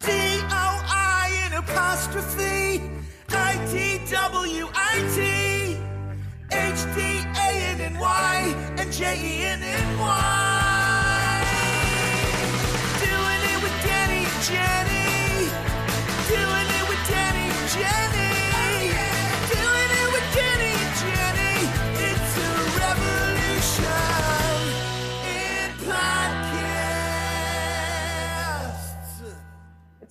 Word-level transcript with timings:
D-O-I 0.00 1.46
in 1.46 1.52
apostrophe 1.54 2.45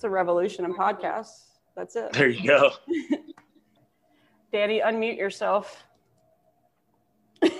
a 0.06 0.10
revolution 0.10 0.64
in 0.64 0.74
podcasts. 0.74 1.42
That's 1.76 1.94
it. 1.96 2.12
There 2.14 2.28
you 2.28 2.46
go. 2.48 2.70
Danny, 4.52 4.80
unmute 4.80 5.18
yourself. 5.18 5.84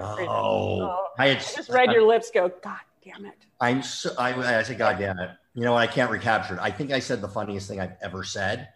Oh, 0.00 1.06
I 1.18 1.26
had 1.26 1.38
I 1.38 1.40
just 1.40 1.70
read 1.70 1.90
your 1.90 2.06
lips 2.06 2.30
go, 2.32 2.52
God 2.62 2.78
damn 3.04 3.26
it. 3.26 3.34
I'm 3.60 3.82
so, 3.82 4.12
I, 4.16 4.32
I 4.32 4.62
said, 4.62 4.78
God 4.78 4.96
damn 4.98 5.18
it. 5.18 5.30
You 5.54 5.64
know 5.64 5.72
what? 5.72 5.80
I 5.80 5.88
can't 5.88 6.08
recapture 6.08 6.54
it. 6.54 6.60
I 6.60 6.70
think 6.70 6.92
I 6.92 7.00
said 7.00 7.20
the 7.20 7.28
funniest 7.28 7.66
thing 7.68 7.80
I've 7.80 7.96
ever 8.00 8.22
said, 8.22 8.68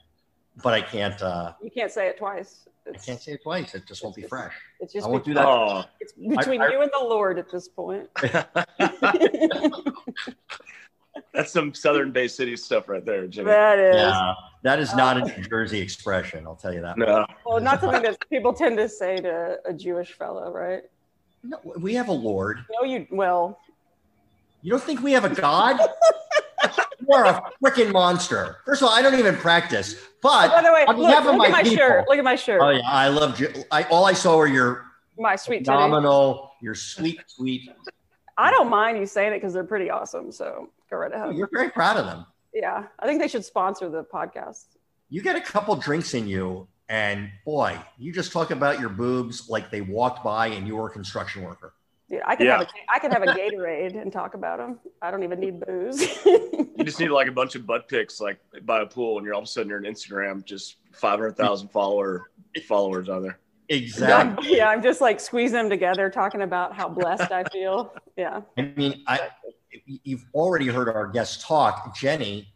but 0.64 0.74
I 0.74 0.80
can't, 0.80 1.22
uh, 1.22 1.52
You 1.62 1.70
can't 1.70 1.92
say 1.92 2.08
it 2.08 2.18
twice. 2.18 2.66
I 2.92 2.98
can't 2.98 3.20
say 3.22 3.34
it 3.34 3.42
twice. 3.44 3.72
It 3.76 3.86
just 3.86 4.02
won't 4.02 4.16
be 4.16 4.22
fresh. 4.22 4.52
it's 4.80 4.92
just 4.92 5.06
I 5.06 5.10
won't 5.10 5.24
be- 5.24 5.30
do 5.30 5.34
that. 5.34 5.46
Oh, 5.46 5.84
it's 6.00 6.12
between 6.14 6.60
I- 6.60 6.70
you 6.72 6.82
and 6.82 6.90
the 6.92 7.04
Lord 7.04 7.38
at 7.38 7.48
this 7.52 7.68
point. 7.68 8.08
that's 11.34 11.52
some 11.52 11.74
Southern 11.74 12.12
Bay 12.12 12.28
City 12.28 12.56
stuff 12.56 12.88
right 12.88 13.04
there, 13.04 13.26
Jimmy. 13.26 13.46
that 13.46 13.78
is. 13.78 13.96
Yeah, 13.96 14.34
that 14.62 14.78
is 14.78 14.94
not 14.94 15.18
a 15.18 15.22
oh. 15.22 15.26
New 15.36 15.44
Jersey 15.44 15.80
expression. 15.80 16.46
I'll 16.46 16.56
tell 16.56 16.72
you 16.72 16.80
that. 16.82 16.96
No. 16.98 17.26
Well, 17.44 17.60
not 17.60 17.80
something 17.80 18.02
that 18.02 18.16
people 18.30 18.52
tend 18.52 18.76
to 18.78 18.88
say 18.88 19.16
to 19.18 19.58
a 19.64 19.72
Jewish 19.72 20.12
fellow, 20.12 20.50
right? 20.50 20.82
No, 21.42 21.58
we 21.78 21.94
have 21.94 22.08
a 22.08 22.12
Lord. 22.12 22.64
No, 22.70 22.86
you, 22.86 23.06
well, 23.10 23.58
You 24.62 24.70
don't 24.70 24.82
think 24.82 25.02
we 25.02 25.12
have 25.12 25.24
a 25.24 25.34
God? 25.34 25.78
you 27.00 27.14
are 27.14 27.26
a 27.26 27.42
freaking 27.62 27.92
monster. 27.92 28.58
First 28.64 28.82
of 28.82 28.88
all, 28.88 28.94
I 28.94 29.02
don't 29.02 29.18
even 29.18 29.36
practice, 29.36 29.96
but 30.22 30.50
by 30.50 30.62
the 30.62 30.72
way, 30.72 30.84
on 30.86 30.96
look, 30.96 31.08
behalf 31.08 31.24
look 31.24 31.34
of 31.34 31.40
at 31.40 31.48
my 31.48 31.48
my 31.48 31.62
people, 31.62 31.78
shirt. 31.78 32.08
Look 32.08 32.18
at 32.18 32.24
my 32.24 32.36
shirt. 32.36 32.60
oh 32.62 32.70
yeah, 32.70 32.82
I 32.84 33.08
love 33.08 33.40
you. 33.40 33.52
I 33.72 33.82
all 33.84 34.04
I 34.04 34.12
saw 34.12 34.36
were 34.36 34.46
your 34.46 34.86
My 35.18 35.34
sweet 35.34 35.64
titty. 35.64 35.76
your 36.62 36.74
sweet, 36.76 37.20
sweet. 37.26 37.70
I 38.38 38.50
don't 38.50 38.70
mind 38.70 38.98
you 38.98 39.06
saying 39.06 39.32
it 39.32 39.38
because 39.38 39.52
they're 39.52 39.64
pretty 39.64 39.90
awesome. 39.90 40.30
So 40.30 40.70
go 40.92 40.98
right 40.98 41.12
ahead. 41.12 41.34
You're 41.34 41.48
very 41.52 41.70
proud 41.70 41.96
of 41.96 42.06
them. 42.06 42.26
Yeah, 42.54 42.84
I 42.98 43.06
think 43.06 43.20
they 43.20 43.28
should 43.28 43.44
sponsor 43.44 43.88
the 43.88 44.04
podcast. 44.04 44.76
You 45.08 45.22
get 45.22 45.36
a 45.36 45.40
couple 45.40 45.74
drinks 45.76 46.14
in 46.14 46.28
you, 46.28 46.68
and 46.88 47.30
boy, 47.44 47.78
you 47.98 48.12
just 48.12 48.30
talk 48.32 48.50
about 48.50 48.78
your 48.78 48.90
boobs 48.90 49.48
like 49.48 49.70
they 49.70 49.80
walked 49.80 50.22
by 50.22 50.48
and 50.48 50.66
you 50.66 50.76
were 50.76 50.88
a 50.88 50.90
construction 50.90 51.42
worker. 51.42 51.72
Dude, 52.10 52.20
I 52.26 52.36
could 52.36 52.46
Yeah. 52.46 52.58
have 52.58 52.66
a, 52.66 52.70
I 52.94 52.98
could 52.98 53.12
have 53.12 53.22
a 53.22 53.26
Gatorade 53.38 54.00
and 54.00 54.12
talk 54.12 54.34
about 54.34 54.58
them. 54.58 54.78
I 55.00 55.10
don't 55.10 55.22
even 55.22 55.40
need 55.40 55.60
booze. 55.60 56.18
You 56.74 56.86
just 56.86 56.98
need 56.98 57.10
like 57.10 57.28
a 57.28 57.32
bunch 57.32 57.54
of 57.54 57.64
butt 57.64 57.86
pics 57.86 58.20
like 58.20 58.38
by 58.64 58.80
a 58.80 58.86
pool, 58.86 59.16
and 59.18 59.24
you're 59.24 59.34
all 59.34 59.40
of 59.40 59.44
a 59.44 59.46
sudden 59.48 59.68
you're 59.68 59.78
on 59.78 59.84
Instagram, 59.84 60.44
just 60.44 60.76
500,000 60.94 61.68
follower 61.68 62.30
followers 62.66 63.08
on 63.08 63.22
there. 63.22 63.38
Exactly. 63.68 64.56
yeah, 64.56 64.68
I'm 64.68 64.82
just 64.82 65.00
like 65.00 65.20
squeezing 65.20 65.56
them 65.58 65.70
together, 65.70 66.10
talking 66.10 66.42
about 66.42 66.74
how 66.74 66.88
blessed 66.88 67.30
I 67.30 67.44
feel. 67.44 67.94
Yeah. 68.16 68.40
I 68.58 68.62
mean, 68.76 69.04
I 69.06 69.28
you've 69.86 70.24
already 70.34 70.66
heard 70.68 70.88
our 70.88 71.06
guest 71.06 71.40
talk, 71.42 71.94
Jenny. 71.96 72.48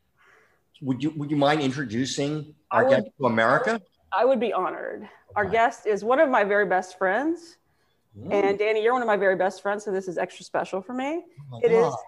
Would 0.82 1.02
you 1.02 1.10
would 1.16 1.30
you 1.30 1.36
mind 1.36 1.60
introducing 1.62 2.54
our 2.70 2.84
would- 2.84 2.90
guest 2.90 3.06
to 3.18 3.26
America? 3.26 3.80
I 4.12 4.24
would 4.24 4.40
be 4.40 4.52
honored. 4.52 5.08
Our 5.34 5.44
Okay. 5.44 5.52
guest 5.52 5.86
is 5.86 6.04
one 6.04 6.20
of 6.20 6.28
my 6.30 6.44
very 6.44 6.66
best 6.66 6.96
friends. 6.96 7.56
Mm. 8.18 8.32
And 8.32 8.58
Danny, 8.58 8.82
you're 8.82 8.92
one 8.94 9.02
of 9.02 9.06
my 9.08 9.16
very 9.16 9.36
best 9.36 9.60
friends, 9.60 9.84
so 9.84 9.90
this 9.92 10.08
is 10.08 10.16
extra 10.16 10.44
special 10.44 10.80
for 10.80 10.94
me. 10.94 11.24
Oh, 11.52 11.60
It 11.62 11.70
is 11.72 11.82
wow. 11.82 11.98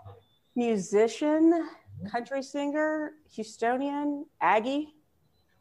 musician, 0.56 1.68
country 2.10 2.42
singer, 2.42 3.12
Houstonian, 3.36 4.24
Aggie. 4.40 4.94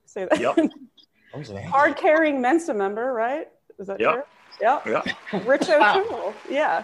Say 0.05 0.25
that. 0.25 0.39
Yep. 0.39 0.57
I 1.33 1.37
was 1.37 1.49
an 1.49 1.57
angel. 1.57 1.71
Card 1.71 1.97
carrying 1.97 2.39
Mensa 2.41 2.73
member, 2.73 3.11
right? 3.13 3.47
Is 3.79 3.87
that 3.87 3.99
Yep. 3.99 4.13
true? 4.13 4.23
Yep. 4.61 4.85
Yeah. 4.87 5.43
Rich 5.45 5.69
O'Toole. 5.69 6.33
Yeah. 6.49 6.83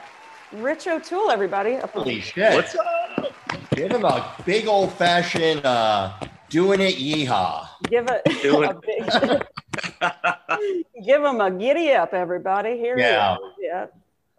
Rich 0.53 0.87
O'Toole, 0.87 1.31
everybody. 1.31 1.75
Holy 1.77 2.21
shit! 2.21 2.53
What's 2.53 2.75
up? 2.75 3.33
Give 3.75 3.91
him 3.91 4.05
a 4.05 4.33
big 4.45 4.67
old 4.67 4.93
fashioned 4.93 5.65
uh, 5.65 6.13
doing 6.49 6.79
it 6.79 6.95
yeehaw. 6.95 7.67
Give 7.89 8.07
it 8.07 8.21
Do 8.43 8.63
a 8.63 8.73
big, 8.73 9.05
give 11.05 11.23
him 11.23 11.41
a 11.41 11.49
giddy 11.51 11.91
up, 11.93 12.13
everybody. 12.13 12.77
Here 12.77 12.97
Yeah. 12.97 13.37
he 13.37 13.43
is. 13.43 13.51
Yeah. 13.61 13.85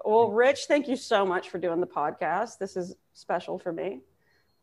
Well, 0.04 0.28
Rich, 0.30 0.66
thank 0.68 0.86
you 0.86 0.96
so 0.96 1.24
much 1.26 1.48
for 1.48 1.58
doing 1.58 1.80
the 1.80 1.86
podcast. 1.86 2.58
This 2.58 2.76
is 2.76 2.94
special 3.14 3.58
for 3.58 3.72
me. 3.72 4.00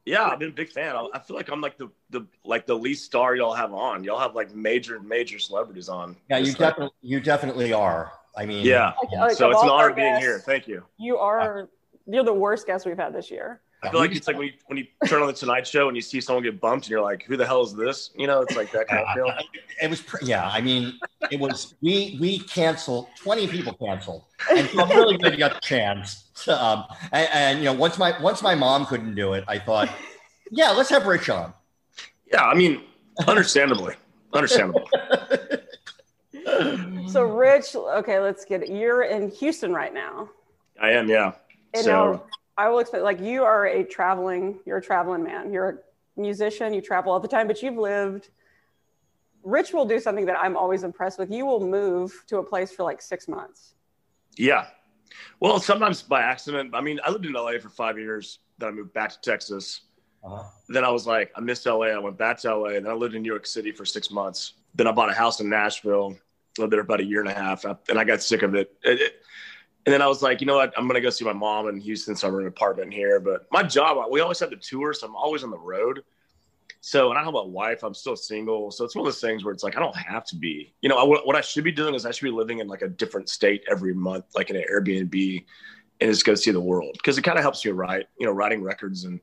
yeah, 0.06 0.23
I've 0.25 0.40
been 0.40 0.50
a 0.50 0.53
big 0.53 0.69
fan. 0.69 0.95
I, 0.95 1.07
I 1.13 1.19
feel 1.19 1.35
like 1.35 1.50
I'm 1.50 1.59
like 1.61 1.78
the, 1.78 1.90
the 2.11 2.25
like 2.45 2.66
the 2.66 2.75
least 2.75 3.06
star 3.06 3.35
y'all 3.35 3.53
have 3.53 3.73
on. 3.73 4.03
Y'all 4.06 4.19
have 4.19 4.35
like 4.35 4.53
major 4.56 5.00
major 5.01 5.38
celebrities 5.40 5.90
on. 5.90 6.16
Yeah, 6.29 6.38
you 6.38 6.53
definitely 6.53 6.95
you 7.01 7.19
definitely 7.19 7.73
are. 7.73 8.13
I 8.36 8.46
mean, 8.46 8.66
Yeah. 8.66 8.86
Like- 8.86 8.96
mm-hmm. 8.96 9.19
like 9.22 9.31
So 9.34 9.52
it's 9.52 9.62
an 9.62 9.69
honor 9.69 9.94
being 9.94 10.14
guests, 10.14 10.24
here. 10.25 10.40
Thank 10.40 10.68
you. 10.68 10.84
You 10.97 11.18
are 11.18 11.64
uh, 11.64 11.66
you're 12.08 12.24
the 12.24 12.34
worst 12.34 12.68
guest 12.68 12.86
we've 12.86 12.97
had 12.97 13.14
this 13.14 13.30
year. 13.30 13.62
I 13.84 13.90
feel 13.90 14.00
like 14.00 14.16
it's 14.16 14.28
like 14.28 14.38
when 14.38 14.47
you 14.47 14.53
when 14.68 14.78
you 14.78 14.86
turn 15.08 15.22
on 15.22 15.28
the 15.28 15.34
Tonight 15.34 15.66
Show 15.66 15.88
and 15.88 15.97
you 15.97 16.03
see 16.03 16.22
someone 16.22 16.44
get 16.44 16.62
bumped 16.62 16.86
and 16.86 16.91
you're 16.91 17.02
like, 17.02 17.24
who 17.24 17.36
the 17.36 17.46
hell 17.47 17.64
is 17.64 17.74
this? 17.74 18.12
You 18.16 18.28
know, 18.28 18.41
it's 18.41 18.56
like 18.56 18.72
that 18.74 18.88
kind 18.88 19.02
of 19.02 19.08
uh, 19.08 19.14
feel. 19.16 19.34
it 19.81 19.90
was 19.90 20.02
pre- 20.02 20.28
yeah. 20.28 20.47
I 20.47 20.62
mean, 20.62 21.00
it 21.31 21.40
was 21.40 21.74
we 21.81 22.16
we 22.22 22.40
canceled 22.40 23.08
twenty 23.20 23.47
people 23.47 23.74
canceled, 23.74 24.25
and 24.56 24.70
so 24.70 24.84
I'm 24.84 24.90
really 24.90 25.18
glad 25.18 25.34
you 25.34 25.40
got 25.40 25.56
the 25.56 25.62
chance. 25.62 26.25
Um, 26.47 26.86
and, 27.12 27.30
and 27.31 27.59
you 27.59 27.66
know, 27.66 27.74
once 27.74 28.00
my 28.00 28.20
once 28.20 28.41
my 28.41 28.56
mom 28.56 28.88
couldn't 28.88 29.14
do 29.14 29.34
it, 29.34 29.44
I 29.47 29.59
thought, 29.59 29.90
yeah, 30.50 30.72
let's 30.72 30.90
have 30.90 31.06
Rich 31.06 31.30
on. 31.30 31.53
Yeah, 32.34 32.46
I 32.46 32.56
mean, 32.56 32.81
understandably, 33.28 33.94
understandable. 34.34 34.90
So, 37.09 37.23
Rich, 37.23 37.75
okay, 37.75 38.19
let's 38.19 38.45
get 38.45 38.63
it. 38.63 38.69
You're 38.69 39.03
in 39.03 39.29
Houston 39.31 39.73
right 39.73 39.94
now. 39.94 40.29
I 40.79 40.91
am, 40.91 41.09
yeah. 41.09 41.33
And 41.73 41.83
So 41.83 41.91
now 41.91 42.23
I 42.57 42.69
will 42.69 42.79
expect, 42.79 43.03
like, 43.03 43.19
you 43.19 43.44
are 43.44 43.66
a 43.66 43.83
traveling, 43.83 44.59
you're 44.66 44.77
a 44.77 44.81
traveling 44.81 45.23
man. 45.23 45.51
You're 45.51 45.69
a 45.69 46.19
musician, 46.19 46.73
you 46.73 46.81
travel 46.81 47.11
all 47.11 47.19
the 47.19 47.27
time, 47.27 47.47
but 47.47 47.61
you've 47.61 47.77
lived. 47.77 48.29
Rich 49.44 49.73
will 49.73 49.85
do 49.85 49.99
something 49.99 50.25
that 50.25 50.38
I'm 50.39 50.55
always 50.55 50.83
impressed 50.83 51.17
with. 51.19 51.31
You 51.31 51.45
will 51.45 51.66
move 51.66 52.23
to 52.27 52.38
a 52.38 52.44
place 52.44 52.72
for 52.72 52.83
like 52.83 53.01
six 53.01 53.28
months. 53.28 53.73
yeah. 54.38 54.67
Well, 55.39 55.59
sometimes 55.59 56.01
by 56.01 56.22
accident. 56.22 56.73
I 56.73 56.81
mean, 56.81 56.99
I 57.03 57.11
lived 57.11 57.25
in 57.25 57.33
LA 57.33 57.53
for 57.59 57.69
five 57.69 57.97
years. 57.97 58.39
Then 58.57 58.69
I 58.69 58.72
moved 58.72 58.93
back 58.93 59.09
to 59.09 59.19
Texas. 59.22 59.81
Uh-huh. 60.23 60.43
Then 60.69 60.85
I 60.85 60.89
was 60.89 61.05
like, 61.07 61.31
I 61.35 61.41
missed 61.41 61.66
LA. 61.66 61.87
I 61.87 61.97
went 61.97 62.17
back 62.17 62.37
to 62.41 62.55
LA. 62.55 62.69
And 62.69 62.85
then 62.85 62.91
I 62.91 62.96
lived 62.96 63.16
in 63.16 63.22
New 63.23 63.29
York 63.29 63.46
City 63.46 63.72
for 63.72 63.84
six 63.84 64.11
months. 64.11 64.53
Then 64.75 64.87
I 64.87 64.91
bought 64.91 65.09
a 65.09 65.14
house 65.14 65.40
in 65.41 65.49
Nashville. 65.49 66.16
Lived 66.58 66.74
there 66.74 66.82
about 66.82 67.00
a 67.00 67.06
year 67.06 67.22
and 67.22 67.30
a 67.30 67.34
half, 67.34 67.64
and 67.66 67.98
I 67.98 68.03
got 68.03 68.22
sick 68.22 68.42
of 68.42 68.56
it. 68.56 68.74
It- 68.84 69.02
it- 69.02 69.22
and 69.86 69.92
then 69.92 70.02
I 70.03 70.08
was 70.08 70.22
like, 70.22 70.42
you 70.42 70.48
know 70.48 70.56
what? 70.58 70.72
I'm 70.78 70.86
gonna 70.86 71.02
go 71.02 71.09
see 71.09 71.26
my 71.26 71.34
mom 71.34 71.68
in 71.68 71.80
Houston, 71.80 72.16
so 72.16 72.28
I'm 72.28 72.36
in 72.36 72.42
an 72.42 72.48
apartment 72.48 72.94
here. 72.94 73.20
But 73.20 73.48
my 73.52 73.64
job, 73.64 73.98
we 74.12 74.20
always 74.20 74.40
have 74.40 74.52
the 74.52 74.56
tour, 74.58 74.94
so 74.94 75.08
I'm 75.08 75.16
always 75.16 75.44
on 75.44 75.50
the 75.50 75.58
road. 75.58 76.03
So, 76.82 77.09
and 77.09 77.18
I 77.18 77.24
don't 77.24 77.34
have 77.34 77.44
a 77.44 77.48
wife. 77.48 77.84
I'm 77.84 77.94
still 77.94 78.16
single, 78.16 78.70
so 78.72 78.86
it's 78.86 78.96
one 78.96 79.06
of 79.08 79.12
those 79.12 79.22
things 79.22 79.44
where 79.44 79.53
it's 79.53 79.64
like 79.64 79.76
I 79.78 79.80
don't 79.80 79.96
have 79.96 80.26
to 80.26 80.36
be. 80.36 80.74
You 80.82 80.90
know, 80.90 80.98
I, 80.98 81.03
what 81.03 81.36
I 81.36 81.42
should 81.42 81.64
be 81.64 81.72
doing 81.72 81.96
is 81.96 82.06
I 82.06 82.12
should 82.12 82.26
be 82.26 82.32
living 82.32 82.59
in 82.59 82.68
like 82.68 82.82
a 82.84 82.88
different 82.88 83.30
state 83.30 83.64
every 83.70 83.94
month, 83.94 84.26
like 84.36 84.50
in 84.52 84.56
an 84.56 84.66
Airbnb, 84.72 85.46
and 86.00 86.12
just 86.12 86.26
go 86.26 86.36
see 86.36 86.52
the 86.52 86.62
world 86.62 86.92
because 86.94 87.18
it 87.18 87.24
kind 87.24 87.38
of 87.38 87.44
helps 87.44 87.64
you 87.66 87.74
write. 87.74 88.06
You 88.20 88.28
know, 88.28 88.34
writing 88.34 88.62
records 88.62 89.06
and 89.06 89.20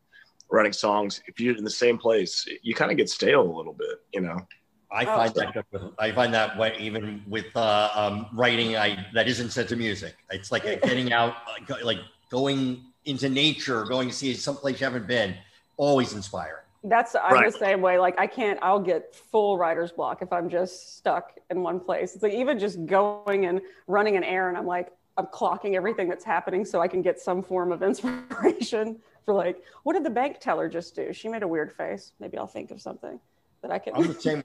writing 0.51 0.73
songs. 0.73 1.21
If 1.27 1.41
you're 1.41 1.57
in 1.57 1.65
the 1.65 1.71
same 1.71 1.99
place, 1.99 2.49
you 2.63 2.75
kind 2.75 2.91
of 2.91 2.97
get 2.97 3.09
stale 3.11 3.43
a 3.43 3.57
little 3.57 3.75
bit. 3.75 4.01
You 4.13 4.23
know. 4.23 4.47
I 4.90 5.02
Oh, 5.02 5.06
find 5.06 5.35
sure. 5.37 5.52
that 5.55 5.67
with, 5.73 5.82
I 5.99 6.12
find 6.12 6.32
that 6.35 6.56
way 6.58 6.75
even 6.79 7.23
with 7.29 7.55
uh, 7.55 7.90
um, 7.94 8.26
writing 8.32 8.76
I 8.76 9.06
that 9.14 9.29
isn't 9.29 9.50
set 9.50 9.69
to 9.69 9.76
music. 9.76 10.17
It's 10.31 10.50
like 10.50 10.62
getting 10.64 11.12
out, 11.12 11.35
like, 11.69 11.85
like 11.85 11.99
going 12.31 12.85
into 13.05 13.29
nature, 13.29 13.85
going 13.85 14.08
to 14.08 14.14
see 14.14 14.32
someplace 14.35 14.81
you 14.81 14.85
haven't 14.85 15.06
been. 15.06 15.35
always 15.76 16.12
inspiring. 16.12 16.64
That's 16.85 17.14
I'm 17.14 17.35
Right. 17.35 17.52
the 17.52 17.58
same 17.58 17.81
way. 17.82 17.99
Like 17.99 18.19
I 18.19 18.26
can't. 18.26 18.58
I'll 18.62 18.81
get 18.81 19.14
full 19.14 19.56
writer's 19.58 19.93
block 19.93 20.23
if 20.23 20.32
I'm 20.32 20.49
just 20.49 20.96
stuck 20.96 21.37
in 21.50 21.62
one 21.62 21.79
place. 21.81 22.14
It's 22.14 22.23
like 22.23 22.32
even 22.32 22.58
just 22.58 22.84
going 22.87 23.46
and 23.46 23.61
running 23.87 24.17
an 24.17 24.25
errand. 24.25 24.56
I'm 24.56 24.67
like 24.67 24.88
I'm 25.17 25.26
clocking 25.26 25.75
everything 25.75 26.08
that's 26.08 26.25
happening 26.25 26.64
so 26.64 26.81
I 26.81 26.88
can 26.88 27.02
get 27.02 27.20
some 27.20 27.43
form 27.43 27.70
of 27.73 27.82
inspiration 27.91 28.99
for 29.25 29.34
like 29.34 29.62
what 29.82 29.93
did 29.94 30.05
the 30.05 30.11
bank 30.11 30.41
teller 30.41 30.69
just 30.69 30.94
do? 30.96 31.12
She 31.12 31.29
made 31.29 31.43
a 31.43 31.49
weird 31.49 31.73
face. 31.73 32.12
Maybe 32.20 32.38
I'll 32.38 32.46
think 32.46 32.70
of 32.70 32.81
something 32.81 33.20
that 33.62 33.70
I 33.70 33.79
can. 33.79 33.94
I'm 33.94 34.06
the 34.06 34.14
same. 34.20 34.43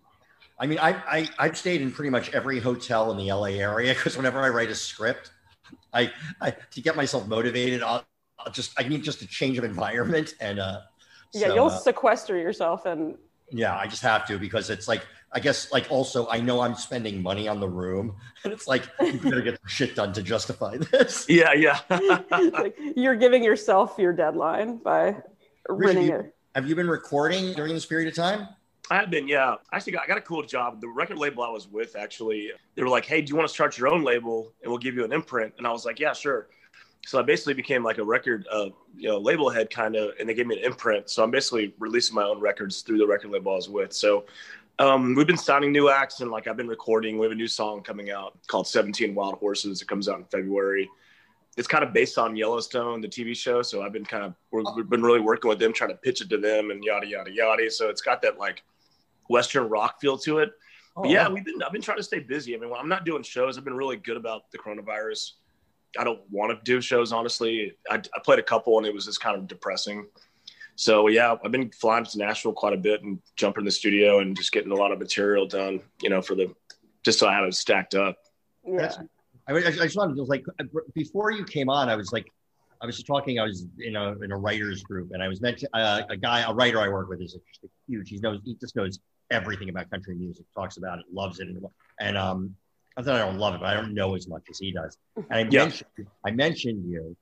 I 0.59 0.67
mean, 0.67 0.79
I, 0.79 0.91
I 1.07 1.29
I've 1.39 1.57
stayed 1.57 1.81
in 1.81 1.91
pretty 1.91 2.09
much 2.09 2.31
every 2.31 2.59
hotel 2.59 3.11
in 3.11 3.17
the 3.17 3.31
LA 3.31 3.59
area 3.59 3.93
because 3.93 4.15
whenever 4.15 4.39
I 4.41 4.49
write 4.49 4.69
a 4.69 4.75
script, 4.75 5.31
I, 5.93 6.11
I 6.41 6.51
to 6.51 6.81
get 6.81 6.95
myself 6.95 7.27
motivated, 7.27 7.81
I'll, 7.81 8.05
I'll 8.39 8.51
just 8.51 8.79
I 8.79 8.87
need 8.87 9.03
just 9.03 9.21
a 9.21 9.27
change 9.27 9.57
of 9.57 9.63
environment 9.63 10.35
and 10.39 10.59
uh 10.59 10.81
yeah, 11.33 11.47
so, 11.47 11.55
you'll 11.55 11.65
uh, 11.67 11.77
sequester 11.79 12.37
yourself 12.37 12.85
and 12.85 13.17
yeah, 13.49 13.77
I 13.77 13.87
just 13.87 14.01
have 14.03 14.25
to 14.27 14.37
because 14.37 14.69
it's 14.69 14.87
like 14.87 15.05
I 15.31 15.39
guess 15.39 15.71
like 15.71 15.87
also 15.89 16.27
I 16.29 16.39
know 16.39 16.61
I'm 16.61 16.75
spending 16.75 17.21
money 17.21 17.47
on 17.47 17.59
the 17.59 17.67
room 17.67 18.15
and 18.43 18.53
it's 18.53 18.67
like 18.67 18.83
you 19.01 19.19
better 19.19 19.41
get 19.41 19.59
some 19.59 19.67
shit 19.67 19.95
done 19.95 20.13
to 20.13 20.21
justify 20.21 20.77
this. 20.77 21.25
Yeah, 21.29 21.53
yeah. 21.53 21.79
like 22.53 22.77
you're 22.95 23.15
giving 23.15 23.43
yourself 23.43 23.95
your 23.97 24.13
deadline 24.13 24.77
by 24.77 25.17
renting 25.67 26.07
you- 26.07 26.15
it. 26.15 26.35
Have 26.55 26.69
you 26.69 26.75
been 26.75 26.87
recording 26.87 27.53
during 27.53 27.73
this 27.73 27.85
period 27.87 28.07
of 28.07 28.15
time? 28.15 28.47
I 28.91 28.97
have 28.97 29.09
been, 29.09 29.27
yeah. 29.27 29.55
I 29.71 29.75
Actually, 29.77 29.93
got, 29.93 30.03
I 30.03 30.07
got 30.07 30.17
a 30.17 30.21
cool 30.21 30.43
job. 30.43 30.81
The 30.81 30.89
record 30.89 31.17
label 31.17 31.43
I 31.43 31.49
was 31.49 31.67
with, 31.67 31.95
actually, 31.95 32.51
they 32.75 32.83
were 32.83 32.89
like, 32.89 33.05
"Hey, 33.05 33.21
do 33.21 33.29
you 33.29 33.35
want 33.35 33.47
to 33.47 33.53
start 33.53 33.77
your 33.77 33.87
own 33.87 34.03
label, 34.03 34.53
and 34.61 34.69
we'll 34.69 34.79
give 34.79 34.95
you 34.95 35.05
an 35.05 35.13
imprint?" 35.13 35.53
And 35.57 35.65
I 35.65 35.71
was 35.71 35.85
like, 35.85 35.99
"Yeah, 35.99 36.13
sure." 36.13 36.47
So 37.05 37.19
I 37.19 37.21
basically 37.21 37.53
became 37.53 37.83
like 37.83 37.97
a 37.97 38.03
record, 38.03 38.45
uh, 38.51 38.69
you 38.95 39.09
know, 39.09 39.17
label 39.17 39.49
head 39.49 39.69
kind 39.69 39.95
of, 39.95 40.11
and 40.19 40.27
they 40.27 40.33
gave 40.33 40.47
me 40.47 40.57
an 40.57 40.63
imprint. 40.63 41.09
So 41.09 41.23
I'm 41.23 41.31
basically 41.31 41.73
releasing 41.79 42.15
my 42.15 42.23
own 42.23 42.39
records 42.39 42.81
through 42.81 42.97
the 42.97 43.07
record 43.07 43.31
label 43.31 43.51
I 43.51 43.55
was 43.55 43.69
with. 43.69 43.91
So 43.93 44.25
um, 44.79 45.13
we've 45.13 45.27
been 45.27 45.37
signing 45.37 45.71
new 45.71 45.89
acts, 45.89 46.21
and 46.21 46.31
like 46.31 46.47
I've 46.47 46.57
been 46.57 46.67
recording. 46.67 47.17
We 47.17 47.25
have 47.25 47.31
a 47.31 47.35
new 47.35 47.47
song 47.47 47.83
coming 47.83 48.11
out 48.11 48.37
called 48.47 48.67
"17 48.67 49.15
Wild 49.15 49.35
Horses." 49.35 49.81
It 49.81 49.87
comes 49.87 50.09
out 50.09 50.19
in 50.19 50.25
February. 50.25 50.89
It's 51.55 51.67
kind 51.67 51.83
of 51.83 51.93
based 51.93 52.17
on 52.17 52.35
Yellowstone, 52.35 52.99
the 52.99 53.07
TV 53.07 53.35
show. 53.35 53.61
So 53.61 53.83
I've 53.83 53.93
been 53.93 54.05
kind 54.05 54.23
of 54.23 54.33
we've 54.75 54.89
been 54.89 55.03
really 55.03 55.19
working 55.19 55.49
with 55.49 55.59
them, 55.59 55.71
trying 55.71 55.91
to 55.91 55.97
pitch 55.97 56.21
it 56.21 56.29
to 56.29 56.37
them, 56.37 56.71
and 56.71 56.83
yada 56.83 57.07
yada 57.07 57.31
yada. 57.31 57.69
So 57.69 57.89
it's 57.89 58.01
got 58.01 58.21
that 58.23 58.39
like 58.39 58.63
Western 59.33 59.67
rock 59.67 59.99
feel 59.99 60.17
to 60.19 60.37
it. 60.39 60.51
But 60.95 61.09
yeah, 61.09 61.27
we've 61.27 61.43
been. 61.43 61.61
I've 61.63 61.71
been 61.71 61.81
trying 61.81 61.97
to 61.97 62.03
stay 62.03 62.19
busy. 62.19 62.55
I 62.55 62.59
mean, 62.59 62.69
when 62.69 62.79
I'm 62.79 62.87
not 62.87 63.03
doing 63.03 63.23
shows, 63.23 63.57
I've 63.57 63.65
been 63.65 63.73
really 63.83 63.97
good 63.97 64.15
about 64.15 64.51
the 64.51 64.59
coronavirus. 64.59 65.31
I 65.99 66.03
don't 66.03 66.21
want 66.29 66.51
to 66.51 66.63
do 66.63 66.81
shows, 66.81 67.11
honestly. 67.11 67.73
I, 67.89 67.95
I 67.95 68.19
played 68.23 68.39
a 68.39 68.43
couple, 68.43 68.77
and 68.77 68.85
it 68.85 68.93
was 68.93 69.05
just 69.05 69.19
kind 69.19 69.35
of 69.37 69.47
depressing. 69.47 70.07
So 70.75 71.07
yeah, 71.07 71.35
I've 71.43 71.51
been 71.51 71.71
flying 71.71 72.05
to 72.05 72.17
Nashville 72.17 72.53
quite 72.53 72.73
a 72.73 72.77
bit 72.77 73.03
and 73.03 73.19
jumping 73.35 73.61
in 73.61 73.65
the 73.65 73.71
studio 73.71 74.19
and 74.19 74.35
just 74.37 74.51
getting 74.51 74.71
a 74.71 74.75
lot 74.75 74.91
of 74.91 74.99
material 74.99 75.47
done. 75.47 75.81
You 76.03 76.09
know, 76.11 76.21
for 76.21 76.35
the 76.35 76.53
just 77.03 77.19
so 77.19 77.27
I 77.27 77.33
have 77.33 77.45
it 77.45 77.55
stacked 77.55 77.95
up. 77.95 78.17
Yeah. 78.65 78.77
That's- 78.77 78.99
I, 79.45 79.53
I 79.55 79.71
just 79.71 79.97
wanted 79.97 80.15
to 80.15 80.23
like 80.23 80.45
before 80.93 81.31
you 81.31 81.43
came 81.43 81.69
on, 81.69 81.89
I 81.89 81.95
was 81.97 82.13
like, 82.13 82.27
I 82.81 82.85
was 82.85 82.95
just 82.95 83.07
talking. 83.07 83.39
I 83.39 83.43
was 83.43 83.65
in 83.79 83.95
a 83.95 84.13
in 84.21 84.31
a 84.31 84.37
writers 84.37 84.83
group, 84.83 85.11
and 85.11 85.21
I 85.21 85.27
was 85.27 85.41
mentioning 85.41 85.69
uh, 85.73 86.03
a 86.09 86.15
guy, 86.15 86.43
a 86.49 86.53
writer 86.53 86.79
I 86.79 86.87
work 86.87 87.09
with, 87.09 87.21
is 87.21 87.33
just 87.33 87.73
huge. 87.87 88.09
He 88.09 88.17
knows 88.19 88.39
he 88.45 88.55
just 88.55 88.75
knows 88.77 88.99
everything 89.33 89.69
about 89.69 89.89
country 89.89 90.15
music, 90.15 90.45
talks 90.55 90.77
about 90.77 90.99
it, 90.99 91.05
loves 91.11 91.39
it, 91.39 91.47
and, 91.47 91.61
and 91.99 92.17
um, 92.17 92.55
I 92.95 93.01
thought 93.01 93.15
I 93.15 93.25
don't 93.25 93.37
love 93.39 93.55
it, 93.55 93.59
but 93.61 93.67
I 93.67 93.73
don't 93.73 93.93
know 93.93 94.15
as 94.15 94.27
much 94.27 94.43
as 94.49 94.59
he 94.59 94.71
does. 94.71 94.95
And 95.17 95.25
I 95.31 95.39
Yeah. 95.49 95.63
mentioned 95.65 96.07
I 96.25 96.31
mentioned 96.31 96.89
you 96.89 97.15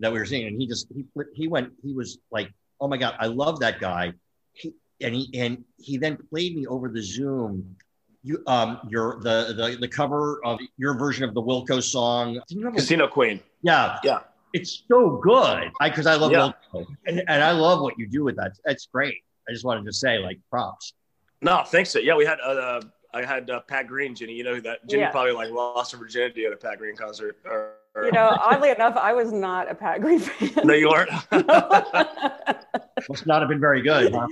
that 0.00 0.12
we 0.12 0.18
were 0.18 0.26
seeing, 0.26 0.46
and 0.48 0.60
he 0.60 0.66
just 0.66 0.88
he 0.94 1.04
he 1.34 1.48
went 1.48 1.72
he 1.82 1.92
was 1.94 2.18
like, 2.30 2.52
oh 2.80 2.88
my 2.88 2.96
god, 2.96 3.14
I 3.20 3.26
love 3.26 3.60
that 3.60 3.80
guy. 3.80 4.12
He, 4.52 4.72
and 5.00 5.14
he 5.14 5.30
and 5.34 5.64
he 5.78 5.96
then 5.96 6.16
played 6.30 6.54
me 6.56 6.66
over 6.66 6.88
the 6.88 7.02
Zoom 7.02 7.76
you 8.24 8.40
um 8.46 8.78
your 8.88 9.18
the 9.20 9.52
the 9.56 9.76
the 9.80 9.88
cover 9.88 10.40
of 10.44 10.58
your 10.76 10.96
version 10.98 11.24
of 11.24 11.34
the 11.34 11.42
Wilco 11.42 11.82
song. 11.82 12.34
Have 12.62 12.72
a, 12.74 12.76
Casino 12.76 13.06
Queen. 13.08 13.40
yeah, 13.62 13.98
Yeah. 14.04 14.20
It's 14.52 14.82
so 14.86 15.16
good. 15.22 15.70
I 15.80 15.88
because 15.88 16.06
I 16.06 16.14
love 16.16 16.30
Yeah. 16.32 16.50
Wilco 16.74 16.86
and, 17.06 17.22
and 17.28 17.42
I 17.42 17.52
love 17.52 17.80
what 17.80 17.94
you 17.98 18.06
do 18.08 18.22
with 18.24 18.36
that. 18.36 18.52
That's 18.64 18.86
great. 18.92 19.16
I 19.48 19.52
just 19.52 19.64
wanted 19.64 19.84
to 19.86 19.92
say 19.92 20.18
like 20.18 20.38
props. 20.50 20.92
No, 21.42 21.62
thanks. 21.66 21.94
Yeah, 22.00 22.14
we 22.16 22.24
had 22.24 22.38
uh, 22.40 22.80
I 23.12 23.24
had 23.24 23.50
uh, 23.50 23.60
Pat 23.60 23.86
Green, 23.88 24.14
Jenny. 24.14 24.32
You 24.32 24.44
know 24.44 24.60
that? 24.60 24.86
Jenny 24.88 25.02
Yeah. 25.02 25.10
probably 25.10 25.32
like 25.32 25.50
lost 25.50 25.92
her 25.92 25.98
virginity 25.98 26.46
at 26.46 26.52
a 26.52 26.56
Pat 26.56 26.78
Green 26.78 26.96
concert. 26.96 27.36
Or, 27.44 27.72
or- 27.94 28.06
You 28.06 28.12
know, 28.12 28.36
oddly 28.40 28.70
enough, 28.70 28.96
I 28.96 29.12
was 29.12 29.32
not 29.32 29.70
a 29.70 29.74
Pat 29.74 30.00
Green 30.00 30.18
fan. 30.20 30.66
no, 30.66 30.72
you 30.74 30.88
aren't. 30.88 31.10
Must 33.08 33.26
not 33.26 33.40
have 33.42 33.48
been 33.48 33.60
very 33.60 33.82
good. 33.82 34.14
Huh? 34.14 34.26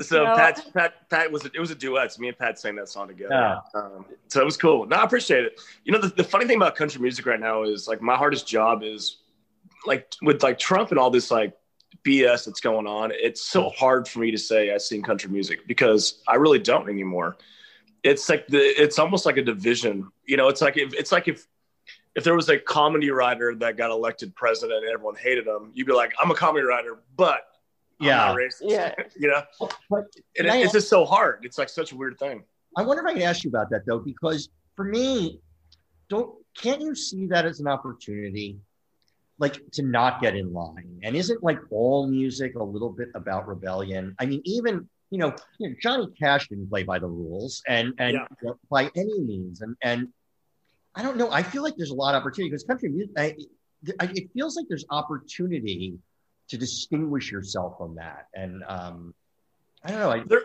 so 0.00 0.24
No. 0.24 0.34
Pat, 0.36 0.64
Pat, 0.74 1.08
Pat 1.10 1.30
was 1.30 1.44
it 1.44 1.58
was 1.58 1.70
a 1.70 1.74
duet. 1.74 2.06
It's 2.06 2.18
me 2.18 2.28
and 2.28 2.38
Pat 2.38 2.58
sang 2.58 2.76
that 2.76 2.88
song 2.88 3.08
together. 3.08 3.34
Yeah. 3.74 3.80
Um, 3.80 4.06
so 4.28 4.40
it 4.40 4.44
was 4.44 4.56
cool. 4.56 4.86
No, 4.86 4.96
I 4.96 5.04
appreciate 5.04 5.44
it. 5.44 5.60
You 5.84 5.92
know, 5.92 6.00
the, 6.00 6.08
the 6.08 6.24
funny 6.24 6.46
thing 6.46 6.56
about 6.56 6.76
country 6.76 7.00
music 7.00 7.26
right 7.26 7.40
now 7.40 7.64
is 7.64 7.86
like 7.88 8.00
my 8.00 8.16
hardest 8.16 8.46
job 8.46 8.82
is 8.82 9.18
like 9.86 10.12
with 10.22 10.42
like 10.42 10.58
Trump 10.58 10.90
and 10.90 10.98
all 10.98 11.10
this 11.10 11.30
like 11.30 11.52
BS 12.04 12.46
that's 12.46 12.60
going 12.60 12.86
on. 12.86 13.12
It's 13.14 13.42
so 13.42 13.66
oh. 13.66 13.70
hard 13.70 14.08
for 14.08 14.20
me 14.20 14.30
to 14.30 14.38
say 14.38 14.72
I 14.74 14.78
sing 14.78 15.02
country 15.02 15.30
music 15.30 15.66
because 15.66 16.22
I 16.26 16.36
really 16.36 16.58
don't 16.58 16.88
anymore. 16.88 17.36
It's 18.02 18.28
like 18.28 18.46
the 18.46 18.58
it's 18.58 18.98
almost 18.98 19.26
like 19.26 19.36
a 19.36 19.42
division. 19.42 20.08
You 20.24 20.36
know, 20.36 20.48
it's 20.48 20.60
like 20.60 20.76
if 20.76 20.94
it's 20.94 21.12
like 21.12 21.28
if 21.28 21.46
if 22.14 22.24
there 22.24 22.34
was 22.34 22.48
a 22.48 22.58
comedy 22.58 23.10
writer 23.10 23.54
that 23.56 23.76
got 23.76 23.90
elected 23.90 24.34
president 24.34 24.84
and 24.84 24.92
everyone 24.92 25.14
hated 25.16 25.46
him, 25.46 25.70
you'd 25.74 25.86
be 25.86 25.92
like, 25.92 26.14
I'm 26.20 26.30
a 26.30 26.34
comedy 26.34 26.64
writer, 26.64 26.98
but 27.16 27.42
I'm 28.00 28.06
Yeah. 28.06 28.16
not 28.16 28.36
racist. 28.36 28.62
Yeah. 28.62 28.94
you 29.18 29.28
know, 29.28 29.42
But 29.90 30.04
and 30.36 30.46
it, 30.46 30.54
it's 30.54 30.64
ask- 30.66 30.72
just 30.72 30.88
so 30.88 31.04
hard. 31.04 31.44
It's 31.44 31.58
like 31.58 31.68
such 31.68 31.92
a 31.92 31.96
weird 31.96 32.18
thing. 32.18 32.42
I 32.76 32.82
wonder 32.82 33.02
if 33.02 33.08
I 33.08 33.12
can 33.14 33.22
ask 33.22 33.44
you 33.44 33.50
about 33.50 33.70
that 33.70 33.86
though, 33.86 33.98
because 33.98 34.48
for 34.76 34.84
me, 34.84 35.40
don't 36.08 36.34
can't 36.56 36.80
you 36.80 36.94
see 36.94 37.26
that 37.26 37.46
as 37.46 37.60
an 37.60 37.68
opportunity, 37.68 38.58
like 39.38 39.58
to 39.72 39.82
not 39.82 40.20
get 40.20 40.36
in 40.36 40.52
line? 40.52 41.00
And 41.02 41.14
isn't 41.16 41.42
like 41.42 41.58
all 41.70 42.06
music 42.08 42.54
a 42.56 42.62
little 42.62 42.90
bit 42.90 43.08
about 43.14 43.46
rebellion? 43.48 44.14
I 44.18 44.26
mean, 44.26 44.40
even 44.44 44.88
you 45.10 45.18
know, 45.18 45.34
you 45.58 45.70
know 45.70 45.74
Johnny 45.80 46.06
Cash 46.18 46.48
didn't 46.48 46.68
play 46.68 46.82
by 46.82 46.98
the 46.98 47.06
rules, 47.06 47.62
and 47.66 47.94
and 47.98 48.14
Yeah. 48.42 48.50
by 48.70 48.90
any 48.94 49.20
means, 49.20 49.60
and 49.62 49.76
and 49.82 50.08
I 50.94 51.02
don't 51.02 51.16
know. 51.16 51.30
I 51.30 51.42
feel 51.42 51.62
like 51.62 51.74
there's 51.76 51.90
a 51.90 51.94
lot 51.94 52.14
of 52.14 52.20
opportunity 52.20 52.50
because 52.50 52.64
country 52.64 52.88
music. 52.90 53.12
I, 53.16 53.36
I, 54.00 54.10
it 54.14 54.30
feels 54.34 54.56
like 54.56 54.66
there's 54.68 54.84
opportunity 54.90 55.98
to 56.48 56.58
distinguish 56.58 57.30
yourself 57.30 57.78
from 57.78 57.94
that, 57.96 58.26
and 58.34 58.64
um, 58.66 59.14
I 59.84 59.90
don't 59.92 60.00
know. 60.00 60.10
I, 60.10 60.22
There, 60.26 60.42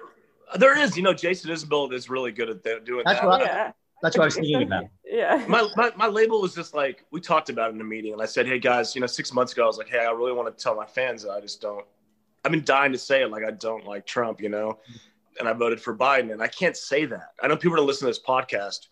there 0.60 0.78
is. 0.78 0.96
You 0.96 1.04
know, 1.04 1.14
Jason 1.14 1.50
Isbell 1.50 1.92
is 1.94 2.10
really 2.10 2.32
good 2.32 2.50
at 2.50 2.64
that, 2.64 2.86
doing 2.86 3.04
That's 3.06 3.20
that. 3.22 3.28
what- 3.28 3.42
yeah. 3.42 3.72
That's 4.04 4.18
what 4.18 4.24
I 4.24 4.26
was 4.26 4.36
thinking 4.36 4.64
about. 4.64 4.86
Yeah. 5.06 5.46
my, 5.48 5.70
my 5.76 5.92
my 5.96 6.08
label 6.08 6.42
was 6.42 6.56
just 6.56 6.74
like 6.74 7.06
we 7.12 7.22
talked 7.22 7.50
about 7.50 7.70
it 7.70 7.76
in 7.76 7.82
a 7.82 7.84
meeting, 7.84 8.14
and 8.14 8.22
I 8.22 8.26
said, 8.26 8.48
"Hey 8.48 8.58
guys, 8.58 8.96
you 8.96 9.02
know, 9.02 9.06
six 9.08 9.32
months 9.32 9.54
ago, 9.54 9.64
I 9.64 9.68
was 9.68 9.78
like, 9.78 9.88
hey, 9.88 10.00
I 10.00 10.10
really 10.10 10.34
want 10.34 10.56
to 10.56 10.64
tell 10.64 10.76
my 10.76 10.88
fans 10.88 11.22
that 11.22 11.32
I 11.32 11.40
just 11.40 11.62
don't. 11.62 11.86
I've 12.44 12.52
been 12.52 12.64
dying 12.64 12.92
to 12.94 12.98
say 12.98 13.22
it, 13.22 13.30
like 13.30 13.44
I 13.44 13.52
don't 13.52 13.86
like 13.86 14.08
Trump, 14.08 14.42
you 14.42 14.50
know, 14.50 14.80
and 15.40 15.48
I 15.48 15.54
voted 15.54 15.80
for 15.80 15.96
Biden, 15.96 16.32
and 16.34 16.42
I 16.42 16.48
can't 16.48 16.76
say 16.76 17.06
that. 17.06 17.34
I 17.42 17.48
know 17.48 17.56
people 17.56 17.78
are 17.78 17.82
listening 17.82 18.12
to 18.12 18.20
this 18.20 18.26
podcast, 18.28 18.88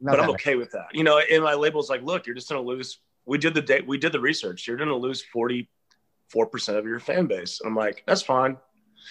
Not 0.00 0.12
but 0.12 0.20
I'm 0.20 0.26
that 0.28 0.32
okay 0.32 0.56
with 0.56 0.70
that. 0.72 0.86
You 0.94 1.04
know, 1.04 1.18
and 1.18 1.44
my 1.44 1.54
label's 1.54 1.90
like, 1.90 2.02
look, 2.02 2.26
you're 2.26 2.34
just 2.34 2.48
gonna 2.48 2.62
lose. 2.62 2.98
We 3.26 3.36
did 3.36 3.52
the 3.52 3.62
date. 3.62 3.86
We 3.86 3.98
did 3.98 4.12
the 4.12 4.20
research. 4.20 4.66
You're 4.66 4.78
gonna 4.78 4.96
lose 4.96 5.22
forty 5.22 5.68
four 6.30 6.46
percent 6.46 6.78
of 6.78 6.86
your 6.86 6.98
fan 6.98 7.26
base. 7.26 7.60
And 7.60 7.68
I'm 7.68 7.76
like, 7.76 8.04
that's 8.06 8.22
fine. 8.22 8.56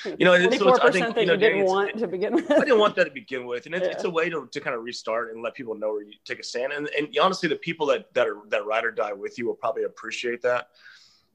You 0.06 0.26
know, 0.26 0.34
it's- 0.34 0.60
so 0.60 0.70
it's- 0.76 0.80
I 0.84 0.92
think, 0.92 1.16
that 1.16 1.22
you 1.22 1.28
know, 1.28 1.34
you 1.34 1.40
didn't 1.40 1.58
it's- 1.60 1.70
want 1.70 1.98
to 1.98 2.08
begin 2.08 2.34
with. 2.36 2.52
I 2.52 2.60
didn't 2.60 2.80
want 2.80 2.96
that 2.96 3.06
to 3.06 3.12
begin 3.12 3.46
with, 3.46 3.66
and 3.66 3.76
it's, 3.76 3.86
Yeah. 3.86 3.92
it's 3.94 4.04
a 4.04 4.10
way 4.10 4.30
to, 4.30 4.48
to 4.52 4.60
kind 4.62 4.76
of 4.76 4.84
restart 4.84 5.32
and 5.34 5.42
let 5.42 5.54
people 5.56 5.76
know 5.76 5.94
where 5.94 6.04
you 6.04 6.14
take 6.26 6.40
a 6.40 6.44
stand. 6.44 6.74
And, 6.74 6.88
and 6.98 7.18
honestly, 7.20 7.50
the 7.50 7.56
people 7.56 7.86
that 7.88 8.14
that 8.14 8.28
are 8.28 8.38
that 8.50 8.66
ride 8.66 8.86
or 8.86 8.92
die 8.92 9.14
with 9.14 9.38
you 9.38 9.46
will 9.48 9.56
probably 9.56 9.84
appreciate 9.84 10.42
that. 10.44 10.70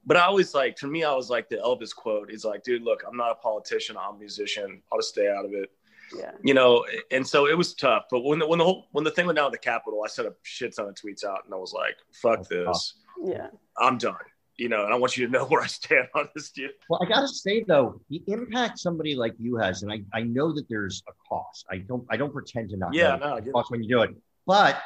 But 0.05 0.17
I 0.17 0.21
always 0.25 0.53
like, 0.53 0.77
for 0.77 0.87
me, 0.87 1.03
I 1.03 1.13
was 1.13 1.29
like 1.29 1.47
the 1.49 1.57
Elvis 1.57 1.95
quote. 1.95 2.29
is 2.31 2.43
like, 2.43 2.63
"Dude, 2.63 2.81
look, 2.83 3.03
I'm 3.07 3.15
not 3.17 3.31
a 3.31 3.35
politician. 3.35 3.95
I'm 3.97 4.15
a 4.15 4.17
musician. 4.19 4.81
I'll 4.91 4.99
just 4.99 5.09
stay 5.09 5.29
out 5.29 5.45
of 5.45 5.51
it." 5.53 5.69
yeah. 6.17 6.31
You 6.43 6.53
know, 6.53 6.85
and 7.11 7.25
so 7.27 7.47
it 7.47 7.57
was 7.57 7.73
tough. 7.73 8.05
But 8.11 8.21
when 8.23 8.37
the 8.39 8.45
when 8.47 8.59
the 8.59 8.65
whole 8.65 8.87
when 8.91 9.03
the 9.03 9.11
thing 9.11 9.25
went 9.25 9.37
down 9.37 9.45
at 9.47 9.51
the 9.53 9.57
Capitol, 9.57 10.01
I 10.03 10.07
sent 10.09 10.27
a 10.27 10.35
shit 10.43 10.75
ton 10.75 10.87
of 10.89 10.95
tweets 10.95 11.23
out, 11.23 11.45
and 11.45 11.53
I 11.53 11.57
was 11.57 11.73
like, 11.73 11.95
"Fuck 12.11 12.47
this. 12.49 12.95
Yeah. 13.23 13.47
I'm 13.77 13.97
done." 13.97 14.15
You 14.57 14.69
know, 14.69 14.83
and 14.85 14.93
I 14.93 14.97
want 14.97 15.17
you 15.17 15.25
to 15.25 15.31
know 15.31 15.45
where 15.49 15.61
I 15.61 15.67
stand 15.67 16.07
on 16.15 16.29
this, 16.35 16.51
dude. 16.51 16.71
Well, 16.89 16.99
I 17.03 17.07
gotta 17.09 17.27
say 17.27 17.63
though, 17.67 17.99
the 18.09 18.21
impact 18.27 18.77
somebody 18.79 19.15
like 19.15 19.33
you 19.39 19.55
has, 19.57 19.81
and 19.83 19.91
I, 19.91 20.03
I 20.13 20.21
know 20.21 20.53
that 20.53 20.65
there's 20.69 21.01
a 21.07 21.11
cost. 21.27 21.65
I 21.71 21.77
don't 21.77 22.05
I 22.09 22.17
don't 22.17 22.31
pretend 22.33 22.69
to 22.69 22.77
not 22.77 22.93
Yeah, 22.93 23.15
know 23.15 23.17
no, 23.17 23.31
I 23.33 23.35
the 23.35 23.41
get 23.41 23.49
it. 23.49 23.53
cost 23.53 23.71
when 23.71 23.81
you 23.83 23.89
do 23.89 24.01
it. 24.03 24.11
But 24.45 24.79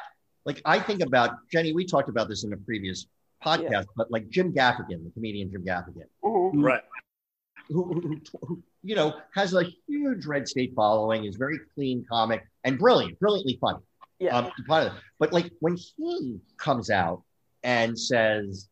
like 0.46 0.62
I 0.64 0.78
think 0.80 1.02
about 1.02 1.32
Jenny, 1.52 1.72
we 1.72 1.84
talked 1.84 2.08
about 2.08 2.28
this 2.28 2.44
in 2.44 2.52
a 2.52 2.56
previous 2.56 3.06
podcast, 3.44 3.70
Yeah. 3.70 3.82
but 3.96 4.10
like 4.10 4.28
Jim 4.30 4.52
Gaffigan, 4.54 5.04
the 5.04 5.10
comedian 5.12 5.50
Jim 5.50 5.64
Gaffigan, 5.64 6.06
Mhm. 6.24 6.62
Right. 6.62 6.82
who, 7.68 7.84
who, 7.84 8.00
who, 8.00 8.20
who 8.46 8.62
you 8.82 8.94
know 8.96 9.16
has 9.34 9.52
a 9.52 9.64
huge 9.86 10.24
red 10.24 10.48
state 10.48 10.72
following, 10.74 11.24
is 11.26 11.36
very 11.36 11.58
clean 11.74 12.06
comic 12.10 12.42
and 12.64 12.78
brilliant, 12.78 13.18
brilliantly 13.20 13.58
funny. 13.60 13.80
Yeah. 14.18 14.36
Um, 14.38 14.50
part 14.66 14.86
of 14.86 14.94
it. 14.96 15.02
But 15.18 15.32
like 15.34 15.52
when 15.60 15.76
he 15.76 16.40
comes 16.56 16.88
out 16.90 17.22
and 17.62 17.96
says, 17.98 18.68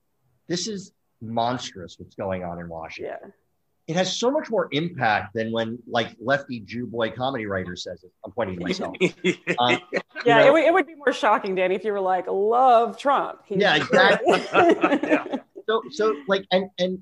"This 0.48 0.68
is 0.68 0.92
monstrous 1.20 1.98
what's 1.98 2.14
going 2.14 2.44
on 2.44 2.58
in 2.58 2.68
Washington," 2.68 3.16
yeah. 3.22 3.30
it 3.86 3.96
has 3.96 4.16
so 4.18 4.30
much 4.30 4.50
more 4.50 4.68
impact 4.72 5.34
than 5.34 5.52
when 5.52 5.78
like 5.86 6.14
lefty 6.20 6.60
Jew 6.60 6.86
boy 6.86 7.10
comedy 7.10 7.46
writer 7.46 7.76
says 7.76 8.04
it. 8.04 8.12
I'm 8.24 8.32
pointing 8.32 8.56
to 8.58 8.62
myself. 8.62 8.96
Um, 9.00 9.80
you 9.92 10.00
Yeah, 10.24 10.38
know, 10.38 10.46
it, 10.46 10.52
would, 10.52 10.64
it 10.64 10.72
would 10.72 10.86
be 10.86 10.94
more 10.94 11.12
shocking, 11.12 11.54
Danny, 11.54 11.74
if 11.74 11.84
you 11.84 11.92
were 11.92 12.00
like, 12.00 12.26
love 12.28 12.98
Trump. 12.98 13.42
He's 13.46 13.58
Yeah, 13.58 13.76
exactly. 13.76 14.42
Yeah. 14.52 15.36
so 15.68 15.82
so 15.90 16.16
like 16.28 16.44
and 16.50 16.70
and 16.78 17.00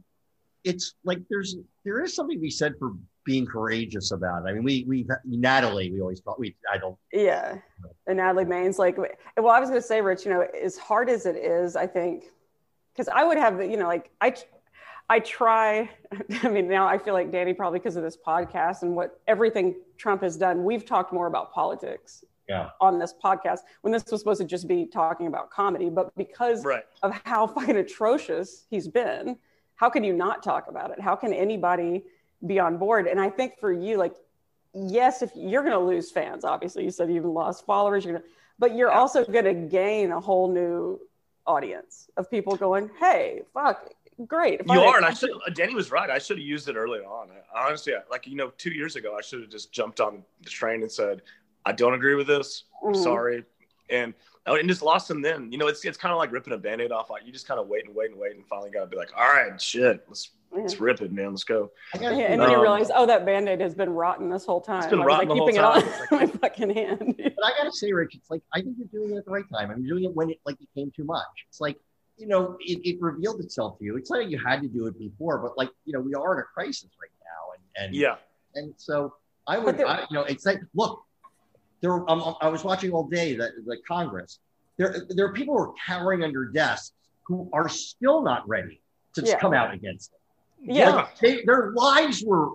it's 0.63 0.95
like 1.05 1.21
there's 1.31 1.57
there 1.85 2.03
is 2.03 2.15
something 2.15 2.41
we 2.41 2.51
said 2.51 2.75
for 2.79 2.93
being 3.27 3.47
courageous 3.47 4.13
about 4.13 4.45
it. 4.45 4.51
I 4.51 4.53
mean, 4.53 4.65
we 4.65 4.85
we 4.87 5.07
Natalie, 5.25 5.91
we 5.91 6.01
always 6.01 6.21
thought 6.21 6.39
we 6.39 6.55
I 6.71 6.77
don't 6.79 6.97
Yeah. 7.13 7.59
And 8.07 8.19
Natalie 8.19 8.45
Maines 8.45 8.79
like, 8.79 8.97
well, 8.99 9.49
I 9.49 9.61
was 9.61 9.71
going 9.71 9.81
to 9.81 9.87
say, 9.87 10.01
Rich, 10.03 10.25
you 10.27 10.33
know, 10.33 10.47
as 10.63 10.77
hard 10.77 11.09
as 11.09 11.25
it 11.27 11.37
is, 11.37 11.77
I 11.77 11.87
think, 11.87 12.25
because 12.95 13.09
I 13.09 13.25
would 13.25 13.37
have, 13.39 13.61
you 13.63 13.77
know, 13.77 13.89
like 13.89 14.11
I, 14.21 14.35
I 15.09 15.19
try, 15.21 15.91
I 16.43 16.49
mean, 16.49 16.69
now 16.69 16.87
I 16.87 16.97
feel 16.99 17.15
like 17.15 17.33
Danny, 17.33 17.53
probably 17.55 17.81
because 17.81 17.97
of 17.97 18.03
this 18.03 18.17
podcast 18.17 18.83
and 18.83 18.95
what 18.95 19.21
everything 19.27 19.75
Trump 19.99 20.23
has 20.23 20.37
done, 20.37 20.65
we've 20.65 20.87
talked 20.87 21.13
more 21.13 21.27
about 21.27 21.53
politics 21.53 22.25
yeah 22.47 22.69
on 22.79 22.99
this 22.99 23.15
podcast 23.25 23.61
when 23.81 23.91
this 23.91 24.05
was 24.11 24.21
supposed 24.21 24.39
to 24.39 24.47
just 24.47 24.69
be 24.69 24.85
talking 24.87 25.27
about 25.27 25.51
comedy. 25.51 25.89
But 25.89 26.15
because 26.15 26.65
Right. 26.65 26.85
of 27.03 27.19
how 27.25 27.47
fucking 27.47 27.77
atrocious 27.77 28.67
he's 28.71 28.87
been, 28.87 29.39
how 29.77 29.89
can 29.91 30.05
you 30.05 30.13
not 30.13 30.43
talk 30.43 30.69
about 30.69 30.91
it? 30.91 31.01
How 31.01 31.17
can 31.17 31.33
anybody 31.33 32.05
be 32.47 32.59
on 32.61 32.77
board? 32.77 33.07
And 33.07 33.21
I 33.21 33.31
think 33.31 33.59
for 33.59 33.73
you, 33.73 33.97
like, 33.97 34.15
yes, 34.75 35.23
if 35.23 35.31
you're 35.35 35.63
going 35.63 35.73
to 35.73 35.79
lose 35.85 36.11
fans, 36.11 36.45
obviously, 36.45 36.85
you 36.85 36.91
said 36.91 37.11
you've 37.11 37.25
lost 37.25 37.65
followers, 37.65 38.05
you're 38.05 38.15
gonna, 38.19 38.25
but 38.59 38.77
you're 38.77 38.91
also 38.93 39.25
going 39.25 39.47
to 39.47 39.55
gain 39.55 40.13
a 40.13 40.21
whole 40.21 40.53
new 40.53 41.01
audience 41.47 42.09
of 42.17 42.31
people 42.31 42.57
going, 42.57 42.91
"Hey, 42.99 43.43
fuck, 43.53 43.91
great." 44.27 44.61
If 44.61 44.67
You 44.67 44.81
I- 44.81 44.87
are, 44.87 44.97
and 44.97 45.07
I 45.07 45.13
should. 45.13 45.31
Danny 45.55 45.75
was 45.75 45.91
right. 45.91 46.11
I 46.11 46.19
should 46.19 46.39
have 46.39 46.47
used 46.47 46.69
it 46.69 46.77
early 46.77 47.01
on. 47.01 47.29
I, 47.55 47.67
honestly, 47.69 47.95
I- 47.95 48.03
like 48.11 48.27
you 48.27 48.37
know, 48.37 48.51
two 48.59 48.71
years 48.71 48.97
ago, 48.97 49.17
I 49.17 49.21
should 49.23 49.41
have 49.41 49.51
just 49.51 49.73
jumped 49.73 50.01
on 50.01 50.25
the 50.43 50.51
train 50.51 50.83
and 50.83 50.91
said, 50.91 51.23
"I 51.65 51.73
don't 51.73 51.95
agree 51.95 52.15
with 52.15 52.27
this. 52.27 52.65
I'm 52.85 52.93
Mhm. 52.95 53.03
sorry," 53.03 53.45
and 53.91 54.15
oh, 54.47 54.57
and 54.57 54.69
just 54.69 54.83
lost 54.83 55.09
them. 55.09 55.21
Then 55.23 55.51
you 55.53 55.59
know, 55.59 55.67
it's 55.69 55.85
it's 55.85 55.99
kind 55.99 56.13
of 56.13 56.19
like 56.19 56.33
ripping 56.33 56.53
a 56.55 56.59
band-aid 56.59 56.93
off. 56.93 57.11
Like 57.11 57.25
you 57.27 57.33
just 57.33 57.47
kind 57.49 57.61
of 57.61 57.69
wait 57.69 57.85
and 57.87 57.95
wait 57.95 58.11
and 58.11 58.19
wait, 58.19 58.35
and 58.37 58.47
finally 58.47 58.71
got 58.71 58.81
to 58.81 58.87
be 58.87 58.97
like, 58.97 59.11
"All 59.17 59.27
right, 59.29 59.61
shit, 59.61 60.05
let's 60.09 60.31
Yeah. 60.55 60.61
let's 60.63 60.81
rip 60.81 61.01
it, 61.03 61.13
man. 61.13 61.31
Let's 61.31 61.45
go." 61.45 61.71
Yeah, 62.01 62.11
and 62.11 62.41
then 62.41 62.51
you 62.51 62.57
Um, 62.57 62.63
realize, 62.63 62.91
oh, 62.95 63.07
that 63.07 63.25
band-aid 63.27 63.61
has 63.61 63.75
been 63.75 63.91
rotten 63.91 64.29
this 64.31 64.45
whole 64.45 64.61
time. 64.61 64.89
been 64.89 65.01
I 65.01 65.05
was, 65.05 65.07
rotten 65.07 65.29
like, 65.29 65.29
the 65.29 65.35
whole 65.35 65.47
keeping 65.49 65.61
time. 65.61 65.83
it 66.11 66.13
on 66.13 66.19
my 66.19 66.27
fucking 66.27 66.71
hand. 66.71 67.15
But 67.19 67.45
I 67.45 67.51
gotta 67.59 67.73
say, 67.73 67.93
Rich, 67.93 68.15
it's 68.15 68.31
like 68.31 68.43
I 68.53 68.61
think 68.61 68.77
you're 68.79 68.89
doing 68.89 69.15
it 69.15 69.19
at 69.19 69.25
the 69.25 69.31
right 69.31 69.45
time. 69.53 69.71
I'm 69.71 69.85
doing 69.87 70.05
it 70.05 70.15
when 70.15 70.31
it 70.31 70.39
like 70.47 70.59
became 70.59 70.91
too 70.95 71.05
much. 71.05 71.27
It's 71.49 71.61
like 71.61 71.79
you 72.17 72.29
know, 72.29 72.57
it, 72.61 72.79
it 72.89 73.01
revealed 73.03 73.41
itself 73.41 73.77
to 73.81 73.85
you. 73.85 73.97
It's 73.97 74.09
not 74.11 74.21
like 74.21 74.31
you 74.31 74.39
had 74.39 74.63
to 74.63 74.69
do 74.69 74.87
it 74.87 74.97
before, 74.99 75.39
but 75.39 75.59
like 75.59 75.71
you 75.85 75.93
know, 75.93 76.01
we 76.01 76.15
are 76.15 76.35
in 76.35 76.41
a 76.41 76.45
crisis 76.45 76.91
right 77.01 77.11
now, 77.25 77.53
and 77.55 77.87
and 77.87 77.95
Yeah, 77.97 78.17
and 78.55 78.73
so 78.77 79.15
I 79.49 79.59
would, 79.59 79.77
there- 79.77 79.89
I, 79.89 80.01
you 80.09 80.15
know, 80.17 80.23
it's 80.23 80.47
like 80.47 80.61
look, 80.75 81.03
there. 81.81 82.09
Um, 82.09 82.37
I 82.41 82.49
was 82.49 82.63
watching 82.63 82.93
all 82.93 83.09
day 83.09 83.35
the, 83.35 83.51
the 83.67 83.77
Congress. 83.89 84.39
There, 84.77 85.07
there 85.09 85.27
are 85.27 85.33
people 85.33 85.55
who 85.57 85.61
are 85.63 85.73
cowering 85.87 86.25
under 86.25 86.47
desks 86.47 86.93
who 87.27 87.49
are 87.53 87.69
still 87.69 88.23
not 88.23 88.47
ready 88.49 88.81
to 89.15 89.23
Yeah. 89.25 89.39
come 89.39 89.55
out 89.55 89.73
against 89.73 90.13
it. 90.13 90.19
Yeah. 90.65 90.91
Like, 90.91 91.19
they, 91.19 91.43
their 91.45 91.73
lives 91.73 92.23
were. 92.27 92.51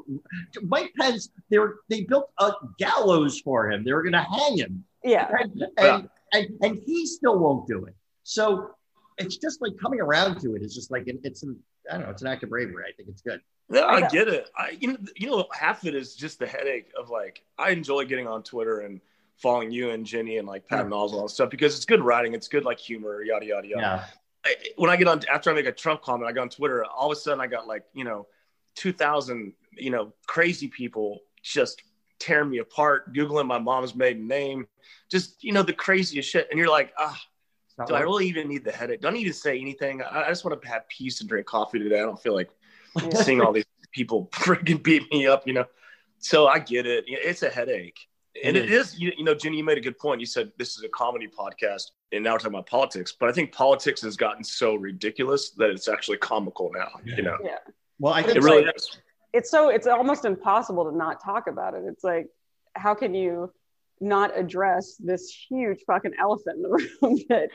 Mike 0.64 0.92
Pence. 1.00 1.30
They 1.50 1.60
were. 1.60 1.80
They 1.90 2.02
built 2.04 2.30
a 2.40 2.52
gallows 2.78 3.40
for 3.40 3.70
him. 3.72 3.84
They 3.84 3.94
were 3.94 4.02
going 4.04 4.14
to 4.14 4.22
hang 4.24 4.58
him 4.58 4.84
Yeah. 5.04 5.30
and, 5.40 5.64
and, 5.78 6.10
and, 6.34 6.48
and 6.62 6.82
he 6.86 7.06
still 7.06 7.40
won't 7.40 7.68
do 7.68 7.86
it. 7.86 7.96
So 8.24 8.72
it's 9.18 9.38
just 9.38 9.62
like 9.62 9.74
coming 9.82 10.00
around 10.02 10.40
to 10.42 10.56
it 10.56 10.62
is 10.62 10.74
just 10.74 10.92
like 10.92 11.08
an, 11.08 11.20
it's 11.24 11.44
an 11.44 11.58
I 11.90 11.94
don't 11.96 12.04
know 12.06 12.12
it's 12.12 12.22
an 12.22 12.28
act 12.28 12.44
of 12.44 12.50
bravery. 12.50 12.84
I 12.88 12.92
think 12.96 13.10
it's 13.10 13.22
good. 13.22 13.42
Yeah, 13.72 13.86
I 13.86 14.08
get 14.08 14.28
it. 14.28 14.50
I 14.58 14.78
you 14.80 14.94
know 14.94 14.98
you 15.16 15.30
know 15.30 15.46
half 15.52 15.82
of 15.82 15.88
it 15.90 15.96
is 15.96 16.16
just 16.16 16.40
the 16.40 16.48
headache 16.48 16.90
of 16.98 17.10
like 17.10 17.44
I 17.58 17.72
enjoy 17.72 18.06
getting 18.06 18.28
on 18.28 18.44
Twitter 18.44 18.82
and 18.82 19.02
following 19.38 19.72
you 19.72 19.92
and 19.92 20.06
Jenny 20.06 20.38
and 20.38 20.48
like 20.48 20.68
Pat 20.68 20.84
Yeah. 20.86 20.90
Nozzle 20.90 21.22
and 21.22 21.32
stuff 21.32 21.50
because 21.50 21.76
it's 21.76 21.86
good 21.86 22.02
writing, 22.04 22.34
it's 22.34 22.48
good 22.48 22.66
like 22.66 22.80
humor, 22.80 23.24
yada 23.24 23.46
yada 23.46 23.68
yada. 23.68 23.82
Yeah, 23.82 23.94
I, 23.96 24.04
when 24.78 24.90
I 24.90 24.96
get 24.96 25.08
on 25.08 25.22
after 25.32 25.52
I 25.52 25.54
make 25.54 25.66
a 25.66 25.72
Trump 25.72 26.02
comment, 26.02 26.30
I 26.30 26.34
go 26.34 26.42
on 26.42 26.50
Twitter. 26.50 26.86
All 26.86 27.12
of 27.12 27.18
a 27.18 27.20
sudden, 27.20 27.42
I 27.42 27.48
got 27.48 27.68
like 27.68 27.84
you 27.94 28.04
know, 28.04 28.28
two 28.76 28.94
thousand 28.94 29.54
you 29.72 29.90
know 29.90 30.14
crazy 30.28 30.68
people 30.68 31.20
just 31.44 31.82
tearing 32.20 32.50
me 32.50 32.58
apart, 32.60 33.14
googling 33.14 33.48
my 33.48 33.58
mom's 33.58 33.96
maiden 33.96 34.28
name, 34.28 34.68
just 35.10 35.44
you 35.44 35.52
know 35.52 35.64
the 35.64 35.74
craziest 35.74 36.30
shit. 36.30 36.48
And 36.50 36.60
you're 36.60 36.70
like, 36.70 36.94
ah, 36.98 37.20
do 37.88 37.96
I 37.96 38.02
really 38.02 38.28
even 38.28 38.48
need 38.48 38.64
the 38.64 38.72
headache? 38.72 39.02
Don't 39.02 39.14
need 39.14 39.26
to 39.26 39.34
say 39.34 39.60
anything. 39.60 40.02
I, 40.02 40.24
I 40.24 40.30
just 40.30 40.44
want 40.44 40.62
to 40.62 40.68
have 40.68 40.88
peace 40.90 41.20
and 41.22 41.30
drink 41.30 41.48
coffee 41.48 41.80
today. 41.80 42.00
I 42.00 42.04
don't 42.04 42.22
feel 42.22 42.36
like 42.36 42.50
seeing 43.24 43.42
all 43.42 43.54
these 43.54 43.66
people 43.92 44.30
freaking 44.34 44.82
beat 44.84 45.04
me 45.12 45.28
up, 45.28 45.48
you 45.48 45.54
know. 45.54 45.66
So 46.20 46.48
I 46.48 46.60
get 46.60 46.86
it. 46.86 47.06
It's 47.08 47.44
a 47.44 47.50
headache. 47.50 48.00
And 48.44 48.56
It 48.56 48.66
it 48.66 48.72
is, 48.72 48.98
you, 49.00 49.12
you 49.18 49.24
know, 49.24 49.34
Jenny, 49.34 49.58
you 49.58 49.64
made 49.64 49.78
a 49.78 49.82
good 49.82 49.98
point. 49.98 50.20
You 50.20 50.26
said 50.28 50.52
this 50.58 50.78
is 50.78 50.84
a 50.84 50.90
comedy 50.90 51.28
podcast, 51.28 51.92
and 52.12 52.24
now 52.24 52.34
we're 52.34 52.38
talking 52.40 52.54
about 52.54 52.68
politics. 52.68 53.14
But 53.20 53.30
I 53.30 53.32
think 53.32 53.52
politics 53.52 54.02
has 54.02 54.16
gotten 54.16 54.44
so 54.44 54.76
ridiculous 54.76 55.52
that 55.52 55.70
it's 55.72 55.88
actually 55.88 56.18
comical 56.18 56.72
now. 56.74 56.90
You 57.04 57.24
know, 57.24 57.38
Yeah. 57.44 57.58
well, 58.00 58.14
I 58.14 58.22
think 58.22 58.38
it 58.38 58.44
really 58.44 58.66
like- 58.66 58.76
is. 58.76 58.98
it's 59.34 59.50
so 59.50 59.70
it's 59.70 59.88
almost 59.88 60.26
impossible 60.26 60.90
to 60.90 60.96
not 60.96 61.24
talk 61.24 61.48
about 61.48 61.74
it. 61.74 61.84
It's 61.86 62.04
like, 62.04 62.28
how 62.76 62.94
can 62.94 63.14
you 63.16 63.52
not 64.00 64.38
address 64.38 64.96
this 64.98 65.30
huge 65.50 65.80
fucking 65.86 66.14
elephant 66.20 66.58
in 66.58 66.62
the 66.62 66.70
room 67.02 67.18
that 67.30 67.50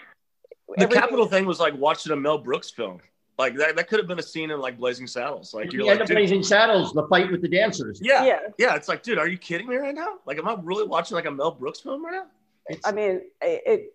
The 0.76 0.82
everything- 0.82 1.00
Capitol 1.00 1.26
thing 1.26 1.46
was 1.46 1.60
like 1.60 1.74
watching 1.78 2.12
a 2.12 2.16
Mel 2.16 2.38
Brooks 2.38 2.70
film. 2.70 3.00
Like 3.38 3.56
that, 3.56 3.74
that 3.76 3.88
could 3.88 3.98
have 3.98 4.06
been 4.06 4.18
a 4.18 4.22
scene 4.22 4.50
in 4.50 4.60
like 4.60 4.78
Blazing 4.78 5.06
Saddles. 5.06 5.54
Like 5.54 5.72
you're 5.72 5.82
end 5.90 6.00
like, 6.00 6.08
of 6.08 6.14
Blazing 6.14 6.42
Saddles, 6.42 6.92
the 6.92 7.06
fight 7.08 7.30
with 7.30 7.42
the 7.42 7.48
dancers. 7.48 8.00
yeah, 8.02 8.24
yeah, 8.24 8.38
yeah. 8.58 8.74
It's 8.76 8.88
like, 8.88 9.02
dude, 9.02 9.18
are 9.18 9.26
you 9.26 9.38
kidding 9.38 9.68
me 9.68 9.76
right 9.76 9.94
now? 9.94 10.18
Like, 10.24 10.38
am 10.38 10.46
I 10.46 10.56
really 10.62 10.86
watching 10.86 11.16
like 11.16 11.26
a 11.26 11.30
Mel 11.30 11.50
Brooks 11.50 11.80
film 11.80 12.04
right 12.04 12.12
now? 12.12 12.26
It's, 12.66 12.86
I 12.86 12.92
mean, 12.92 13.22
it, 13.42 13.62
it 13.66 13.92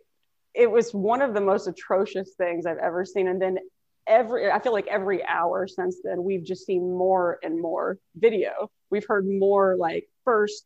it 0.53 0.69
was 0.69 0.93
one 0.93 1.21
of 1.21 1.33
the 1.33 1.41
most 1.41 1.67
atrocious 1.67 2.31
things 2.37 2.65
I've 2.65 2.77
ever 2.77 3.05
seen. 3.05 3.27
And 3.27 3.41
then 3.41 3.59
every 4.07 4.51
I 4.51 4.59
feel 4.59 4.73
like 4.73 4.87
every 4.87 5.23
hour 5.25 5.67
since 5.67 5.97
then 6.03 6.23
we've 6.23 6.43
just 6.43 6.65
seen 6.65 6.81
more 6.81 7.39
and 7.43 7.61
more 7.61 7.97
video. 8.15 8.69
We've 8.89 9.05
heard 9.07 9.27
more 9.27 9.75
like 9.77 10.09
first, 10.25 10.65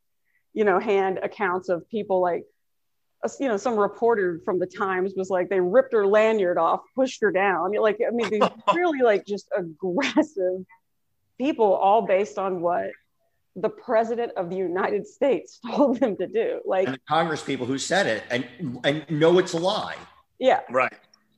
you 0.54 0.64
know, 0.64 0.80
hand 0.80 1.20
accounts 1.22 1.70
of 1.70 1.88
people 1.90 2.22
like 2.22 2.46
you 3.40 3.48
know, 3.48 3.58
some 3.58 3.78
reporter 3.78 4.42
from 4.44 4.60
the 4.60 4.66
Times 4.66 5.14
was 5.16 5.30
like, 5.30 5.50
they 5.50 5.60
ripped 5.60 5.94
her 5.94 6.06
lanyard 6.06 6.58
off, 6.58 6.82
pushed 6.96 7.22
her 7.22 7.32
down. 7.32 7.74
You're 7.74 7.82
Like, 7.82 8.00
I 8.06 8.12
mean, 8.12 8.30
these 8.30 8.50
really 8.76 9.00
like 9.02 9.26
just 9.26 9.48
aggressive 9.58 10.66
people, 11.38 11.74
all 11.74 12.02
based 12.04 12.38
on 12.38 12.62
what 12.62 12.92
the 13.56 13.70
president 13.70 14.34
of 14.36 14.50
the 14.50 14.56
United 14.56 15.08
States 15.08 15.60
told 15.68 16.00
them 16.00 16.18
to 16.18 16.28
do. 16.28 16.62
Like, 16.66 16.88
and 16.88 16.96
the 16.96 17.02
Congress 17.08 17.42
people 17.42 17.66
who 17.66 17.78
said 17.78 18.08
it 18.08 18.24
and 18.30 18.80
and 18.84 19.06
know 19.10 19.40
it's 19.40 19.54
a 19.54 19.60
lie. 19.60 19.96
yeah, 20.40 20.62
Right. 20.70 20.94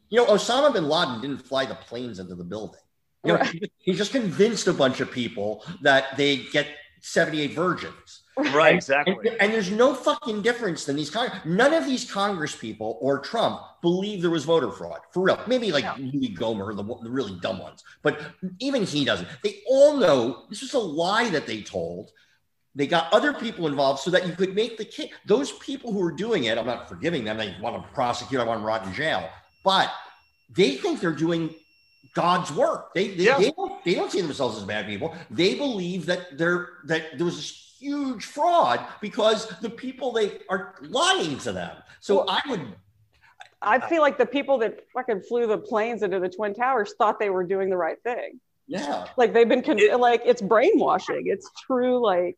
You 0.09 0.19
know, 0.19 0.27
Osama 0.27 0.71
bin 0.71 0.87
Laden 0.87 1.21
didn't 1.21 1.39
fly 1.45 1.65
the 1.65 1.75
planes 1.75 2.19
into 2.19 2.35
the 2.35 2.43
building. 2.43 2.79
You 3.23 3.33
know, 3.33 3.39
Right. 3.39 3.51
he, 3.51 3.71
he 3.79 3.93
just 3.93 4.11
convinced 4.11 4.67
a 4.67 4.73
bunch 4.73 5.01
of 5.01 5.11
people 5.11 5.65
that 5.81 6.15
they 6.15 6.37
get 6.37 6.67
78 7.01 7.53
virgins. 7.53 8.21
Right. 8.37 8.69
And- 8.69 8.75
Exactly. 8.77 9.29
And, 9.29 9.41
and 9.41 9.53
there's 9.53 9.71
no 9.71 9.93
fucking 9.93 10.41
difference 10.41 10.85
than 10.85 10.95
these 10.95 11.09
Cong- 11.09 11.29
none 11.45 11.73
of 11.73 11.85
these 11.85 12.09
Congress 12.09 12.55
people 12.55 12.97
or 13.01 13.19
Trump 13.19 13.61
believe 13.81 14.21
there 14.21 14.31
was 14.31 14.43
voter 14.45 14.71
fraud 14.71 14.99
for 15.11 15.23
real. 15.23 15.39
Maybe 15.47 15.71
like 15.71 15.85
No. 15.85 15.95
Louis 16.13 16.35
Gohmert, 16.35 16.75
the, 16.75 16.83
the 17.03 17.09
really 17.09 17.37
dumb 17.41 17.59
ones, 17.59 17.83
but 18.01 18.19
even 18.59 18.83
he 18.83 19.05
doesn't. 19.05 19.27
They 19.43 19.61
all 19.69 19.97
know 19.97 20.43
this 20.49 20.61
was 20.61 20.73
a 20.73 20.79
lie 20.79 21.29
that 21.29 21.47
they 21.47 21.61
told. 21.61 22.11
They 22.77 22.87
got 22.87 23.11
other 23.13 23.31
people 23.33 23.67
involved 23.67 24.01
so 24.01 24.11
that 24.11 24.27
you 24.27 24.33
could 24.33 24.53
make 24.53 24.77
the 24.77 24.83
case. 24.83 25.09
Those 25.25 25.53
people 25.53 25.93
who 25.93 26.01
are 26.03 26.11
doing 26.11 26.43
it, 26.43 26.57
I'm 26.57 26.65
not 26.65 26.89
forgiving 26.89 27.23
them. 27.23 27.37
They 27.37 27.55
want 27.61 27.81
to 27.81 27.89
prosecute. 27.93 28.41
I 28.41 28.43
want 28.43 28.59
them 28.59 28.65
rot 28.67 28.85
in 28.85 28.93
jail, 28.93 29.29
but 29.63 29.89
they 30.53 30.75
think 30.75 30.99
they're 30.99 31.13
doing 31.13 31.55
God's 32.15 32.51
work. 32.51 32.93
They 32.93 33.09
they, 33.15 33.23
Yeah. 33.25 33.37
they 33.39 33.51
don't 33.51 33.83
they 33.85 33.95
don't 33.95 34.11
see 34.11 34.19
themselves 34.19 34.57
as 34.57 34.63
bad 34.65 34.87
people. 34.87 35.15
They 35.31 35.55
believe 35.55 36.05
that 36.07 36.37
they're 36.37 36.67
that 36.87 37.17
there 37.17 37.25
was 37.25 37.64
huge 37.85 38.25
fraud 38.25 38.79
because 39.01 39.47
the 39.61 39.69
people 39.69 40.11
they 40.11 40.39
are 40.49 40.75
lying 40.81 41.37
to 41.39 41.51
them. 41.51 41.75
So 41.99 42.25
I 42.27 42.41
would 42.49 42.61
I 43.61 43.79
feel 43.79 44.01
like 44.01 44.17
the 44.17 44.25
people 44.25 44.57
that 44.59 44.85
fucking 44.93 45.21
flew 45.21 45.47
the 45.47 45.57
planes 45.57 46.03
into 46.03 46.19
the 46.19 46.29
Twin 46.29 46.53
Towers 46.53 46.93
thought 46.97 47.19
they 47.19 47.29
were 47.29 47.43
doing 47.43 47.69
the 47.69 47.77
right 47.77 48.01
thing. 48.03 48.39
yeah. 48.67 49.05
Like 49.17 49.33
they've 49.33 49.47
been 49.49 49.63
con- 49.63 49.79
It- 49.79 49.99
like 49.99 50.21
it's 50.25 50.41
brainwashing. 50.41 51.23
It's 51.27 51.49
true. 51.65 52.03
Like 52.03 52.37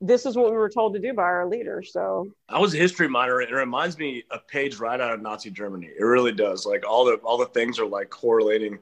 this 0.00 0.26
is 0.26 0.34
what 0.36 0.50
we 0.50 0.56
were 0.56 0.68
told 0.68 0.94
to 0.94 1.00
do 1.00 1.12
by 1.14 1.22
our 1.22 1.46
leader. 1.46 1.82
So 1.82 2.32
I 2.48 2.58
was 2.58 2.74
a 2.74 2.76
history 2.76 3.08
minor, 3.08 3.40
and 3.40 3.50
it 3.50 3.54
reminds 3.54 3.96
me 3.98 4.24
a 4.30 4.38
page 4.38 4.78
right 4.80 5.00
out 5.00 5.12
of 5.12 5.22
Nazi 5.22 5.50
Germany. 5.50 5.90
It 5.98 6.02
really 6.02 6.32
does. 6.32 6.66
Like 6.66 6.84
all 6.88 7.04
the 7.04 7.14
all 7.28 7.38
the 7.38 7.46
things 7.46 7.78
are 7.78 7.86
like 7.86 8.10
correlating, 8.10 8.78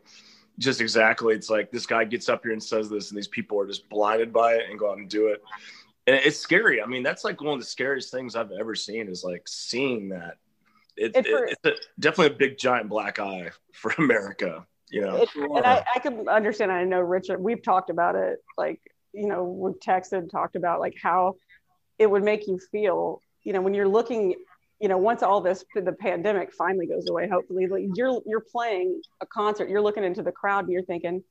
just 0.58 0.80
exactly. 0.80 1.34
It's 1.34 1.50
like 1.50 1.70
this 1.70 1.86
guy 1.86 2.04
gets 2.04 2.28
up 2.28 2.42
here 2.42 2.52
and 2.52 2.62
says 2.62 2.88
this, 2.88 3.10
and 3.10 3.18
these 3.18 3.28
people 3.28 3.60
are 3.60 3.66
just 3.66 3.88
blinded 3.90 4.32
by 4.32 4.54
it 4.54 4.70
and 4.70 4.78
go 4.78 4.90
out 4.90 4.98
and 4.98 5.08
do 5.10 5.26
it. 5.28 5.42
And 6.07 6.16
it's 6.16 6.38
scary. 6.38 6.83
I 6.83 6.87
mean, 6.87 7.02
that's 7.02 7.25
like 7.25 7.40
one 7.40 7.54
of 7.54 7.61
the 7.61 7.66
scariest 7.66 8.11
things 8.11 8.35
I've 8.35 8.52
ever 8.52 8.75
seen 8.75 9.09
is 9.09 9.23
like 9.23 9.42
seeing 9.47 10.09
that. 10.11 10.38
It, 10.97 11.14
It 11.14 11.26
it's 11.26 11.64
a, 11.64 12.00
definitely 12.00 12.35
a 12.35 12.38
big 12.38 12.59
giant 12.59 12.88
black 12.88 13.19
eye 13.19 13.50
for 13.73 13.92
America. 13.99 14.66
You 14.90 15.02
know, 15.02 15.25
and 15.37 15.64
I, 15.64 15.85
I 15.95 16.00
can 16.00 16.28
understand. 16.28 16.73
I 16.73 16.83
know 16.85 16.99
Richard. 16.99 17.40
We've 17.40 17.62
talked 17.62 17.90
about 17.90 18.16
it. 18.16 18.38
Like 18.59 18.80
you 19.12 19.28
know, 19.28 19.45
we've 19.45 19.78
texted, 19.78 20.19
and 20.19 20.30
talked 20.30 20.57
about 20.57 20.80
like 20.80 20.97
how 21.00 21.37
it 21.99 22.11
would 22.11 22.25
make 22.25 22.49
you 22.49 22.59
feel. 22.73 23.23
You 23.42 23.52
know, 23.52 23.61
when 23.61 23.75
you're 23.75 23.88
looking. 23.88 24.35
You 24.83 24.88
know, 24.88 24.97
once 24.97 25.23
all 25.23 25.42
this 25.42 25.62
the 25.75 25.92
pandemic 25.92 26.54
finally 26.54 26.87
goes 26.87 27.07
away, 27.11 27.28
hopefully, 27.28 27.66
like 27.66 27.85
you're 27.95 28.19
you're 28.25 28.40
playing 28.40 29.02
a 29.21 29.26
concert, 29.26 29.69
you're 29.69 29.83
looking 29.83 30.04
into 30.04 30.23
the 30.23 30.33
crowd, 30.33 30.64
and 30.64 30.73
you're 30.73 30.83
thinking, 30.83 31.23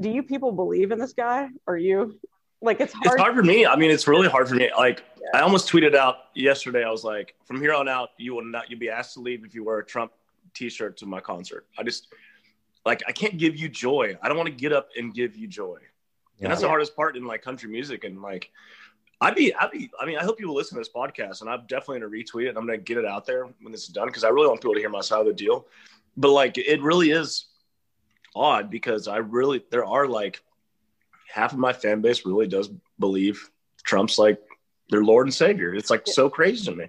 do 0.00 0.08
you 0.08 0.22
people 0.22 0.52
believe 0.52 0.90
in 0.90 0.98
this 0.98 1.12
guy? 1.12 1.50
Or 1.66 1.76
you 1.76 2.18
like 2.62 2.80
it's 2.80 2.92
hard. 2.92 3.06
it's 3.06 3.20
hard 3.20 3.36
for 3.36 3.42
me. 3.42 3.66
I 3.66 3.76
mean, 3.76 3.90
it's 3.90 4.08
really 4.08 4.28
hard 4.28 4.48
for 4.48 4.54
me. 4.54 4.70
Like, 4.76 5.04
I 5.34 5.40
almost 5.40 5.70
tweeted 5.70 5.94
out 5.94 6.16
yesterday. 6.34 6.84
I 6.84 6.90
was 6.90 7.04
like, 7.04 7.34
from 7.44 7.60
here 7.60 7.74
on 7.74 7.88
out, 7.88 8.10
you 8.18 8.34
will 8.34 8.44
not. 8.44 8.70
You'll 8.70 8.80
be 8.80 8.90
asked 8.90 9.14
to 9.14 9.20
leave 9.20 9.44
if 9.44 9.54
you 9.54 9.64
wear 9.64 9.78
a 9.78 9.84
Trump 9.84 10.12
T-shirt 10.54 10.96
to 10.98 11.06
my 11.06 11.20
concert. 11.20 11.66
I 11.78 11.82
just 11.82 12.08
like 12.84 13.02
I 13.06 13.12
can't 13.12 13.36
give 13.36 13.56
you 13.56 13.68
joy. 13.68 14.16
I 14.22 14.28
don't 14.28 14.36
want 14.36 14.48
to 14.48 14.54
get 14.54 14.72
up 14.72 14.88
and 14.96 15.12
give 15.12 15.36
you 15.36 15.46
joy. 15.46 15.78
And 16.40 16.50
that's 16.50 16.60
the 16.60 16.68
hardest 16.68 16.94
part 16.94 17.16
in 17.16 17.24
like 17.24 17.42
country 17.42 17.70
music. 17.70 18.04
And 18.04 18.20
like, 18.20 18.50
I'd 19.20 19.34
be, 19.34 19.54
I'd 19.54 19.70
be, 19.70 19.90
I 19.98 20.04
mean, 20.04 20.18
I 20.18 20.24
hope 20.24 20.36
people 20.38 20.54
listen 20.54 20.76
to 20.76 20.80
this 20.80 20.92
podcast 20.94 21.40
and 21.40 21.48
I'm 21.48 21.62
definitely 21.66 22.00
going 22.00 22.12
to 22.12 22.32
retweet 22.32 22.46
it. 22.46 22.48
And 22.50 22.58
I'm 22.58 22.66
going 22.66 22.78
to 22.78 22.84
get 22.84 22.98
it 22.98 23.06
out 23.06 23.26
there 23.26 23.46
when 23.62 23.72
this 23.72 23.84
is 23.84 23.88
done 23.88 24.06
because 24.06 24.24
I 24.24 24.28
really 24.28 24.48
want 24.48 24.60
people 24.60 24.74
to 24.74 24.80
hear 24.80 24.90
my 24.90 25.00
side 25.00 25.20
of 25.20 25.26
the 25.26 25.32
deal. 25.32 25.66
But 26.16 26.32
like, 26.32 26.58
it 26.58 26.82
really 26.82 27.10
is 27.10 27.46
odd 28.34 28.70
because 28.70 29.08
I 29.08 29.18
really, 29.18 29.64
there 29.70 29.86
are 29.86 30.06
like 30.06 30.42
half 31.32 31.52
of 31.52 31.58
my 31.58 31.72
fan 31.72 32.00
base 32.00 32.24
really 32.26 32.46
does 32.46 32.70
believe 32.98 33.50
Trump's 33.84 34.18
like 34.18 34.40
their 34.90 35.02
Lord 35.02 35.26
and 35.26 35.34
Savior. 35.34 35.74
It's 35.74 35.90
like 35.90 36.06
so 36.06 36.28
crazy 36.30 36.64
to 36.70 36.76
me. 36.76 36.86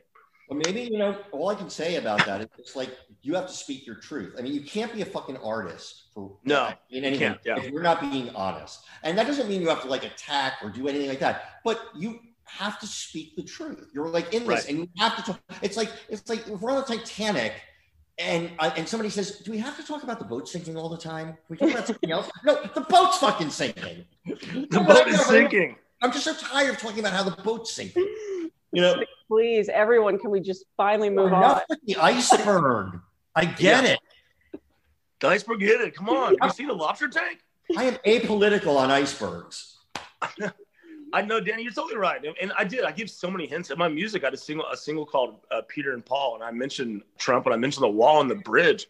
Well, 0.50 0.62
maybe 0.66 0.82
you 0.84 0.98
know 0.98 1.18
all 1.32 1.50
I 1.50 1.56
can 1.56 1.70
say 1.70 1.96
about 1.98 2.26
that 2.26 2.42
is 2.42 2.48
it's 2.58 2.76
like 2.76 2.90
you 3.22 3.36
have 3.36 3.48
to 3.48 3.54
speak 3.54 3.86
your 3.86 3.96
truth. 3.96 4.36
I 4.38 4.42
mean, 4.42 4.54
you 4.54 4.62
can't 4.62 4.94
be 4.94 5.02
a 5.02 5.06
fucking 5.06 5.36
artist 5.38 6.06
for 6.14 6.38
No, 6.46 6.70
in 6.90 7.04
anything 7.04 7.30
can't, 7.30 7.40
yeah. 7.46 7.58
if 7.58 7.70
you're 7.72 7.82
not 7.82 8.00
being 8.00 8.30
honest. 8.30 8.86
And 9.04 9.18
that 9.18 9.28
doesn't 9.28 9.50
mean 9.50 9.62
you 9.62 9.68
have 9.68 9.82
to 9.82 9.90
like 9.90 10.06
attack 10.06 10.54
or 10.64 10.70
do 10.70 10.88
anything 10.88 11.10
like 11.10 11.20
that. 11.20 11.60
But 11.66 11.82
you 11.96 12.20
have 12.46 12.80
to 12.80 12.88
speak 12.88 13.36
the 13.36 13.44
truth. 13.44 13.90
You're 13.94 14.08
like 14.08 14.34
in 14.34 14.46
this, 14.48 14.50
Right. 14.64 14.70
and 14.70 14.78
you 14.80 14.90
have 15.00 15.18
to. 15.18 15.24
Talk, 15.34 15.42
it's 15.62 15.76
like 15.76 15.92
it's 16.08 16.30
like 16.30 16.48
if 16.48 16.62
we're 16.62 16.72
on 16.72 16.78
the 16.88 16.96
Titanic. 16.98 17.54
And 18.20 18.52
uh, 18.58 18.72
and 18.76 18.88
somebody 18.88 19.10
says, 19.10 19.40
"Do 19.40 19.52
we 19.52 19.60
have 19.60 19.78
to 19.78 19.84
talk 19.86 20.02
about 20.04 20.18
the 20.18 20.26
boat 20.26 20.50
sinking 20.50 20.76
all 20.76 20.90
the 20.90 20.98
time? 20.98 21.28
Can 21.28 21.38
we 21.50 21.58
talk 21.58 21.70
about 21.72 21.86
something 21.88 22.12
else?" 22.12 22.30
No, 22.44 22.60
the 22.74 22.82
boat's 22.82 23.20
fucking 23.20 23.52
sinking. 23.52 24.06
The 24.26 24.84
boat 24.88 25.08
is 25.08 25.24
sinking. 25.26 25.76
I'm 26.02 26.12
just 26.12 26.26
so 26.26 26.34
tired 26.34 26.72
of 26.72 26.80
talking 26.80 27.00
about 27.00 27.14
how 27.14 27.24
the 27.24 27.40
boat's 27.44 27.72
sinking. 27.74 28.08
You 28.72 28.82
know, 28.82 29.04
Please, 29.28 29.70
everyone, 29.70 30.18
can 30.20 30.30
we 30.32 30.40
just 30.40 30.66
finally 30.76 31.10
move 31.10 31.32
on? 31.32 31.44
enough 31.44 31.64
with 31.70 31.80
the 31.86 31.96
iceberg. 31.98 33.00
I 33.36 33.46
get 33.46 33.84
Yeah. 33.84 33.92
it. 33.92 34.00
The 35.20 35.28
iceberg 35.30 35.62
hit 35.62 35.80
it. 35.82 35.96
Come 35.96 36.10
on. 36.10 36.36
You 36.42 36.50
see 36.50 36.66
the 36.66 36.74
lobster 36.74 37.08
tank? 37.08 37.40
I 37.78 37.84
am 37.86 37.96
apolitical 38.06 38.78
on 38.78 38.92
icebergs. 38.92 39.78
I 41.14 41.22
know, 41.22 41.40
Danny, 41.40 41.64
you're 41.64 41.72
totally 41.72 41.98
right. 41.98 42.24
And- 42.24 42.36
And 42.42 42.52
I 42.58 42.64
did. 42.64 42.84
I 42.84 42.92
give 42.92 43.10
so 43.10 43.30
many 43.32 43.46
hints 43.48 43.70
in 43.72 43.78
my 43.78 43.88
music. 43.88 44.24
I 44.24 44.28
had 44.28 44.34
a 44.34 44.38
single, 44.38 44.66
a 44.68 44.78
single 44.78 45.06
called 45.06 45.40
uh, 45.52 45.62
Peter 45.68 45.94
and 45.94 46.06
Paul, 46.06 46.36
and 46.36 46.44
I 46.44 46.52
mentioned 46.52 47.02
Trump, 47.18 47.46
and 47.46 47.54
I 47.54 47.58
mentioned 47.58 47.84
the 47.84 47.90
wall 47.90 48.22
and 48.22 48.30
the 48.30 48.36
bridge. 48.36 48.88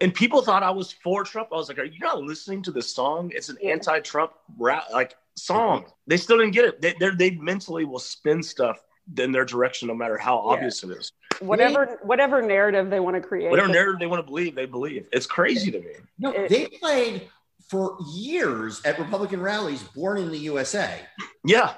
And 0.00 0.14
people 0.14 0.40
thought 0.42 0.62
I 0.62 0.70
was 0.70 0.92
for 0.92 1.24
Trump. 1.24 1.48
I 1.52 1.56
was 1.56 1.68
like, 1.68 1.78
"Are 1.78 1.84
you 1.84 1.98
not 2.00 2.22
listening 2.22 2.62
to 2.62 2.70
this 2.70 2.90
song? 2.94 3.30
It's 3.34 3.48
an 3.50 3.58
anti-Trump 3.62 4.32
rap 4.58 4.84
like 4.92 5.14
song." 5.34 5.84
They 6.06 6.16
still 6.16 6.38
didn't 6.38 6.52
get 6.54 6.64
it. 6.64 6.80
They 6.80 6.94
they're- 6.98 7.14
mentally 7.40 7.84
will 7.84 7.98
spin 7.98 8.42
stuff 8.42 8.82
in 9.18 9.32
their 9.32 9.44
direction, 9.44 9.88
no 9.88 9.94
matter 9.94 10.16
how 10.16 10.36
Yeah. 10.36 10.52
obvious 10.54 10.82
it 10.84 10.90
is. 10.90 11.12
Whatever 11.40 11.98
whatever 12.02 12.40
narrative 12.40 12.88
they 12.90 13.00
want 13.00 13.16
to 13.16 13.20
create. 13.20 13.50
Whatever 13.50 13.68
narrative 13.68 13.98
they 13.98 14.06
want 14.06 14.20
to 14.24 14.26
believe, 14.26 14.54
they 14.54 14.66
believe. 14.66 15.06
It's 15.12 15.26
crazy 15.26 15.70
to 15.70 15.80
me. 15.80 15.92
No, 16.18 16.30
It- 16.32 16.48
they 16.48 16.66
played 16.68 17.28
for 17.70 17.96
years 18.12 18.82
at 18.84 18.98
Republican 18.98 19.40
rallies, 19.40 19.82
Born 19.94 20.18
in 20.18 20.28
the 20.30 20.38
USA. 20.38 20.98
Yeah, 21.44 21.74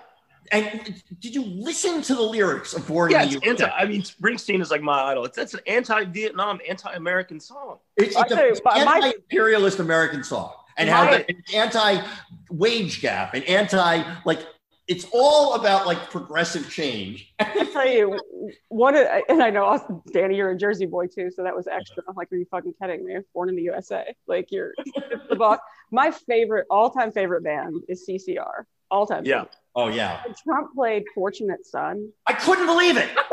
And 0.51 1.03
did 1.21 1.35
you 1.35 1.45
listen 1.45 2.01
to 2.03 2.15
the 2.15 2.23
lyrics 2.23 2.73
of 2.73 2.87
Born 2.89 3.11
yeah. 3.11 3.23
in 3.25 3.29
the 3.29 3.35
USA? 3.35 3.51
anti. 3.51 3.71
I 3.71 3.85
mean, 3.85 4.03
Springsteen 4.03 4.61
is 4.63 4.71
like 4.71 4.81
my 4.83 5.03
idol. 5.03 5.25
It's 5.27 5.37
that's 5.37 5.53
an 5.55 5.61
anti-Vietnam, 5.67 6.61
anti-American 6.69 7.39
song. 7.41 7.79
It's, 7.97 8.17
it's 8.17 8.33
an 8.33 8.61
my- 8.65 8.97
anti-imperialist 8.97 9.79
American 9.81 10.25
song, 10.25 10.53
and 10.79 10.89
how 10.89 11.05
My- 11.05 11.19
the, 11.19 11.29
an 11.29 11.43
anti-wage 11.55 13.03
gap, 13.03 13.35
and 13.35 13.45
anti 13.45 14.03
like 14.25 14.41
it's 14.93 15.07
all 15.13 15.55
about 15.55 15.87
like 15.87 16.11
progressive 16.11 16.69
change. 16.71 17.33
I 17.39 17.65
tell 17.73 17.89
you, 17.89 18.21
one 18.69 18.95
of, 18.95 19.07
and 19.31 19.43
I 19.43 19.49
know 19.49 19.65
Austin, 19.65 20.03
Danny, 20.13 20.37
you're 20.37 20.51
a 20.51 20.57
Jersey 20.57 20.85
boy 20.85 21.07
too, 21.07 21.31
so 21.31 21.43
that 21.43 21.57
was 21.57 21.67
extra. 21.67 22.03
I'm 22.07 22.15
like, 22.15 22.31
are 22.31 22.37
you 22.37 22.45
fucking 22.51 22.75
kidding 22.81 23.07
me? 23.07 23.17
Born 23.33 23.49
in 23.49 23.57
the 23.57 23.63
USA, 23.63 24.15
like 24.27 24.53
you're 24.53 24.75
the 25.31 25.37
boss. 25.37 25.59
My 25.91 26.11
favorite, 26.11 26.67
all-time 26.69 27.11
favorite 27.11 27.43
band 27.43 27.83
is 27.89 28.07
CCR. 28.07 28.65
All-time. 28.91 29.25
Yeah. 29.25 29.45
Oh 29.75 29.89
yeah, 29.89 30.21
When 30.27 30.35
Trump 30.45 30.75
played 30.75 31.05
"Fortunate 31.15 31.65
Son." 31.65 32.13
I 32.27 32.35
couldn't 32.35 32.67
believe 32.67 32.99
it. 32.99 33.09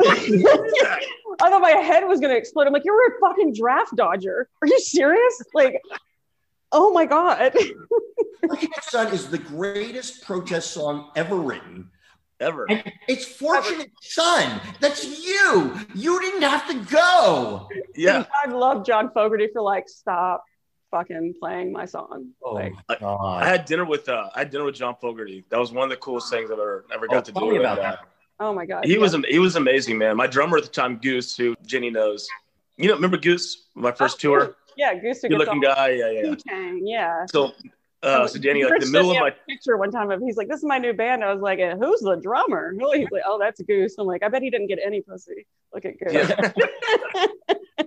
I 1.42 1.50
thought 1.50 1.60
my 1.60 1.72
head 1.72 2.04
was 2.08 2.18
gonna 2.18 2.32
explode. 2.32 2.66
I'm 2.66 2.72
like, 2.72 2.86
you're 2.86 3.14
a 3.14 3.20
fucking 3.20 3.52
draft 3.52 3.94
dodger. 3.94 4.48
Are 4.62 4.66
you 4.66 4.80
serious? 4.80 5.42
Like, 5.52 5.82
oh 6.72 6.92
my 6.92 7.06
god. 7.06 7.52
Fortunate 8.46 8.84
Son 8.84 9.12
is 9.12 9.28
the 9.28 9.38
greatest 9.38 10.22
protest 10.24 10.70
song 10.72 11.10
ever 11.16 11.36
written. 11.36 11.90
Ever. 12.40 12.64
And 12.70 12.82
it's 13.06 13.26
Fortunate 13.26 13.90
Son. 14.00 14.60
That's 14.80 15.04
you. 15.04 15.76
You 15.94 16.20
didn't 16.20 16.42
have 16.42 16.66
to 16.68 16.74
go. 16.90 17.68
Yeah. 17.94 18.24
I 18.44 18.48
love 18.50 18.86
John 18.86 19.10
Fogerty 19.12 19.48
for 19.52 19.60
like, 19.60 19.88
stop 19.90 20.42
fucking 20.90 21.34
playing 21.38 21.70
my 21.70 21.84
song. 21.84 22.30
Oh 22.42 22.54
Like, 22.54 22.72
my 22.88 22.94
I 22.96 22.98
God. 22.98 23.44
had 23.46 23.64
dinner 23.66 23.84
with 23.84 24.08
uh, 24.08 24.30
I 24.34 24.40
had 24.40 24.50
dinner 24.50 24.64
with 24.64 24.74
John 24.74 24.96
Fogerty. 25.00 25.44
That 25.50 25.60
was 25.60 25.70
one 25.70 25.84
of 25.84 25.90
the 25.90 25.96
coolest 25.98 26.30
things 26.30 26.50
I've 26.50 26.58
ever 26.58 26.86
ever 26.92 27.06
got 27.06 27.18
Oh, 27.18 27.20
to 27.20 27.32
do. 27.32 27.60
about 27.60 27.76
that. 27.78 27.98
oh 28.40 28.54
my 28.54 28.64
god. 28.64 28.86
He 28.86 28.94
yeah. 28.94 29.00
was 29.00 29.14
he 29.28 29.38
was 29.38 29.56
amazing, 29.56 29.98
man. 29.98 30.16
My 30.16 30.26
drummer 30.26 30.56
at 30.56 30.62
the 30.64 30.70
time, 30.70 30.96
Goose, 30.96 31.36
who 31.36 31.54
Jenny 31.66 31.90
knows. 31.90 32.26
You 32.78 32.88
know, 32.88 32.94
remember 32.94 33.18
Goose? 33.18 33.66
My 33.74 33.92
first 33.92 34.16
Oh, 34.16 34.20
tour. 34.20 34.56
Yeah, 34.76 34.94
Goose 34.94 35.20
Good 35.20 35.32
looking 35.32 35.60
guy. 35.60 35.90
Yeah, 35.90 36.10
yeah. 36.10 36.22
yeah. 36.22 36.34
King, 36.48 36.86
yeah. 36.86 37.26
So, 37.26 37.52
uh, 38.02 38.26
so 38.26 38.38
Danny, 38.38 38.64
like 38.64 38.72
Rich 38.72 38.84
the 38.84 38.90
middle 38.90 39.10
of 39.10 39.18
my 39.18 39.28
a 39.28 39.32
picture 39.48 39.76
one 39.76 39.90
time 39.90 40.10
of 40.10 40.20
he's 40.20 40.36
like, 40.36 40.48
"This 40.48 40.58
is 40.58 40.64
my 40.64 40.78
new 40.78 40.92
band." 40.92 41.22
I 41.22 41.32
was 41.32 41.42
like, 41.42 41.58
"Who's 41.58 42.00
the 42.00 42.16
drummer?" 42.16 42.72
He's 42.94 43.08
like, 43.10 43.22
"Oh, 43.26 43.38
that's 43.38 43.60
Goose." 43.62 43.96
I'm 43.98 44.06
like, 44.06 44.22
"I 44.22 44.28
bet 44.28 44.42
he 44.42 44.50
didn't 44.50 44.68
get 44.68 44.78
any 44.84 45.02
pussy." 45.02 45.46
Look 45.74 45.84
at 45.84 45.98
Goose. 45.98 46.12
yeah. 46.12 47.26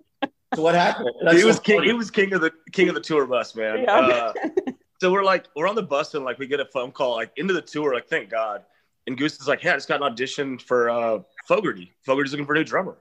So 0.56 0.62
what 0.62 0.76
happened? 0.76 1.10
he 1.32 1.43
was 1.43 1.56
so 1.56 1.62
king. 1.62 1.78
funny. 1.78 1.88
He 1.88 1.93
was 1.93 2.12
king 2.12 2.34
of 2.34 2.41
the 2.41 2.52
king 2.72 2.89
of 2.89 2.96
the 2.96 3.02
tour 3.02 3.26
bus, 3.26 3.56
man. 3.56 3.84
Yeah. 3.84 3.91
Uh, 3.91 4.34
so 5.02 5.12
we're 5.12 5.24
like 5.24 5.48
we're 5.56 5.67
on 5.67 5.76
the 5.76 5.82
bus 5.84 6.13
and 6.13 6.24
like 6.24 6.38
we 6.38 6.48
get 6.48 6.60
a 6.60 6.65
phone 6.65 6.91
call 6.91 7.15
like 7.15 7.32
into 7.38 7.54
the 7.54 7.62
tour. 7.62 7.93
Like 7.93 8.08
thank 8.08 8.30
God. 8.30 8.63
And 9.08 9.17
Goose 9.17 9.39
is 9.41 9.48
like, 9.48 9.62
hey, 9.62 9.72
I 9.72 9.74
just 9.74 9.88
got 9.88 9.98
an 9.98 10.04
audition 10.04 10.58
for 10.58 10.89
uh, 10.89 11.19
Fogerty. 11.48 11.91
Fogerty's 12.06 12.32
looking 12.32 12.46
for 12.46 12.54
a 12.54 12.58
new 12.58 12.63
drummer. 12.63 12.98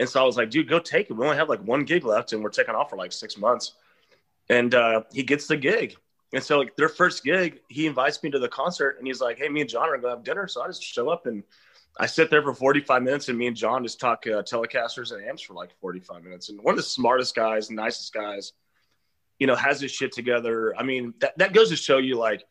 And 0.00 0.08
so 0.08 0.18
I 0.18 0.24
was 0.24 0.38
like, 0.38 0.48
dude, 0.48 0.66
go 0.66 0.78
take 0.78 1.10
it. 1.10 1.12
We 1.12 1.26
only 1.26 1.36
have 1.36 1.50
like 1.50 1.60
one 1.60 1.84
gig 1.84 2.06
left, 2.06 2.32
and 2.32 2.42
we're 2.42 2.48
taking 2.48 2.74
off 2.74 2.88
for 2.88 2.96
like 2.96 3.12
six 3.12 3.36
months. 3.36 3.74
And 4.48 4.74
uh, 4.74 5.02
he 5.12 5.22
gets 5.22 5.46
the 5.46 5.58
gig. 5.58 5.94
And 6.32 6.42
so 6.42 6.58
like 6.58 6.74
their 6.74 6.88
first 6.88 7.22
gig, 7.22 7.60
he 7.68 7.86
invites 7.86 8.22
me 8.22 8.30
to 8.30 8.38
the 8.38 8.48
concert, 8.48 8.96
and 8.98 9.06
he's 9.06 9.20
like, 9.20 9.36
hey, 9.36 9.50
me 9.50 9.60
and 9.60 9.68
John 9.68 9.90
are 9.90 9.98
gonna 9.98 10.14
have 10.14 10.24
dinner. 10.24 10.48
So 10.48 10.62
I 10.62 10.68
just 10.68 10.82
show 10.82 11.10
up 11.10 11.26
and 11.26 11.44
I 11.98 12.06
sit 12.06 12.30
there 12.30 12.42
for 12.42 12.54
45 12.54 13.02
minutes, 13.02 13.28
and 13.28 13.36
me 13.36 13.46
and 13.46 13.54
John 13.54 13.82
just 13.82 14.00
talk 14.00 14.26
uh, 14.26 14.42
Telecasters 14.42 15.12
and 15.12 15.22
amps 15.22 15.42
for 15.42 15.52
like 15.52 15.70
45 15.82 16.24
minutes. 16.24 16.48
And 16.48 16.58
one 16.62 16.72
of 16.72 16.78
the 16.78 16.82
smartest 16.82 17.34
guys, 17.34 17.70
nicest 17.70 18.14
guys, 18.14 18.54
you 19.38 19.46
know, 19.46 19.54
has 19.54 19.82
his 19.82 19.90
shit 19.90 20.12
together. 20.12 20.74
I 20.78 20.82
mean, 20.82 21.12
that, 21.20 21.36
that 21.36 21.52
goes 21.52 21.68
to 21.68 21.76
show 21.76 21.98
you 21.98 22.16
like, 22.16 22.42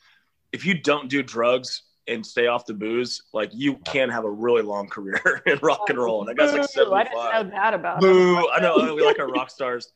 if 0.52 0.68
you 0.68 0.76
don't 0.76 1.10
do 1.10 1.24
drugs 1.24 1.82
and 2.10 2.26
stay 2.26 2.48
off 2.48 2.65
the 2.65 2.74
booze, 2.74 3.24
like 3.34 3.52
you 3.54 3.76
can 3.78 4.10
have 4.10 4.26
a 4.26 4.30
really 4.30 4.62
long 4.62 4.88
career 4.88 5.41
in 5.45 5.60
rock 5.62 5.89
and 5.89 5.98
roll. 5.98 6.22
And 6.22 6.30
that 6.30 6.36
guy's 6.36 6.52
like 6.52 6.74
Boo, 6.74 6.93
I 6.93 7.04
didn't 7.04 7.15
75. 7.15 7.45
know 7.45 7.52
that 7.52 7.74
about 7.74 8.04
him. 8.04 8.12
Boo! 8.12 8.50
I 8.50 8.60
know 8.60 8.95
we 8.95 9.04
like 9.04 9.19
our 9.19 9.28
rock 9.28 9.50
stars, 9.50 9.91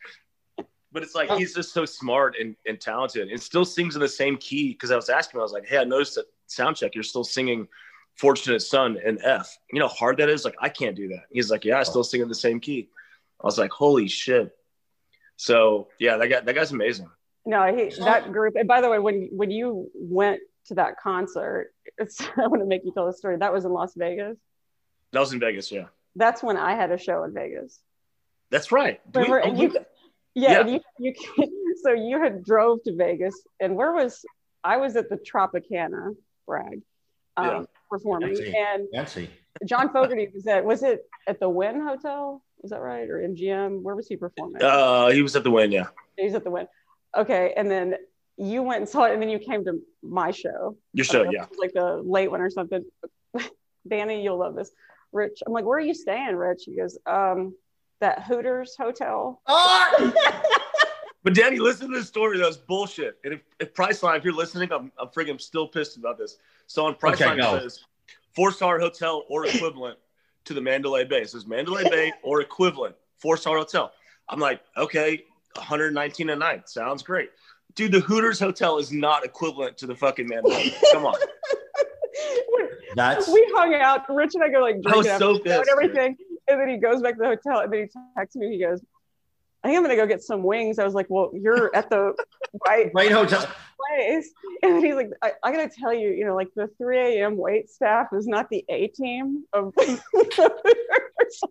but 0.91 1.03
it's 1.03 1.15
like 1.15 1.31
he's 1.31 1.53
just 1.53 1.73
so 1.73 1.85
smart 1.85 2.35
and, 2.39 2.55
and 2.67 2.79
talented, 2.79 3.29
and 3.29 3.41
still 3.41 3.65
sings 3.65 3.95
in 3.95 4.01
the 4.01 4.07
same 4.07 4.37
key. 4.37 4.69
Because 4.69 4.91
I 4.91 4.95
was 4.95 5.09
asking 5.09 5.37
him, 5.37 5.41
I 5.41 5.43
was 5.43 5.51
like, 5.51 5.65
"Hey, 5.65 5.77
I 5.79 5.83
noticed 5.83 6.17
at 6.17 6.25
sound 6.47 6.77
check 6.77 6.93
you're 6.93 7.03
still 7.03 7.23
singing 7.23 7.67
"Fortunate 8.15 8.61
Son" 8.61 8.97
in 9.03 9.19
F. 9.23 9.57
You 9.71 9.79
know 9.79 9.87
how 9.87 9.95
hard 9.95 10.17
that 10.17 10.29
is? 10.29 10.45
Like 10.45 10.55
I 10.61 10.69
can't 10.69 10.95
do 10.95 11.07
that." 11.09 11.23
He's 11.31 11.49
like, 11.49 11.65
"Yeah, 11.65 11.79
I 11.79 11.83
still 11.83 12.03
sing 12.03 12.21
in 12.21 12.29
the 12.29 12.35
same 12.35 12.59
key." 12.59 12.89
I 13.41 13.47
was 13.47 13.57
like, 13.57 13.71
"Holy 13.71 14.07
shit!" 14.07 14.55
So 15.35 15.89
yeah, 15.99 16.17
that 16.17 16.27
guy 16.27 16.39
that 16.41 16.53
guy's 16.53 16.71
amazing. 16.71 17.09
No, 17.45 17.75
he 17.75 17.89
that 18.03 18.31
group. 18.31 18.55
And 18.55 18.67
by 18.67 18.81
the 18.81 18.89
way, 18.89 18.99
when 18.99 19.29
when 19.31 19.51
you 19.51 19.89
went 19.93 20.39
to 20.67 20.75
that 20.75 20.99
concert, 21.01 21.73
it's 21.97 22.21
I 22.21 22.47
want 22.47 22.61
to 22.61 22.65
make 22.65 22.83
you 22.85 22.91
tell 22.93 23.05
the 23.05 23.13
story. 23.13 23.37
That 23.37 23.53
was 23.53 23.65
in 23.65 23.71
Las 23.71 23.93
Vegas. 23.95 24.37
That 25.11 25.19
was 25.19 25.33
in 25.33 25.39
Vegas. 25.39 25.71
Yeah, 25.71 25.85
That's 26.15 26.41
when 26.41 26.57
I 26.57 26.75
had 26.75 26.91
a 26.91 26.97
show 26.97 27.23
in 27.23 27.33
Vegas. 27.33 27.79
that's 28.49 28.71
right. 28.71 28.99
Do 29.11 29.19
we- 29.19 29.25
Remember, 29.25 29.45
oh, 29.45 29.49
and 29.49 29.59
you, 29.59 29.77
yeah, 30.35 30.51
Yeah. 30.51 30.59
and 30.61 30.69
you 30.71 31.13
you 31.37 31.75
so 31.83 31.91
you 31.91 32.21
had 32.21 32.43
drove 32.43 32.83
to 32.83 32.95
Vegas, 32.95 33.35
and 33.59 33.75
where 33.75 33.93
was 33.93 34.25
I 34.63 34.77
was 34.77 34.95
at 34.95 35.09
the 35.09 35.17
Tropicana, 35.17 36.15
brag, 36.47 36.81
um, 37.37 37.45
Yeah. 37.45 37.63
performing, 37.89 38.35
Fancy. 38.35 38.53
and 38.57 38.87
Fancy. 38.93 39.29
John 39.65 39.91
Fogerty 39.93 40.29
was 40.33 40.47
at 40.47 40.65
was 40.65 40.81
it 40.83 41.01
at 41.27 41.39
the 41.39 41.49
Wynn 41.49 41.79
Hotel? 41.81 42.43
Was 42.61 42.71
that 42.71 42.79
right? 42.81 43.07
Or 43.09 43.17
MGM? 43.19 43.81
Where 43.83 43.95
was 43.95 44.07
he 44.07 44.15
performing? 44.15 44.61
Uh, 44.63 45.09
he 45.09 45.21
was 45.21 45.35
at 45.35 45.43
the 45.43 45.51
Wynn, 45.51 45.71
yeah. 45.71 45.87
He's 46.17 46.33
at 46.33 46.43
the 46.43 46.49
Wynn. 46.49 46.67
Okay, 47.15 47.53
and 47.57 47.69
then 47.69 47.95
you 48.37 48.63
went 48.63 48.79
and 48.81 48.89
saw 48.89 49.03
it, 49.05 49.13
and 49.13 49.21
then 49.21 49.29
you 49.29 49.39
came 49.39 49.63
to 49.65 49.79
my 50.01 50.31
show. 50.31 50.75
Your 50.93 51.05
show, 51.05 51.21
Uh, 51.27 51.31
yeah. 51.31 51.45
was 51.49 51.59
like 51.59 51.73
the 51.73 52.01
late 52.03 52.29
one 52.31 52.41
or 52.41 52.49
something. 52.49 52.83
Danny, 53.87 54.23
you'll 54.23 54.37
love 54.39 54.55
this. 54.55 54.71
Rich, 55.11 55.39
I'm 55.45 55.53
like, 55.53 55.65
where 55.65 55.77
are 55.77 55.81
you 55.81 55.93
staying, 55.93 56.35
Rich? 56.35 56.63
He 56.65 56.75
goes, 56.75 56.97
um, 57.05 57.53
that 57.99 58.23
Hooters 58.23 58.75
hotel. 58.77 59.41
Oh, 59.47 60.13
But 61.23 61.35
Danny, 61.35 61.57
listen 61.57 61.89
to 61.89 61.95
this 61.97 62.07
story. 62.09 62.37
That 62.39 62.47
was 62.47 62.57
bullshit. 62.57 63.17
And 63.23 63.35
if, 63.35 63.41
if 63.57 63.73
Priceline, 63.73 64.17
if 64.17 64.25
you're 64.25 64.33
listening, 64.33 64.69
I'm, 64.73 64.91
I'm 64.99 65.07
freaking 65.07 65.39
still 65.39 65.65
pissed 65.69 65.95
about 65.95 66.17
this. 66.17 66.37
So 66.67 66.85
on 66.85 66.95
Priceline, 66.95 67.13
Okay, 67.33 67.37
go. 67.37 67.55
it 67.55 67.61
says 67.61 67.79
four 68.35 68.51
star 68.51 68.77
hotel 68.77 69.23
or 69.29 69.45
equivalent 69.45 69.97
to 70.45 70.53
the 70.53 70.59
Mandalay 70.59 71.05
Bay. 71.05 71.21
It 71.21 71.29
says 71.29 71.47
Mandalay 71.47 71.89
Bay 71.89 72.11
or 72.23 72.41
equivalent, 72.41 72.95
four 73.19 73.37
star 73.37 73.55
hotel. 73.57 73.93
I'm 74.27 74.39
like, 74.41 74.59
okay, 74.75 75.23
119 75.55 76.29
a 76.31 76.35
night. 76.35 76.67
Sounds 76.67 77.03
great. 77.03 77.29
Dude, 77.75 77.91
the 77.91 77.99
Hooters 78.01 78.39
hotel 78.39 78.77
is 78.77 78.91
not 78.91 79.25
equivalent 79.25 79.77
to 79.79 79.87
the 79.87 79.95
fucking 79.95 80.27
Mandalay 80.27 80.71
Come 80.91 81.05
on. 81.05 81.15
that's 82.95 83.27
we 83.27 83.51
hung 83.55 83.73
out. 83.73 84.01
Rich 84.09 84.35
and 84.35 84.43
I 84.43 84.49
go 84.49 84.59
like 84.61 84.75
I 84.85 84.95
was 84.95 85.05
drinking 85.07 85.17
so 85.19 85.31
after 85.31 85.33
the 85.33 85.33
show 85.37 85.43
pissed, 85.43 85.59
and 85.59 85.69
everything. 85.69 86.17
And 86.47 86.61
then 86.61 86.69
he 86.69 86.77
goes 86.77 87.01
back 87.01 87.15
to 87.15 87.19
the 87.19 87.25
hotel 87.27 87.61
and 87.61 87.73
then 87.73 87.81
he 87.81 87.99
texts 88.17 88.35
me. 88.35 88.51
He 88.51 88.59
goes, 88.63 88.81
I 89.63 89.69
think 89.69 89.77
I'm 89.77 89.83
gonna 89.83 89.95
go 89.95 90.05
get 90.05 90.21
some 90.21 90.43
wings. 90.43 90.77
I 90.77 90.83
was 90.83 90.93
like, 90.93 91.07
Well, 91.09 91.31
you're 91.33 91.75
at 91.75 91.89
the 91.89 92.13
right 92.67 92.91
right 92.93 93.11
hotel. 93.11 93.47
place. 93.89 94.29
And 94.61 94.75
then 94.75 94.85
he's 94.85 94.95
like, 94.95 95.09
I, 95.21 95.31
I 95.43 95.51
gotta 95.51 95.69
tell 95.69 95.93
you, 95.93 96.09
you 96.09 96.25
know, 96.25 96.35
like 96.35 96.49
the 96.55 96.69
3 96.77 96.99
a.m. 96.99 97.37
wait 97.37 97.69
staff 97.69 98.07
is 98.13 98.27
not 98.27 98.49
the 98.49 98.63
A 98.69 98.87
team 98.89 99.45
of 99.53 99.73
Hooters. 99.77 99.99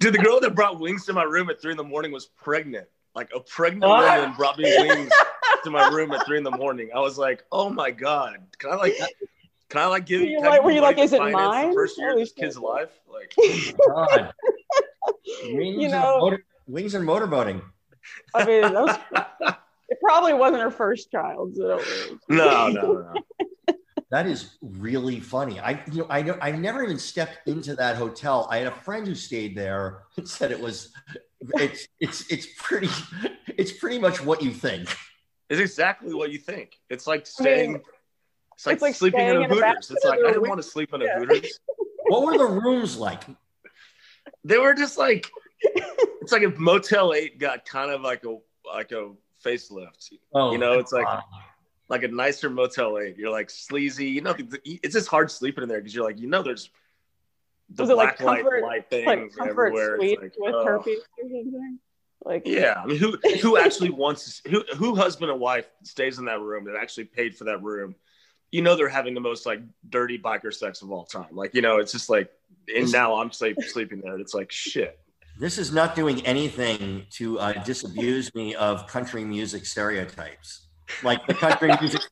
Dude, 0.00 0.14
the 0.14 0.18
girl 0.18 0.40
that 0.40 0.54
brought 0.54 0.80
wings 0.80 1.04
to 1.06 1.12
my 1.12 1.22
room 1.22 1.50
at 1.50 1.60
three 1.60 1.70
in 1.70 1.76
the 1.76 1.84
morning 1.84 2.10
was 2.10 2.26
pregnant. 2.26 2.88
Like 3.14 3.30
a 3.34 3.40
pregnant 3.40 3.88
What? 3.90 4.18
woman 4.20 4.36
brought 4.36 4.58
me 4.58 4.64
wings 4.78 5.10
to 5.64 5.70
my 5.70 5.88
room 5.88 6.12
at 6.12 6.24
three 6.26 6.38
in 6.38 6.44
the 6.44 6.50
morning. 6.50 6.90
I 6.94 7.00
was 7.00 7.18
like, 7.18 7.44
oh 7.50 7.68
my 7.70 7.90
God. 7.90 8.36
Can 8.58 8.70
I 8.70 8.74
like 8.76 8.94
can 9.68 9.80
I 9.80 9.86
like 9.86 10.06
give 10.06 10.20
Were 10.20 10.26
you 10.26 10.40
can 10.40 10.50
like- 10.50 10.62
were 10.64 10.70
you 10.72 10.80
like, 10.80 10.98
is 10.98 11.12
it 11.12 11.20
mine? 11.20 11.68
The 11.68 11.74
first 11.74 11.98
year 11.98 12.10
Holy 12.10 12.22
this 12.22 12.32
kid's 12.32 12.54
shit. 12.54 12.62
alive? 12.62 12.90
Like 13.12 13.34
God. 13.88 14.32
Wings, 15.44 15.82
You 15.82 15.88
know- 15.88 16.12
and 16.14 16.20
motor, 16.20 16.44
wings 16.66 16.94
and 16.94 17.06
motorboating. 17.06 17.62
I 18.34 18.44
mean, 18.44 18.62
that 18.62 18.72
was, 18.72 18.96
it 19.88 19.98
probably 20.00 20.32
wasn't 20.32 20.62
her 20.62 20.70
first 20.70 21.10
child. 21.10 21.54
So 21.56 21.80
no, 22.28 22.68
no, 22.68 22.92
no. 23.68 23.74
That 24.10 24.26
is 24.26 24.56
really 24.60 25.20
funny. 25.20 25.60
I 25.60 25.82
you 25.92 26.00
know 26.00 26.06
I 26.10 26.22
know 26.22 26.36
I 26.42 26.50
never 26.50 26.82
even 26.82 26.98
stepped 26.98 27.46
into 27.46 27.76
that 27.76 27.96
hotel. 27.96 28.48
I 28.50 28.58
had 28.58 28.66
a 28.66 28.72
friend 28.72 29.06
who 29.06 29.14
stayed 29.14 29.56
there 29.56 30.02
and 30.16 30.28
said 30.28 30.50
it 30.50 30.60
was 30.60 30.92
it's 31.54 31.86
it's 32.00 32.30
it's 32.30 32.48
pretty 32.58 32.88
it's 33.46 33.72
pretty 33.72 33.98
much 33.98 34.22
what 34.24 34.42
you 34.42 34.50
think. 34.50 34.94
It's 35.48 35.60
exactly 35.60 36.14
what 36.14 36.30
you 36.30 36.38
think. 36.38 36.76
It's 36.90 37.06
like 37.06 37.20
I 37.20 37.44
mean, 37.44 37.54
staying 37.54 37.82
it's 38.54 38.66
like, 38.66 38.74
it's 38.74 38.82
like 38.82 38.94
sleeping 38.94 39.26
in 39.26 39.36
a 39.36 39.40
in 39.40 39.50
a 39.50 39.54
Hooters. 39.54 39.90
It's 39.90 40.04
like 40.04 40.18
I 40.20 40.32
didn't 40.32 40.48
want 40.48 40.60
to 40.60 40.68
sleep 40.68 40.92
in 40.92 41.02
a 41.02 41.04
Yeah. 41.04 41.18
Hooters. 41.18 41.60
What 42.08 42.24
were 42.24 42.36
the 42.36 42.44
rooms 42.44 42.96
like? 42.96 43.22
They 44.42 44.58
were 44.58 44.74
just 44.74 44.98
like 44.98 45.30
it's 45.62 46.32
like 46.32 46.42
if 46.42 46.58
Motel 46.58 47.14
8 47.14 47.38
got 47.38 47.64
kind 47.64 47.92
of 47.92 48.00
like 48.00 48.24
a 48.24 48.36
like 48.66 48.90
a 48.90 49.12
facelift. 49.44 50.12
Oh, 50.34 50.50
You 50.50 50.58
know, 50.58 50.78
it's 50.80 50.92
like 50.92 51.04
God. 51.04 51.22
Like 51.90 52.04
a 52.04 52.08
nicer 52.08 52.48
Motel 52.48 52.98
8. 52.98 53.18
You're 53.18 53.30
like 53.30 53.50
sleazy. 53.50 54.06
You 54.06 54.22
know, 54.22 54.34
it's 54.64 54.94
just 54.94 55.08
hard 55.08 55.30
sleeping 55.30 55.64
in 55.64 55.68
there 55.68 55.78
because 55.78 55.94
you're 55.94 56.04
like, 56.04 56.20
you 56.20 56.28
know, 56.28 56.42
there's 56.42 56.70
the 57.68 57.82
Was 57.82 57.90
it 57.90 57.96
like 57.96 58.18
black 58.18 58.26
light, 58.26 58.42
comfort- 58.42 58.62
light 58.62 58.90
things 58.90 59.06
like 59.06 59.36
comfort 59.36 59.50
everywhere. 59.50 59.96
Suite 59.98 60.22
like, 60.22 60.34
with 60.38 60.54
ugh. 60.54 60.66
herpes 60.66 60.98
or 60.98 61.02
something. 61.20 61.78
Like 62.24 62.42
Yeah, 62.46 62.74
I 62.82 62.86
mean, 62.86 62.96
who 62.96 63.18
who 63.42 63.58
actually 63.58 63.90
wants 63.90 64.40
who 64.48 64.62
who 64.76 64.94
husband 64.94 65.30
and 65.30 65.40
wife 65.40 65.66
stays 65.82 66.18
in 66.18 66.26
that 66.26 66.40
room 66.40 66.64
that 66.64 66.76
actually 66.76 67.04
paid 67.04 67.36
for 67.36 67.44
that 67.44 67.62
room? 67.62 67.94
You 68.52 68.62
know, 68.62 68.76
they're 68.76 68.88
having 68.88 69.14
the 69.14 69.20
most 69.20 69.46
like 69.46 69.60
dirty 69.88 70.18
biker 70.18 70.52
sex 70.52 70.82
of 70.82 70.90
all 70.90 71.04
time. 71.04 71.28
Like, 71.32 71.54
you 71.54 71.62
know, 71.62 71.78
it's 71.78 71.92
just 71.92 72.10
like, 72.10 72.30
and 72.74 72.90
now 72.90 73.20
I'm 73.20 73.30
sleep, 73.30 73.56
sleeping 73.60 74.00
there. 74.00 74.18
It's 74.18 74.34
like 74.34 74.50
shit. 74.50 74.98
This 75.38 75.56
is 75.56 75.72
not 75.72 75.94
doing 75.94 76.24
anything 76.26 77.06
to 77.12 77.38
uh, 77.38 77.52
disabuse 77.64 78.34
me 78.34 78.54
of 78.56 78.86
country 78.88 79.24
music 79.24 79.64
stereotypes, 79.64 80.66
like 81.02 81.26
the 81.26 81.34
country 81.34 81.72
music. 81.80 82.02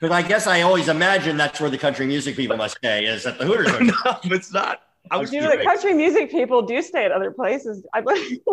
Because 0.00 0.14
I 0.14 0.22
guess 0.26 0.46
I 0.46 0.62
always 0.62 0.88
imagine 0.88 1.36
that's 1.36 1.60
where 1.60 1.70
the 1.70 1.78
country 1.78 2.06
music 2.06 2.36
people 2.36 2.56
must 2.56 2.76
stay 2.78 3.04
is 3.04 3.26
at 3.26 3.38
the 3.38 3.44
Hooters. 3.44 3.66
no, 3.80 3.92
Hotel. 3.92 4.20
it's 4.32 4.52
not. 4.52 4.80
I 5.10 5.16
was 5.16 5.32
you 5.32 5.40
know, 5.40 5.50
the 5.56 5.62
country 5.64 5.92
music 5.94 6.30
people 6.30 6.62
do 6.62 6.80
stay 6.82 7.04
at 7.04 7.10
other 7.12 7.30
places. 7.30 7.84
I 7.94 8.00
believe 8.00 8.38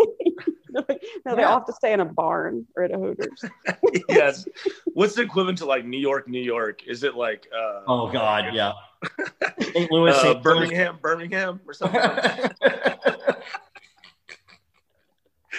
like, 0.74 1.02
no, 1.26 1.36
they 1.36 1.41
Yeah. 1.41 1.50
all 1.50 1.60
have 1.60 1.65
to 1.67 1.74
stay 1.74 1.93
in 1.93 2.00
a 2.00 2.06
barn 2.06 2.65
or 2.76 2.84
at 2.84 2.91
a 2.91 2.98
Hooters. 2.98 3.43
yes. 4.10 4.48
What's 4.93 5.15
the 5.15 5.22
equivalent 5.24 5.58
to 5.60 5.65
like 5.65 5.86
New 5.86 6.00
York, 6.00 6.28
New 6.28 6.41
York? 6.41 6.82
Is 6.88 7.04
it 7.04 7.15
like 7.15 7.48
uh, 7.56 7.82
Oh 7.88 8.10
God, 8.12 8.54
yeah. 8.54 8.74
St. 9.62 9.91
Louis, 9.91 10.12
uh, 10.12 10.22
St. 10.22 10.34
Louis. 10.36 10.41
Birmingham, 10.41 10.98
Birmingham, 11.02 11.60
or 11.67 11.74
something? 11.74 12.02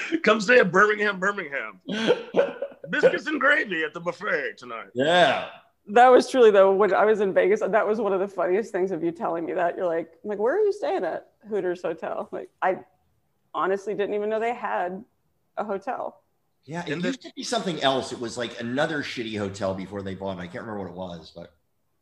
Come 0.22 0.40
stay 0.40 0.58
at 0.58 0.70
Birmingham, 0.72 1.18
Birmingham. 1.18 1.80
Biscuits 2.90 3.26
and 3.26 3.40
gravy 3.40 3.82
at 3.84 3.92
the 3.94 4.00
buffet 4.00 4.56
tonight. 4.58 4.88
yeah. 4.94 5.48
That 5.90 6.08
was 6.08 6.30
truly 6.30 6.50
though 6.50 6.74
when 6.74 6.92
I 6.92 7.06
was 7.06 7.20
in 7.20 7.32
Vegas. 7.32 7.60
That 7.60 7.86
was 7.86 7.98
one 7.98 8.12
of 8.12 8.20
the 8.20 8.28
funniest 8.28 8.72
things 8.72 8.90
of 8.90 9.02
you 9.02 9.10
telling 9.10 9.46
me 9.46 9.54
that. 9.54 9.74
You're 9.76 9.86
like, 9.86 10.10
I'm 10.22 10.28
like, 10.28 10.38
where 10.38 10.54
are 10.56 10.60
you 10.60 10.72
staying 10.72 11.02
at 11.04 11.28
Hooters 11.48 11.80
Hotel? 11.80 12.28
Like, 12.30 12.50
I 12.60 12.80
honestly 13.54 13.94
didn't 13.94 14.14
even 14.14 14.28
know 14.28 14.38
they 14.38 14.54
had 14.54 15.02
a 15.56 15.64
hotel. 15.64 16.22
Yeah, 16.64 16.84
it 16.86 16.92
And 16.92 17.02
used 17.02 17.22
to 17.22 17.32
be 17.34 17.42
something 17.42 17.82
else. 17.82 18.12
It 18.12 18.20
was 18.20 18.36
like 18.36 18.60
another 18.60 19.02
shitty 19.02 19.38
hotel 19.38 19.74
before 19.74 20.02
they 20.02 20.14
bought 20.14 20.36
it. 20.38 20.42
I 20.42 20.46
can't 20.46 20.64
remember 20.66 20.80
what 20.80 20.90
it 20.90 20.94
was, 20.94 21.32
but 21.34 21.54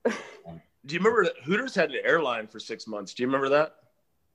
um, 0.48 0.60
Do 0.84 0.94
you 0.94 0.98
remember 0.98 1.22
that 1.24 1.34
Hooters 1.44 1.74
had 1.76 1.92
an 1.92 2.00
airline 2.04 2.48
for 2.48 2.58
six 2.58 2.88
months? 2.88 3.14
Do 3.14 3.22
you 3.22 3.28
remember 3.28 3.48
that? 3.50 3.76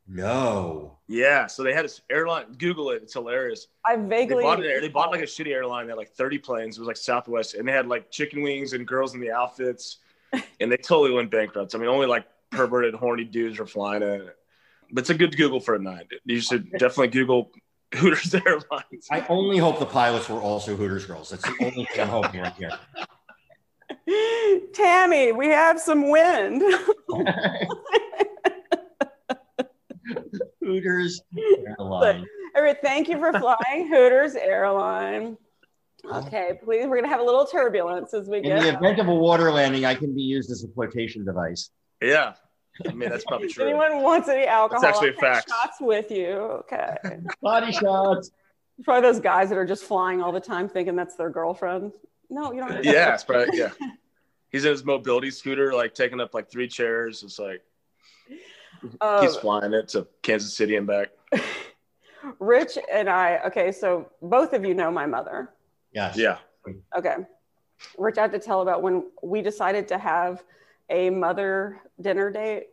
No. 0.08 0.98
Yeah. 1.08 1.48
So 1.48 1.64
they 1.64 1.74
had 1.74 1.86
this 1.86 2.02
airline. 2.10 2.54
Google 2.58 2.92
it. 2.92 3.04
It's 3.04 3.14
hilarious. 3.14 3.68
I 3.86 3.96
They 3.96 4.08
vaguely 4.08 4.44
bought 4.44 4.64
it. 4.64 4.82
They 4.82 4.90
bought 4.90 5.12
like 5.12 5.22
a 5.22 5.26
shitty 5.26 5.52
airline. 5.52 5.86
They 5.86 5.92
had 5.92 5.98
like 5.98 6.14
30 6.14 6.38
planes. 6.40 6.78
It 6.78 6.82
was 6.82 6.88
like 6.88 6.98
Southwest, 6.98 7.56
and 7.56 7.68
they 7.68 7.72
had 7.72 7.88
like 7.88 8.12
chicken 8.12 8.42
wings 8.42 8.74
and 8.74 8.88
girls 8.88 9.14
in 9.14 9.22
the 9.22 9.32
outfits, 9.32 9.98
and 10.60 10.72
they 10.72 10.78
totally 10.78 11.14
went 11.14 11.32
bankrupt. 11.32 11.76
I 11.76 11.78
mean, 11.78 11.90
only 11.90 12.08
like 12.08 12.26
perverted, 12.50 12.94
horny 12.94 13.24
dudes 13.24 13.60
were 13.60 13.66
flying 13.68 14.04
in 14.04 14.10
it. 14.22 14.38
But 14.92 15.02
it's 15.02 15.10
a 15.10 15.16
good 15.16 15.36
Google 15.38 15.60
for 15.60 15.76
a 15.76 15.80
night. 15.80 16.08
You 16.26 16.42
should 16.42 16.72
definitely 16.78 17.08
Google 17.10 17.52
Hooters 17.96 18.34
Airlines. 18.46 19.08
I 19.10 19.26
only 19.30 19.58
hope 19.58 19.80
the 19.80 19.86
pilots 19.86 20.30
were 20.30 20.42
also 20.42 20.76
Hooters 20.76 21.06
girls. 21.06 21.30
That's 21.30 21.44
the 21.44 21.56
only 21.62 21.86
thing 21.86 22.02
I'm 22.02 22.10
hoping 22.10 22.42
right 22.42 22.54
here. 22.54 22.78
Tammy, 24.74 25.32
we 25.32 25.48
have 25.48 25.80
some 25.80 26.10
wind. 26.10 26.64
Hooters 30.62 31.22
airline. 31.68 32.26
All 32.56 32.64
right, 32.64 32.78
thank 32.82 33.08
you 33.08 33.18
for 33.18 33.32
flying 33.40 33.88
Hooters 33.88 34.36
Airline. 34.36 35.38
Okay, 36.04 36.60
please, 36.64 36.88
we're 36.88 36.98
gonna 36.98 37.08
have 37.08 37.20
a 37.20 37.24
little 37.24 37.46
turbulence 37.46 38.14
as 38.14 38.28
we 38.28 38.42
get 38.42 38.58
In 38.58 38.64
the 38.64 38.78
event 38.78 39.00
of 39.00 39.08
a 39.08 39.16
water 39.16 39.52
landing, 39.52 39.86
I 39.86 39.96
can 39.96 40.14
be 40.16 40.22
used 40.22 40.50
as 40.52 40.64
a 40.64 40.68
flotation 40.70 41.24
device. 41.24 41.70
Yeah. 42.02 42.34
I 42.88 42.94
mean, 42.94 43.10
that's 43.10 43.26
probably 43.26 43.50
true. 43.50 43.66
anyone 43.66 44.02
wants 44.02 44.28
any 44.28 44.48
alcohol, 44.48 44.84
actually 44.84 45.10
I'll 45.10 45.18
a 45.18 45.34
fact. 45.34 45.50
shots 45.50 45.78
with 45.80 46.10
you. 46.10 46.30
Okay. 46.72 46.96
Body 47.42 47.72
shots. 47.72 48.32
Probably 48.84 49.02
those 49.08 49.20
guys 49.20 49.50
that 49.50 49.58
are 49.58 49.66
just 49.66 49.84
flying 49.84 50.22
all 50.22 50.32
the 50.32 50.40
time, 50.40 50.68
thinking 50.68 50.96
that's 50.96 51.16
their 51.16 51.30
girlfriend. 51.30 51.92
No, 52.30 52.52
you 52.52 52.62
don't. 52.62 52.84
Yeah, 52.84 53.14
it's 53.14 53.24
probably, 53.24 53.58
yeah. 53.58 53.70
He's 54.50 54.66
in 54.66 54.72
his 54.72 54.84
mobility 54.84 55.30
scooter, 55.30 55.74
like 55.74 55.94
taking 55.94 56.20
up 56.20 56.34
like 56.34 56.50
three 56.50 56.68
chairs. 56.68 57.24
It's 57.24 57.38
like 57.38 57.62
Uh, 59.00 59.22
he's 59.22 59.36
flying 59.36 59.74
it 59.74 59.88
to 59.90 60.08
Kansas 60.22 60.56
City 60.56 60.76
and 60.76 60.88
back. 60.88 61.10
Rich 62.40 62.78
and 62.92 63.10
I. 63.10 63.40
Okay, 63.48 63.72
so 63.72 64.12
both 64.22 64.54
of 64.54 64.64
you 64.66 64.74
know 64.74 64.92
my 64.92 65.06
mother. 65.06 65.50
Yes. 65.92 66.18
Yeah. 66.18 66.38
Okay. 66.96 67.16
Rich, 67.98 68.18
I 68.18 68.22
have 68.24 68.32
to 68.32 68.40
tell 68.40 68.62
about 68.62 68.82
when 68.82 69.10
we 69.24 69.42
decided 69.42 69.88
to 69.90 69.98
have 69.98 70.44
a 70.90 71.10
mother 71.10 71.82
dinner 72.00 72.30
date. 72.32 72.68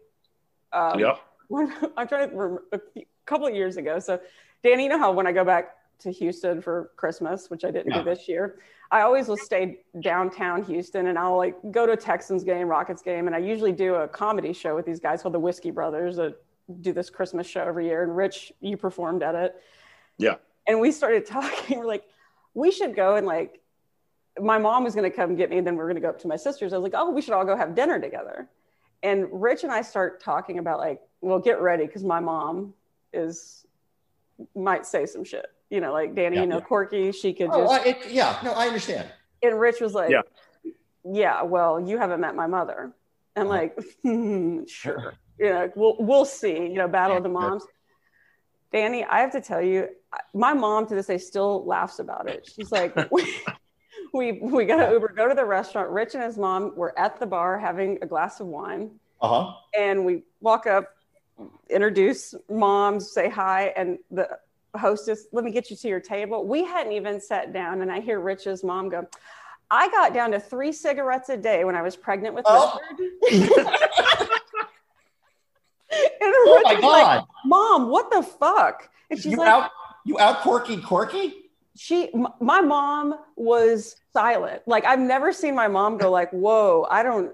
Um, 0.72 0.98
Yep. 1.00 1.18
when, 1.48 1.72
I'm 1.96 2.06
trying 2.08 2.28
to 2.30 2.36
remember 2.36 2.64
a 2.72 2.80
couple 3.24 3.46
of 3.46 3.54
years 3.54 3.76
ago. 3.78 3.98
So, 3.98 4.20
Danny, 4.62 4.84
you 4.84 4.88
know 4.90 4.98
how 4.98 5.12
when 5.12 5.26
I 5.26 5.32
go 5.32 5.44
back 5.44 5.76
to 6.00 6.10
Houston 6.10 6.60
for 6.60 6.90
Christmas, 6.96 7.48
which 7.50 7.64
I 7.64 7.70
didn't 7.70 7.90
Yeah. 7.92 8.02
do 8.02 8.04
this 8.04 8.28
year, 8.28 8.58
I 8.90 9.02
always 9.02 9.28
will 9.28 9.36
stay 9.36 9.80
downtown 10.00 10.62
Houston 10.64 11.08
and 11.08 11.18
I'll 11.18 11.36
like 11.36 11.56
go 11.70 11.84
to 11.84 11.92
a 11.92 11.96
Texans 11.96 12.42
game, 12.42 12.68
Rockets 12.68 13.02
game, 13.02 13.26
and 13.26 13.36
I 13.36 13.38
usually 13.38 13.72
do 13.72 13.96
a 13.96 14.08
comedy 14.08 14.52
show 14.52 14.74
with 14.74 14.86
these 14.86 15.00
guys 15.00 15.22
called 15.22 15.34
the 15.34 15.40
Whiskey 15.40 15.70
Brothers 15.70 16.16
that 16.16 16.36
do 16.80 16.92
this 16.92 17.10
Christmas 17.10 17.46
show 17.46 17.62
every 17.62 17.86
year. 17.86 18.02
And 18.02 18.16
Rich, 18.16 18.52
you 18.60 18.76
performed 18.76 19.22
at 19.22 19.34
it. 19.34 19.56
Yeah. 20.16 20.36
And 20.66 20.80
we 20.80 20.92
started 20.92 21.26
talking. 21.26 21.78
We're 21.78 21.84
like, 21.86 22.04
we 22.54 22.70
should 22.70 22.96
go 22.96 23.16
and 23.16 23.26
like, 23.26 23.60
my 24.40 24.58
mom 24.58 24.84
was 24.84 24.94
going 24.94 25.10
to 25.10 25.14
come 25.14 25.34
get 25.34 25.50
me, 25.50 25.58
and 25.58 25.66
then 25.66 25.74
we 25.74 25.80
are 25.80 25.86
going 25.86 25.96
to 25.96 26.00
go 26.00 26.08
up 26.08 26.20
to 26.20 26.28
my 26.28 26.36
sister's. 26.36 26.72
I 26.72 26.76
was 26.76 26.84
like, 26.84 26.94
oh, 26.94 27.10
we 27.10 27.20
should 27.20 27.34
all 27.34 27.44
go 27.44 27.56
have 27.56 27.74
dinner 27.74 28.00
together. 28.00 28.48
And 29.02 29.26
Rich 29.30 29.64
and 29.64 29.72
I 29.72 29.82
start 29.82 30.20
talking 30.22 30.58
about 30.58 30.78
like, 30.78 31.00
well, 31.20 31.38
get 31.38 31.60
ready 31.60 31.86
because 31.86 32.04
my 32.04 32.20
mom 32.20 32.74
is 33.12 33.66
might 34.54 34.86
say 34.86 35.06
some 35.06 35.24
shit. 35.24 35.46
You 35.70 35.80
know, 35.80 35.92
like 35.92 36.14
Danny, 36.14 36.36
Yeah, 36.36 36.42
you 36.42 36.46
know, 36.48 36.56
yeah. 36.56 36.64
Corky, 36.64 37.12
she 37.12 37.34
could 37.34 37.50
Oh, 37.52 37.66
just 37.68 37.72
I, 37.86 37.88
it, 37.90 38.10
yeah, 38.10 38.38
no, 38.42 38.52
I 38.52 38.66
understand. 38.66 39.08
and 39.42 39.60
Rich 39.60 39.80
was 39.80 39.94
like, 39.94 40.10
Yeah. 40.10 40.22
yeah, 41.04 41.42
well, 41.42 41.78
you 41.80 41.98
haven't 41.98 42.20
met 42.20 42.34
my 42.34 42.46
mother. 42.46 42.92
And 43.36 43.48
Uh-huh. 43.48 43.54
like, 43.58 43.78
"Hmm, 44.02 44.64
sure. 44.66 45.14
You 45.38 45.50
know, 45.50 45.70
we'll 45.76 45.96
we'll 46.00 46.24
see, 46.24 46.54
you 46.56 46.74
know, 46.74 46.88
battle 46.88 47.18
of 47.18 47.22
the 47.22 47.28
Yeah, 47.28 47.34
sure. 47.40 47.50
moms. 47.50 47.66
Danny, 48.72 49.04
I 49.04 49.20
have 49.20 49.32
to 49.32 49.40
tell 49.40 49.62
you, 49.62 49.88
my 50.34 50.52
mom 50.52 50.86
to 50.88 50.94
this 50.94 51.06
day 51.06 51.18
still 51.18 51.64
laughs 51.64 52.00
about 52.00 52.26
it. 52.26 52.50
She's 52.54 52.72
like, 52.72 52.94
we, 53.12 53.24
we 54.12 54.32
we 54.42 54.64
got 54.64 54.84
to 54.84 54.92
Uber, 54.92 55.08
go 55.16 55.28
to 55.28 55.34
the 55.34 55.44
restaurant. 55.44 55.90
Rich 55.90 56.14
and 56.14 56.24
his 56.24 56.36
mom 56.38 56.74
were 56.76 56.98
at 56.98 57.20
the 57.20 57.26
bar 57.26 57.58
having 57.58 57.98
a 58.02 58.06
glass 58.06 58.40
of 58.40 58.46
wine, 58.48 58.90
Uh 59.20 59.28
huh. 59.44 59.52
and 59.78 60.04
we 60.04 60.22
walk 60.40 60.66
up, 60.66 60.86
introduce 61.70 62.34
moms, 62.50 63.12
say 63.12 63.28
hi, 63.30 63.72
and 63.76 63.98
the 64.10 64.28
hostess, 64.76 65.26
let 65.32 65.44
me 65.44 65.50
get 65.50 65.70
you 65.70 65.76
to 65.76 65.88
your 65.88 66.00
table. 66.00 66.46
We 66.46 66.64
hadn't 66.64 66.92
even 66.92 67.20
sat 67.20 67.52
down, 67.52 67.80
and 67.82 67.90
I 67.90 68.00
hear 68.00 68.20
Rich's 68.20 68.62
mom 68.64 68.88
go, 68.88 69.06
I 69.70 69.88
got 69.90 70.14
down 70.14 70.30
to 70.32 70.40
three 70.40 70.72
cigarettes 70.72 71.28
a 71.28 71.36
day 71.36 71.64
when 71.64 71.74
I 71.76 71.82
was 71.82 71.96
pregnant 71.96 72.34
with 72.34 72.44
Oh. 72.48 72.78
Richard. 72.90 74.28
Oh 75.90 76.60
my 76.64 76.74
was 76.74 76.82
like, 76.82 76.82
God. 76.82 77.24
Mom, 77.46 77.88
what 77.88 78.10
the 78.10 78.22
fuck? 78.22 78.90
And 79.10 79.18
she's 79.18 79.32
you 79.32 79.38
like, 79.38 79.48
out 79.48 79.70
you 80.04 80.18
out 80.18 80.40
Corky 80.42 80.80
Corky? 80.80 81.34
she 81.76 82.12
m- 82.12 82.26
my 82.40 82.60
mom 82.60 83.14
was 83.36 83.94
silent 84.12 84.60
like 84.66 84.84
i've 84.84 84.98
never 84.98 85.32
seen 85.32 85.54
my 85.54 85.68
mom 85.68 85.96
go 85.96 86.10
like 86.10 86.28
whoa 86.32 86.84
i 86.90 87.04
don't 87.04 87.32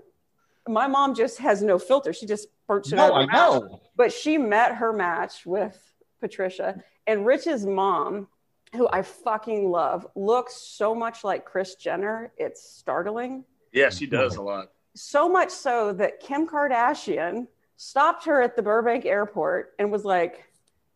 my 0.68 0.87
mom 0.87 1.14
just 1.14 1.38
has 1.38 1.62
no 1.62 1.79
filter 1.79 2.12
she 2.12 2.27
just 2.27 2.49
spurts 2.64 2.92
it 2.92 2.99
out 2.99 3.09
No, 3.09 3.23
of 3.23 3.29
I 3.31 3.33
know. 3.33 3.81
but 3.97 4.12
she 4.12 4.37
met 4.37 4.75
her 4.75 4.92
match 4.92 5.47
with 5.47 5.79
patricia 6.20 6.83
and 7.07 7.25
rich's 7.27 7.67
mom 7.67 8.27
who 8.75 8.88
i 8.93 9.03
fucking 9.03 9.71
love 9.71 10.07
looks 10.14 10.55
so 10.57 10.95
much 10.95 11.25
like 11.25 11.45
Kris 11.45 11.75
Jenner 11.77 12.33
it's 12.37 12.62
startling 12.62 13.45
Yeah, 13.73 13.90
she 13.90 14.07
does 14.07 14.37
a 14.37 14.43
lot. 14.43 14.71
so 14.95 15.29
much 15.29 15.51
so 15.51 15.93
that 15.95 16.21
kim 16.21 16.47
kardashian 16.47 17.47
stopped 17.77 18.25
her 18.27 18.40
at 18.43 18.57
the 18.57 18.62
burbank 18.62 19.05
airport 19.05 19.75
and 19.79 19.90
was 19.90 20.05
like 20.05 20.45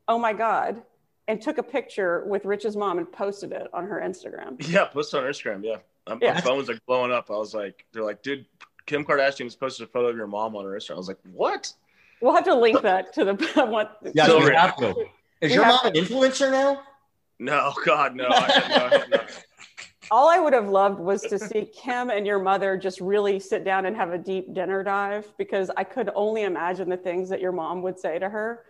oh 0.08 0.18
my 0.18 0.32
god 0.32 0.82
and 1.28 1.40
took 1.42 1.58
a 1.58 1.62
picture 1.62 2.24
with 2.26 2.44
rich's 2.44 2.76
mom 2.76 2.98
and 2.98 3.10
posted 3.12 3.52
it 3.52 3.66
on 3.74 3.84
her 3.86 4.00
instagram 4.04 4.56
Yeah, 4.68 4.84
posted 4.86 5.20
on 5.22 5.26
Instagram. 5.30 5.62
Yeah, 5.62 5.76
my, 6.08 6.18
Yeah. 6.22 6.34
my 6.34 6.40
phone 6.40 6.56
was 6.56 6.68
like 6.68 6.80
blowing 6.86 7.12
up. 7.12 7.30
I 7.30 7.34
was 7.36 7.52
like, 7.52 7.84
they're 7.92 8.02
like, 8.02 8.22
dude, 8.22 8.46
Kim 8.86 9.04
Kardashian 9.04 9.44
just 9.44 9.60
posted 9.60 9.86
a 9.86 9.90
photo 9.90 10.08
of 10.08 10.16
your 10.16 10.26
mom 10.26 10.56
on 10.56 10.64
her 10.64 10.70
Instagram. 10.70 10.94
I 10.94 10.96
was 10.96 11.08
like, 11.08 11.18
what? 11.34 11.70
We'll 12.22 12.34
have 12.34 12.44
to 12.46 12.54
link 12.54 12.80
that 12.80 13.12
to 13.12 13.26
the 13.26 13.52
I 13.56 13.64
want. 13.64 13.90
Yeah, 14.14 14.24
So 14.24 14.38
we 15.40 15.48
rich. 15.48 15.50
have 15.50 15.50
to. 15.50 15.50
Is 15.50 15.50
We 15.50 15.54
your 15.54 15.64
have 15.64 15.84
mom 15.84 15.86
an 15.86 15.92
influencer 15.94 16.50
now? 16.50 16.82
No, 17.38 17.72
God, 17.84 18.16
no. 18.16 18.26
I, 18.28 18.98
no, 19.10 19.16
no. 19.16 19.24
All 20.10 20.28
I 20.30 20.38
would 20.38 20.54
have 20.54 20.68
loved 20.68 20.98
was 20.98 21.22
to 21.22 21.38
see 21.38 21.66
Kim 21.66 22.08
and 22.10 22.26
your 22.26 22.38
mother 22.38 22.76
just 22.78 23.00
really 23.00 23.38
sit 23.38 23.62
down 23.62 23.84
and 23.84 23.94
have 23.94 24.12
a 24.12 24.18
deep 24.18 24.54
dinner 24.54 24.82
dive 24.82 25.26
because 25.36 25.70
I 25.76 25.84
could 25.84 26.10
only 26.14 26.44
imagine 26.44 26.88
the 26.88 26.96
things 26.96 27.28
that 27.28 27.40
your 27.42 27.52
mom 27.52 27.82
would 27.82 27.98
say 28.00 28.18
to 28.18 28.28
her. 28.28 28.64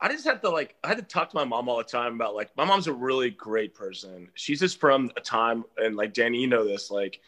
I 0.00 0.08
just 0.08 0.24
have 0.24 0.40
to 0.40 0.48
like, 0.48 0.74
I 0.82 0.88
had 0.88 0.96
to 0.96 1.04
talk 1.04 1.30
to 1.30 1.36
my 1.36 1.44
mom 1.44 1.68
all 1.68 1.76
the 1.76 1.84
time 1.84 2.14
about 2.14 2.34
like, 2.34 2.50
my 2.56 2.64
mom's 2.64 2.86
a 2.86 2.92
really 2.92 3.30
great 3.30 3.74
person. 3.74 4.28
She's 4.34 4.58
just 4.58 4.80
from 4.80 5.12
a 5.16 5.20
time, 5.20 5.64
and 5.76 5.96
like 5.96 6.14
Danny, 6.14 6.40
you 6.40 6.46
know 6.48 6.64
this, 6.64 6.90
like, 6.90 7.20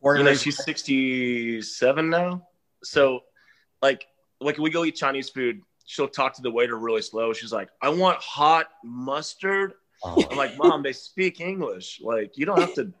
Or 0.00 0.16
you 0.16 0.22
know, 0.22 0.32
she's 0.34 0.62
67 0.64 2.08
now. 2.08 2.46
So, 2.84 3.24
like, 3.82 4.06
like 4.40 4.56
we 4.56 4.70
go 4.70 4.84
eat 4.84 4.94
Chinese 4.94 5.28
food, 5.28 5.60
she'll 5.86 6.08
talk 6.08 6.34
to 6.34 6.42
the 6.42 6.50
waiter 6.50 6.76
really 6.78 7.00
slow. 7.02 7.32
She's 7.32 7.52
like, 7.52 7.68
I 7.80 7.88
want 7.88 8.18
hot 8.18 8.66
mustard. 8.84 9.74
Oh, 10.04 10.22
I'm 10.30 10.36
like, 10.36 10.56
Mom, 10.58 10.82
they 10.82 10.92
speak 10.92 11.40
English. 11.40 12.00
Like, 12.02 12.36
you 12.36 12.44
don't 12.44 12.58
have 12.60 12.74
to, 12.74 12.92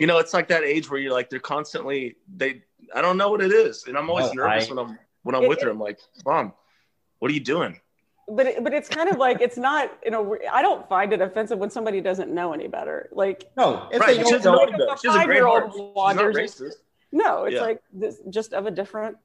you 0.00 0.06
know, 0.06 0.18
it's 0.18 0.34
like 0.34 0.48
that 0.48 0.64
age 0.64 0.90
where 0.90 0.98
you're 0.98 1.12
like, 1.12 1.30
they're 1.30 1.38
constantly, 1.38 2.16
they, 2.36 2.62
I 2.94 3.00
don't 3.00 3.16
know 3.16 3.30
what 3.30 3.40
it 3.42 3.52
is. 3.52 3.84
And 3.86 3.96
I'm 3.96 4.10
always 4.10 4.32
No, 4.34 4.44
nervous 4.44 4.68
I- 4.70 4.74
when 4.74 4.78
I'm, 4.84 4.98
when 5.22 5.34
I'm 5.36 5.46
with 5.48 5.62
her. 5.62 5.70
I'm 5.70 5.78
like, 5.78 6.00
Mom, 6.26 6.52
what 7.20 7.30
are 7.30 7.34
you 7.34 7.40
doing? 7.40 7.80
But 8.26 8.46
it, 8.46 8.64
but 8.64 8.72
it's 8.72 8.88
kind 8.88 9.10
of 9.10 9.18
like 9.18 9.42
it's 9.42 9.58
not 9.58 9.92
you 10.02 10.10
know 10.10 10.38
I 10.50 10.62
don't 10.62 10.88
find 10.88 11.12
it 11.12 11.20
offensive 11.20 11.58
when 11.58 11.68
somebody 11.68 12.00
doesn't 12.00 12.32
know 12.32 12.54
any 12.54 12.68
better. 12.68 13.10
Like 13.12 13.50
no, 13.54 13.86
if 13.92 14.00
right. 14.00 14.06
they 14.06 14.14
She 14.16 14.22
don't 14.22 14.32
doesn't 14.32 14.50
know 14.50 14.56
know, 14.56 14.62
any 14.62 14.72
better. 14.72 14.96
She 15.02 15.08
a 15.08 15.12
great 15.12 15.26
Five-year-old 15.26 15.60
heart. 15.60 15.72
She's 15.74 16.16
not 16.16 16.34
racist. 16.70 16.72
no, 17.12 17.44
it's 17.44 17.54
Yeah. 17.56 17.60
like 17.60 17.82
this, 17.92 18.20
just 18.30 18.54
of 18.54 18.64
a 18.64 18.70
different 18.70 19.18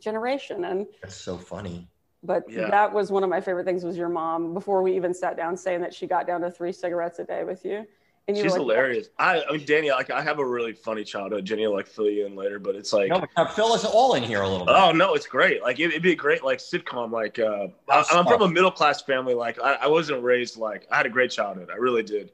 generation 0.00 0.64
and 0.64 0.86
that's 1.02 1.14
so 1.16 1.36
funny. 1.36 1.88
but 2.22 2.44
Yeah. 2.48 2.70
that 2.70 2.92
was 2.92 3.10
one 3.10 3.24
of 3.24 3.30
my 3.30 3.40
favorite 3.40 3.64
things 3.64 3.84
was 3.84 3.96
your 3.96 4.08
mom 4.08 4.54
before 4.54 4.82
we 4.82 4.94
even 4.96 5.12
sat 5.14 5.36
down 5.36 5.56
saying 5.56 5.80
that 5.80 5.92
she 5.94 6.06
got 6.06 6.26
down 6.26 6.40
to 6.42 6.50
three 6.50 6.72
cigarettes 6.72 7.18
a 7.18 7.24
day 7.24 7.44
with 7.44 7.64
you 7.64 7.86
and 8.28 8.36
you 8.36 8.44
She's 8.44 8.52
like, 8.52 8.60
hilarious. 8.60 9.08
I, 9.18 9.42
I 9.42 9.52
mean, 9.56 9.66
Danny, 9.66 9.90
like, 9.90 10.10
I 10.10 10.22
have 10.22 10.38
a 10.38 10.46
really 10.46 10.72
funny 10.72 11.02
childhood. 11.02 11.44
Jenny 11.44 11.66
will 11.66 11.74
like 11.74 11.88
fill 11.88 12.08
you 12.08 12.24
in 12.24 12.36
later, 12.36 12.60
but 12.60 12.76
it's 12.76 12.92
like, 12.92 13.08
No, 13.08 13.24
but 13.34 13.52
fill 13.52 13.72
us 13.72 13.84
all 13.84 14.14
in 14.14 14.22
here 14.22 14.42
a 14.42 14.48
little 14.48 14.64
bit. 14.64 14.76
Oh 14.78 14.92
no, 14.92 15.14
it's 15.14 15.26
great. 15.26 15.60
Like 15.60 15.80
it, 15.80 15.86
it'd 15.90 16.02
be 16.02 16.12
a 16.12 16.16
great 16.16 16.44
like 16.44 16.58
sitcom. 16.58 17.10
Like 17.10 17.40
uh, 17.40 17.66
I, 17.88 18.04
I'm 18.12 18.24
from 18.24 18.42
a 18.42 18.48
middle 18.48 18.70
class 18.70 19.02
family. 19.02 19.34
Like 19.34 19.58
I, 19.60 19.74
I 19.74 19.86
wasn't 19.88 20.22
raised 20.22 20.56
like 20.56 20.86
I 20.90 20.98
had 20.98 21.06
a 21.06 21.10
great 21.10 21.32
childhood. 21.32 21.68
I 21.72 21.76
really 21.76 22.04
did. 22.04 22.30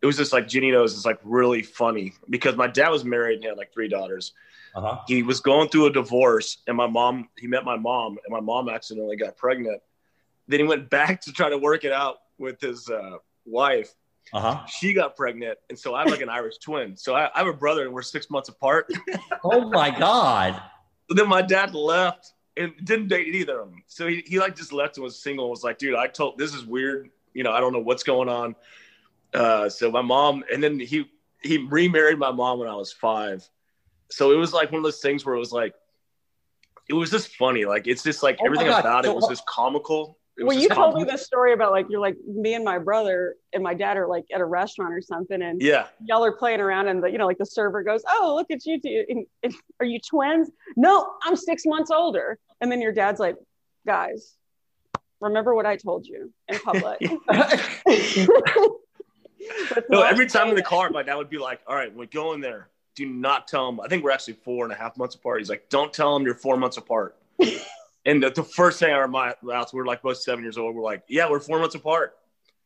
It 0.00 0.06
was 0.06 0.16
just 0.16 0.32
like 0.32 0.46
jenny 0.48 0.70
knows 0.70 0.94
is 0.94 1.04
like 1.04 1.18
really 1.24 1.62
funny 1.62 2.12
because 2.30 2.54
my 2.56 2.68
dad 2.68 2.90
was 2.90 3.04
married 3.04 3.34
and 3.34 3.42
he 3.42 3.48
had 3.48 3.58
like 3.58 3.72
three 3.72 3.88
daughters. 3.88 4.32
Uh-huh. 4.74 5.00
He 5.06 5.22
was 5.22 5.40
going 5.40 5.68
through 5.68 5.86
a 5.86 5.92
divorce 5.92 6.58
and 6.66 6.76
my 6.76 6.86
mom 6.86 7.28
he 7.38 7.46
met 7.46 7.64
my 7.64 7.76
mom 7.76 8.18
and 8.24 8.32
my 8.32 8.40
mom 8.40 8.68
accidentally 8.68 9.16
got 9.16 9.36
pregnant. 9.36 9.80
Then 10.48 10.60
he 10.60 10.66
went 10.66 10.90
back 10.90 11.20
to 11.22 11.32
try 11.32 11.50
to 11.50 11.58
work 11.58 11.84
it 11.84 11.92
out 11.92 12.16
with 12.38 12.60
his 12.60 12.88
uh, 12.88 13.18
wife. 13.44 13.92
Uh-huh. 14.32 14.64
She 14.66 14.94
got 14.94 15.16
pregnant 15.16 15.58
and 15.68 15.78
so 15.78 15.94
I 15.94 16.00
have 16.00 16.10
like 16.10 16.22
an 16.22 16.28
Irish 16.28 16.58
twin. 16.58 16.96
So 16.96 17.14
I, 17.14 17.30
I 17.34 17.38
have 17.38 17.46
a 17.46 17.52
brother 17.52 17.84
and 17.84 17.92
we're 17.92 18.02
six 18.02 18.30
months 18.30 18.48
apart. 18.48 18.90
Oh 19.44 19.68
my 19.68 19.90
God. 19.90 20.62
So 21.08 21.16
then 21.16 21.28
my 21.28 21.42
dad 21.42 21.74
left 21.74 22.32
and 22.56 22.72
didn't 22.84 23.08
date 23.08 23.34
either 23.34 23.60
of 23.60 23.70
them. 23.70 23.82
So 23.86 24.06
he, 24.06 24.22
he 24.26 24.38
like 24.38 24.56
just 24.56 24.72
left 24.72 24.96
and 24.96 25.04
was 25.04 25.20
single 25.20 25.46
and 25.46 25.50
was 25.50 25.64
like, 25.64 25.78
dude, 25.78 25.94
I 25.94 26.06
told 26.06 26.38
this 26.38 26.54
is 26.54 26.64
weird. 26.64 27.10
You 27.34 27.42
know, 27.42 27.52
I 27.52 27.60
don't 27.60 27.72
know 27.72 27.80
what's 27.80 28.02
going 28.02 28.28
on. 28.28 28.54
Uh, 29.34 29.68
so 29.68 29.90
my 29.90 30.02
mom, 30.02 30.44
and 30.52 30.62
then 30.62 30.78
he 30.78 31.10
he 31.42 31.58
remarried 31.58 32.18
my 32.18 32.30
mom 32.30 32.58
when 32.58 32.68
I 32.68 32.74
was 32.74 32.92
five. 32.92 33.48
So 34.12 34.30
it 34.32 34.36
was 34.36 34.52
like 34.52 34.70
one 34.70 34.78
of 34.78 34.84
those 34.84 35.00
things 35.00 35.24
where 35.24 35.34
it 35.34 35.38
was 35.38 35.52
like, 35.52 35.74
it 36.88 36.94
was 36.94 37.10
just 37.10 37.34
funny. 37.36 37.64
Like 37.64 37.86
it's 37.86 38.02
just 38.02 38.22
like 38.22 38.38
Oh 38.40 38.46
everything 38.46 38.68
about 38.68 39.04
it 39.04 39.14
was 39.14 39.26
just 39.28 39.46
comical. 39.46 40.18
It 40.36 40.44
well, 40.44 40.58
you 40.58 40.68
told 40.68 40.94
me 40.94 41.04
this 41.04 41.24
story 41.26 41.52
about 41.52 41.72
like 41.72 41.86
you're 41.90 42.00
like 42.00 42.16
me 42.26 42.54
and 42.54 42.64
my 42.64 42.78
brother 42.78 43.36
and 43.52 43.62
my 43.62 43.74
dad 43.74 43.96
are 43.98 44.06
like 44.06 44.24
at 44.34 44.40
a 44.40 44.44
restaurant 44.44 44.94
or 44.94 45.02
something, 45.02 45.42
and 45.42 45.60
Yeah, 45.60 45.88
y'all 46.04 46.24
are 46.24 46.32
playing 46.32 46.60
around, 46.60 46.88
and 46.88 47.02
the 47.02 47.10
you 47.10 47.18
know 47.18 47.26
like 47.26 47.36
the 47.36 47.44
server 47.46 47.82
goes, 47.82 48.02
"Oh, 48.10 48.34
look 48.34 48.50
at 48.50 48.64
you 48.64 48.80
two! 48.80 49.04
And- 49.08 49.26
and 49.42 49.54
Are 49.78 49.86
you 49.86 50.00
twins?" 50.00 50.50
No, 50.74 51.12
I'm 51.22 51.36
six 51.36 51.64
months 51.66 51.90
older. 51.90 52.38
And 52.62 52.72
then 52.72 52.80
your 52.80 52.92
dad's 52.92 53.20
like, 53.20 53.36
"Guys, 53.86 54.34
remember 55.20 55.54
what 55.54 55.66
I 55.66 55.76
told 55.76 56.06
you 56.06 56.32
in 56.48 56.58
public." 56.60 56.98
No. 59.88 60.02
Every 60.02 60.28
time 60.28 60.48
in 60.48 60.54
the 60.54 60.62
car, 60.62 60.88
my 60.90 61.02
dad 61.02 61.16
would 61.16 61.28
be 61.28 61.38
like, 61.38 61.60
"All 61.66 61.74
right, 61.74 61.94
we're 61.94 62.06
going 62.06 62.40
there, 62.40 62.68
do 62.94 63.06
not 63.06 63.48
tell 63.48 63.68
him." 63.68 63.80
I 63.80 63.88
think 63.88 64.04
we're 64.04 64.10
actually 64.10 64.34
four 64.34 64.64
and 64.64 64.72
a 64.72 64.76
half 64.76 64.96
months 64.96 65.14
apart. 65.14 65.40
He's 65.40 65.50
like, 65.50 65.68
"Don't 65.68 65.92
tell 65.92 66.14
him 66.16 66.22
you're 66.24 66.34
four 66.34 66.56
months 66.56 66.76
apart." 66.76 67.16
and 68.04 68.22
the, 68.22 68.30
the 68.30 68.42
first 68.44 68.78
thing 68.80 68.92
out 68.92 69.02
of 69.02 69.10
my 69.10 69.34
mouth, 69.42 69.72
we're 69.72 69.86
like 69.86 70.02
both 70.02 70.18
seven 70.18 70.44
years 70.44 70.58
old. 70.58 70.74
We're 70.74 70.82
like, 70.82 71.02
"Yeah, 71.08 71.30
we're 71.30 71.40
four 71.40 71.58
months 71.58 71.74
apart." 71.74 72.16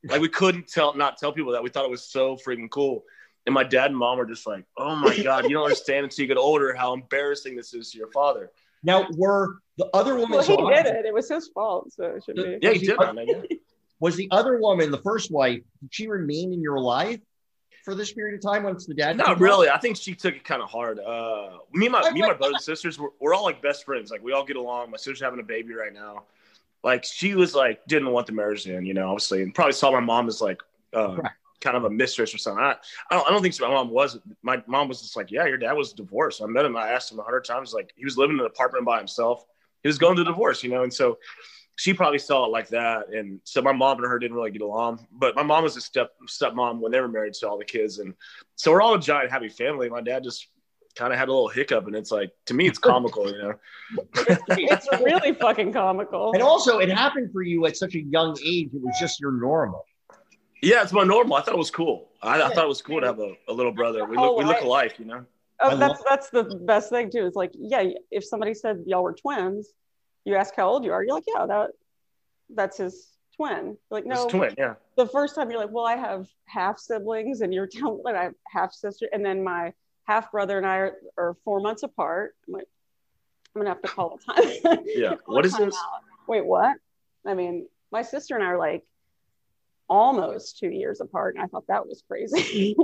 Like 0.09 0.21
we 0.21 0.29
couldn't 0.29 0.69
tell, 0.69 0.95
not 0.95 1.17
tell 1.17 1.33
people 1.33 1.51
that. 1.53 1.63
We 1.65 1.71
thought 1.71 1.85
it 1.85 1.91
was 1.91 2.05
so 2.05 2.37
freaking 2.37 2.71
cool. 2.71 3.03
And 3.45 3.53
my 3.53 3.65
dad 3.65 3.87
and 3.87 3.97
mom 3.97 4.19
were 4.19 4.27
just 4.27 4.47
like, 4.47 4.65
"Oh 4.77 4.95
my 4.95 5.17
god, 5.23 5.45
you 5.45 5.51
don't 5.51 5.65
understand 5.65 6.05
until 6.05 6.23
you 6.23 6.29
get 6.29 6.37
older 6.37 6.75
how 6.75 6.93
embarrassing 6.93 7.57
this 7.57 7.75
is 7.75 7.91
to 7.91 7.99
your 7.99 8.13
father." 8.13 8.53
Now, 8.85 9.09
were 9.17 9.59
the 9.79 9.89
other 9.95 10.15
woman 10.15 10.39
Well, 10.39 10.43
he 10.43 10.75
did 10.75 10.87
it. 10.87 11.07
It 11.07 11.15
was 11.15 11.29
his 11.29 11.49
fault, 11.49 11.93
so 11.93 12.05
it 12.05 12.25
should 12.25 12.37
be. 12.37 12.59
Yeah, 12.63 12.71
he 12.73 12.87
did. 12.87 12.99
oth- 13.01 13.47
Was 13.99 14.15
the 14.15 14.29
other 14.31 14.59
woman, 14.61 14.93
the 14.93 14.99
first 14.99 15.33
wife, 15.33 15.63
did 15.81 15.89
she 15.91 16.07
remain 16.07 16.53
in 16.53 16.61
your 16.63 16.79
life 16.79 17.21
for 17.87 17.95
this 17.95 18.13
period 18.13 18.35
of 18.35 18.43
time 18.43 18.65
once 18.65 18.85
the 18.85 18.93
dad? 18.95 19.17
Not 19.17 19.39
really. 19.41 19.71
I 19.71 19.79
think 19.79 19.97
she 19.97 20.13
took 20.13 20.35
it 20.35 20.45
kind 20.45 20.61
of 20.61 20.69
hard. 20.69 20.99
Uh, 20.99 21.59
me 21.73 21.87
and 21.87 21.93
my 21.93 22.11
me 22.11 22.21
and 22.21 22.29
my 22.29 22.35
brothers 22.35 22.57
and 22.57 22.63
sisters, 22.63 22.99
we're, 22.99 23.11
we're 23.21 23.33
all 23.33 23.45
like 23.45 23.63
best 23.63 23.85
friends. 23.85 24.11
Like 24.11 24.23
we 24.25 24.33
all 24.33 24.45
get 24.45 24.57
along. 24.57 24.91
My 24.91 24.97
sister's 24.97 25.21
having 25.23 25.39
a 25.39 25.45
baby 25.45 25.73
right 25.73 25.95
now. 25.95 26.25
Like 26.83 27.05
she 27.05 27.37
was 27.37 27.55
like 27.55 27.87
didn't 27.87 28.11
want 28.11 28.27
the 28.27 28.33
marriage 28.33 28.67
in, 28.67 28.85
you 28.85 28.93
know, 28.93 29.09
obviously, 29.09 29.43
and 29.43 29.55
probably 29.55 29.73
saw 29.73 29.93
my 29.93 30.01
mom 30.01 30.27
as 30.27 30.41
like 30.43 30.61
uh, 30.95 31.17
Right. 31.17 31.31
kind 31.61 31.77
of 31.77 31.85
a 31.85 31.91
mistress 31.91 32.35
or 32.35 32.39
something. 32.39 32.63
I, 32.63 32.73
I 33.11 33.15
don't 33.15 33.27
I 33.29 33.31
don't 33.31 33.41
think 33.41 33.55
so. 33.55 33.69
my 33.69 33.75
mom 33.75 33.91
was. 33.91 34.19
My 34.43 34.61
mom 34.67 34.89
was 34.89 35.01
just 35.01 35.17
like, 35.17 35.31
yeah, 35.31 35.47
your 35.47 35.57
dad 35.57 35.73
was 35.73 35.93
divorced. 35.93 36.43
I 36.43 36.47
met 36.47 36.65
him. 36.65 36.77
I 36.77 36.89
asked 36.91 37.13
him 37.13 37.21
a 37.21 37.23
hundred 37.23 37.45
times. 37.45 37.73
Like 37.73 37.93
he 37.97 38.05
was 38.05 38.19
living 38.19 38.35
in 38.37 38.41
an 38.41 38.47
apartment 38.47 38.85
by 38.85 38.99
himself. 38.99 39.45
He 39.85 39.89
was 39.89 39.99
going 39.99 40.17
through 40.17 40.25
divorce, 40.25 40.65
you 40.65 40.71
know, 40.71 40.83
and 40.83 40.93
so 40.93 41.19
she 41.77 41.93
probably 41.93 42.19
saw 42.19 42.47
it 42.47 42.49
like 42.49 42.69
that. 42.69 43.09
And 43.11 43.41
so 43.45 43.63
my 43.63 43.73
mom 43.73 43.99
and 43.99 44.07
her 44.07 44.19
didn't 44.19 44.37
really 44.37 44.51
get 44.51 44.63
along. 44.63 45.07
But 45.13 45.37
my 45.37 45.43
mom 45.43 45.63
was 45.63 45.77
a 45.77 45.81
step 45.81 46.13
stepmom 46.27 46.81
when 46.81 46.91
they 46.91 47.01
were 47.01 47.09
married 47.09 47.35
to 47.35 47.49
all 47.49 47.59
the 47.59 47.65
kids, 47.65 47.99
and 47.99 48.15
so 48.57 48.73
we're 48.73 48.83
all 48.83 48.95
a 48.95 49.01
giant 49.01 49.31
happy 49.31 49.49
family. 49.49 49.89
My 49.89 50.01
dad 50.01 50.25
just 50.25 50.49
kind 50.97 51.13
of 51.13 51.19
had 51.19 51.29
a 51.29 51.33
little 51.33 51.49
hiccup, 51.49 51.87
and 51.87 51.95
it's 51.95 52.11
like 52.11 52.33
to 52.47 52.55
me, 52.55 52.67
it's 52.67 52.79
comical, 52.79 53.31
you 53.31 53.39
know. 53.39 53.55
it's 54.49 54.89
really 55.03 55.35
fucking 55.35 55.73
comical. 55.73 56.33
And 56.33 56.43
also, 56.43 56.79
it 56.79 56.91
happened 56.91 57.31
for 57.33 57.43
you 57.43 57.67
at 57.67 57.77
such 57.77 57.95
a 57.95 58.01
young 58.01 58.37
age. 58.45 58.71
It 58.73 58.83
was 58.83 58.97
just 58.99 59.21
your 59.21 59.33
normal. 59.33 59.85
Yeah, 60.63 60.83
it's 60.83 60.93
my 60.93 61.05
normal. 61.05 61.37
I 61.37 61.43
thought 61.43 61.55
it 61.55 61.59
was 61.59 61.71
cool. 61.71 62.09
I, 62.23 62.43
I 62.43 62.49
thought 62.49 62.65
it 62.65 62.69
was 62.69 62.81
cool 62.81 63.01
to 63.01 63.07
have 63.07 63.21
a, 63.21 63.35
a 63.49 63.53
little 63.53 63.73
brother. 63.73 64.07
We 64.07 64.17
look, 64.17 64.39
we 64.39 64.45
oh, 64.45 64.47
look 64.47 64.59
Oh, 64.63 64.67
alike, 64.67 64.99
you 64.99 65.05
know. 65.05 65.25
Oh, 65.61 65.71
I 65.71 65.75
that's 65.75 66.03
that's 66.09 66.31
the 66.31 66.45
best 66.45 66.91
thing 66.91 67.11
too. 67.11 67.27
It's 67.27 67.37
like, 67.37 67.53
yeah, 67.55 67.85
if 68.11 68.25
somebody 68.25 68.55
said 68.55 68.83
y'all 68.87 69.03
were 69.03 69.13
twins, 69.15 69.69
you 70.27 70.35
ask 70.37 70.55
how 70.55 70.69
old 70.69 70.85
you 70.85 70.93
are, 70.93 71.03
you're 71.03 71.15
like, 71.15 71.25
yeah, 71.35 71.47
that 71.47 71.71
that's 72.55 72.77
his 72.77 73.09
twin. 73.37 73.77
Like, 73.91 74.05
no, 74.05 74.27
a 74.27 74.31
twin, 74.31 74.55
yeah. 74.59 74.75
the 74.97 75.07
first 75.07 75.35
time 75.35 75.51
you're 75.51 75.61
like, 75.61 75.71
well, 75.71 75.87
I 75.87 75.97
have 75.97 76.27
half 76.47 76.79
siblings, 76.79 77.41
and 77.41 77.55
you're 77.55 77.67
telling 77.73 78.03
like 78.05 78.17
I 78.17 78.25
have 78.25 78.35
half 78.47 78.73
sister, 78.73 79.09
and 79.13 79.25
then 79.25 79.43
my 79.43 79.73
half 80.05 80.31
brother 80.31 80.59
and 80.59 80.67
I 80.67 80.77
are, 80.77 80.97
are 81.17 81.37
four 81.45 81.61
months 81.61 81.83
apart. 81.83 82.35
I'm 82.47 82.55
like, 82.55 82.67
I'm 83.55 83.61
gonna 83.63 83.71
have 83.71 83.83
to 83.83 83.89
call 83.89 84.19
a 84.29 84.35
time. 84.35 84.79
Yeah. 84.85 85.15
Call 85.25 85.37
What 85.37 85.45
a 85.45 85.49
is 85.49 85.57
this? 85.57 85.75
timeout. 85.75 86.29
Wait, 86.29 86.45
what? 86.45 86.77
I 87.25 87.35
mean, 87.35 87.67
my 87.91 88.03
sister 88.03 88.35
and 88.35 88.45
I 88.45 88.49
are 88.49 88.59
like 88.59 88.85
almost 89.89 90.59
two 90.59 90.69
years 90.69 91.01
apart, 91.01 91.35
and 91.37 91.45
I 91.45 91.47
thought 91.47 91.67
that 91.69 91.87
was 91.87 92.03
crazy. 92.09 92.77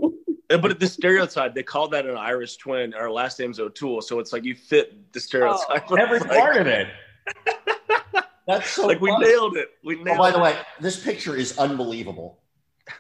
But 0.49 0.79
the 0.81 0.87
stereotype, 0.87 1.55
they 1.55 1.63
call 1.63 1.89
that 1.89 2.05
an 2.07 2.17
Irish 2.17 2.57
twin. 2.57 2.93
Our 2.95 3.11
last 3.11 3.39
name's 3.39 3.59
O'Toole, 3.59 4.03
so 4.03 4.19
it's 4.19 4.33
like 4.35 4.45
you 4.45 4.55
fit 4.55 5.13
the 5.13 5.21
stereotype. 5.21 5.85
Oh. 5.91 5.95
Every 5.97 6.19
Like- 6.21 6.29
part 6.31 6.57
of 6.59 6.67
it. 6.67 6.89
That's 8.47 8.71
so 8.71 8.87
like 8.87 9.01
we 9.01 9.17
nailed 9.19 9.57
it. 9.57 9.69
We 9.85 9.97
nailed 10.03 10.17
Oh, 10.17 10.19
by 10.19 10.31
the 10.33 10.41
way, 10.41 10.59
this 10.81 11.03
picture 11.03 11.37
is 11.37 11.59
unbelievable. 11.59 12.41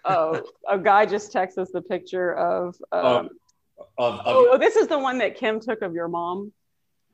oh, 0.05 0.41
a 0.69 0.79
guy 0.79 1.05
just 1.07 1.33
texts 1.33 1.59
us 1.59 1.71
the 1.73 1.83
picture 1.83 2.33
of. 2.35 2.77
Um, 2.93 3.31
Of, 3.99 4.21
of 4.21 4.21
oh, 4.27 4.49
oh, 4.53 4.59
this 4.59 4.77
is 4.77 4.87
the 4.87 4.99
one 4.99 5.19
that 5.19 5.37
Kim 5.37 5.59
took 5.59 5.83
of 5.83 5.93
your 5.95 6.07
mom. 6.09 6.53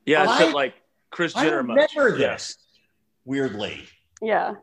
Yeah, 0.04 0.22
I- 0.28 0.34
except 0.34 0.54
like 0.54 0.74
Kris 1.10 1.34
I 1.34 1.44
Jenner. 1.44 1.62
much. 1.62 1.94
remember 1.96 2.18
Yeah. 2.18 2.32
this. 2.34 2.58
Weirdly, 3.24 3.84
Yeah, 4.22 4.54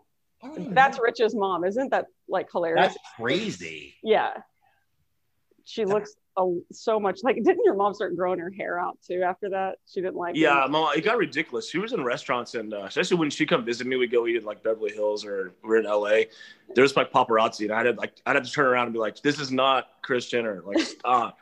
that's 0.44 0.58
remember. 0.98 1.02
Rich's 1.04 1.34
mom. 1.36 1.64
Isn't 1.66 1.90
that 1.90 2.06
like 2.28 2.52
hilarious? 2.52 2.94
that's 2.94 2.98
crazy. 3.16 3.96
yeah, 4.04 4.38
she 5.66 5.86
looks 5.86 6.16
a, 6.38 6.56
so 6.72 7.00
much 7.00 7.20
like. 7.24 7.36
Didn't 7.44 7.64
your 7.64 7.76
mom 7.76 7.94
start 7.94 8.16
growing 8.16 8.40
her 8.40 8.50
hair 8.52 8.80
out 8.80 8.98
too 9.06 9.22
after 9.24 9.50
that? 9.50 9.78
She 9.86 10.02
didn't 10.02 10.16
like. 10.16 10.36
Yeah, 10.36 10.66
it. 10.66 10.72
mom, 10.72 10.90
it 10.96 11.02
got 11.04 11.18
ridiculous. 11.18 11.70
She 11.70 11.78
was 11.78 11.94
in 11.94 12.04
restaurants, 12.04 12.56
and 12.56 12.74
uh, 12.74 12.84
especially 12.84 13.18
when 13.18 13.30
she 13.30 13.46
come 13.46 13.64
visit 13.66 13.88
me, 13.88 13.96
we 13.96 14.08
go 14.08 14.28
eat 14.28 14.36
in 14.38 14.44
like 14.44 14.64
Beverly 14.64 14.92
Hills 14.92 15.26
or 15.26 15.54
we're 15.64 15.78
in 15.78 15.86
LA. 15.86 16.24
There's 16.74 16.96
like 16.96 17.12
paparazzi, 17.12 17.62
and 17.66 17.72
I 17.72 17.86
had 17.86 17.98
like 17.98 18.14
I'd 18.26 18.36
have 18.36 18.46
to 18.46 18.52
turn 18.52 18.66
around 18.66 18.86
and 18.88 18.94
be 18.94 19.00
like, 19.00 19.22
"This 19.22 19.40
is 19.40 19.52
not 19.52 19.88
Kris 20.02 20.28
Jenner. 20.28 20.62
Like, 20.66 20.80
stop." 20.80 21.38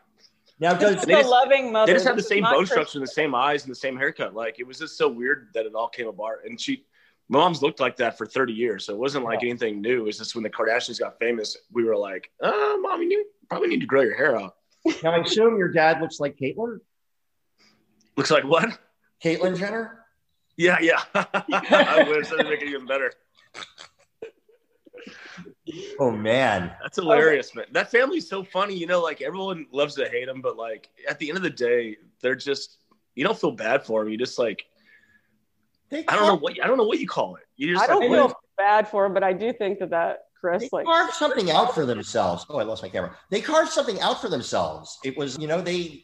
Now, 0.60 0.74
This 0.76 0.96
does 0.96 1.06
they 1.06 1.14
the 1.16 1.20
just- 1.22 1.30
loving 1.32 1.72
mother. 1.72 1.92
they 1.92 1.94
just 1.96 2.06
have 2.06 2.16
the 2.16 2.22
This 2.22 2.26
is 2.26 2.30
same 2.30 2.44
bone 2.44 2.58
Kris- 2.60 2.70
structure, 2.70 2.98
and 3.00 3.08
the 3.08 3.12
same 3.12 3.34
eyes, 3.36 3.64
and 3.64 3.72
the 3.72 3.76
same 3.76 3.98
haircut. 3.98 4.34
Like, 4.36 4.60
it 4.60 4.68
was 4.68 4.78
just 4.80 4.98
so 4.98 5.10
weird 5.10 5.50
that 5.56 5.66
it 5.66 5.74
all 5.74 5.90
came 5.90 6.08
apart. 6.08 6.42
And 6.46 6.62
she, 6.62 6.86
my 7.28 7.40
mom's 7.40 7.62
looked 7.64 7.80
like 7.80 7.98
that 7.98 8.18
for 8.18 8.26
30 8.28 8.54
years, 8.54 8.86
so 8.86 8.94
it 8.94 9.00
wasn't 9.00 9.26
like 9.26 9.42
Yeah. 9.42 9.50
anything 9.50 9.82
new. 9.82 10.06
It's 10.08 10.20
just 10.20 10.36
when 10.36 10.44
the 10.44 10.50
Kardashians 10.52 11.00
got 11.00 11.18
famous, 11.20 11.58
we 11.72 11.84
were 11.84 11.98
like, 11.98 12.30
"Uh, 12.42 12.78
mom, 12.80 13.02
you 13.02 13.26
probably 13.50 13.68
need 13.70 13.80
to 13.82 13.88
grow 13.88 14.02
your 14.02 14.16
hair 14.16 14.38
out." 14.40 14.56
Now 15.04 15.12
I 15.12 15.18
assume 15.20 15.58
your 15.58 15.70
dad 15.70 16.02
looks 16.02 16.20
like 16.20 16.38
Caitlyn, 16.38 16.80
Looks 18.16 18.32
like 18.32 18.44
what? 18.44 18.78
Caitlyn 19.24 19.58
Jenner. 19.58 20.06
Yeah, 20.56 20.78
yeah. 20.82 21.02
I 21.16 22.06
wish 22.08 22.30
that'd 22.30 22.48
make 22.48 22.62
it 22.62 22.68
even 22.68 22.86
better. 22.86 23.12
Oh 26.00 26.12
man, 26.12 26.72
That's 26.82 26.98
hilarious, 26.98 27.56
man. 27.56 27.66
That 27.72 27.90
family's 27.90 28.28
so 28.28 28.44
funny. 28.44 28.76
You 28.76 28.86
know, 28.86 29.02
like 29.02 29.22
everyone 29.22 29.66
loves 29.72 29.96
to 29.96 30.08
hate 30.10 30.26
them, 30.28 30.42
but 30.42 30.58
like 30.58 30.90
at 31.10 31.18
the 31.20 31.30
end 31.30 31.38
of 31.38 31.44
the 31.44 31.50
day, 31.50 31.98
they're 32.22 32.36
just 32.36 32.78
you 33.16 33.24
don't 33.24 33.40
feel 33.40 33.52
bad 33.52 33.86
for 33.86 34.04
them. 34.04 34.12
You 34.12 34.18
just 34.18 34.38
like 34.38 34.66
they 35.90 36.06
I 36.08 36.16
don't 36.16 36.24
know 36.24 36.28
carved- 36.30 36.44
what 36.44 36.64
I 36.64 36.68
don't 36.68 36.78
know 36.78 36.84
what 36.84 37.00
you 37.00 37.08
call 37.08 37.36
it. 37.38 37.44
You 37.56 37.74
just 37.74 37.84
I 37.84 37.88
don't 37.88 38.02
like, 38.02 38.12
feel 38.12 38.36
bad 38.58 38.88
for 38.88 39.06
him, 39.06 39.14
but 39.14 39.24
I 39.24 39.34
do 39.34 39.54
think 39.54 39.80
that 39.80 39.90
that 39.92 40.26
Chris 40.44 40.64
They 40.64 40.70
like 40.74 40.86
carved 40.86 41.14
something 41.14 41.50
out 41.52 41.74
for 41.74 41.86
themselves. 41.86 42.46
Oh, 42.50 42.58
I 42.58 42.64
lost 42.64 42.84
my 42.84 42.90
camera. 42.90 43.16
They 43.30 43.40
carved 43.40 43.72
something 43.72 44.00
out 44.02 44.20
for 44.20 44.28
themselves. 44.28 45.00
It 45.04 45.18
was, 45.18 45.38
you 45.40 45.48
know, 45.48 45.62
they. 45.62 46.04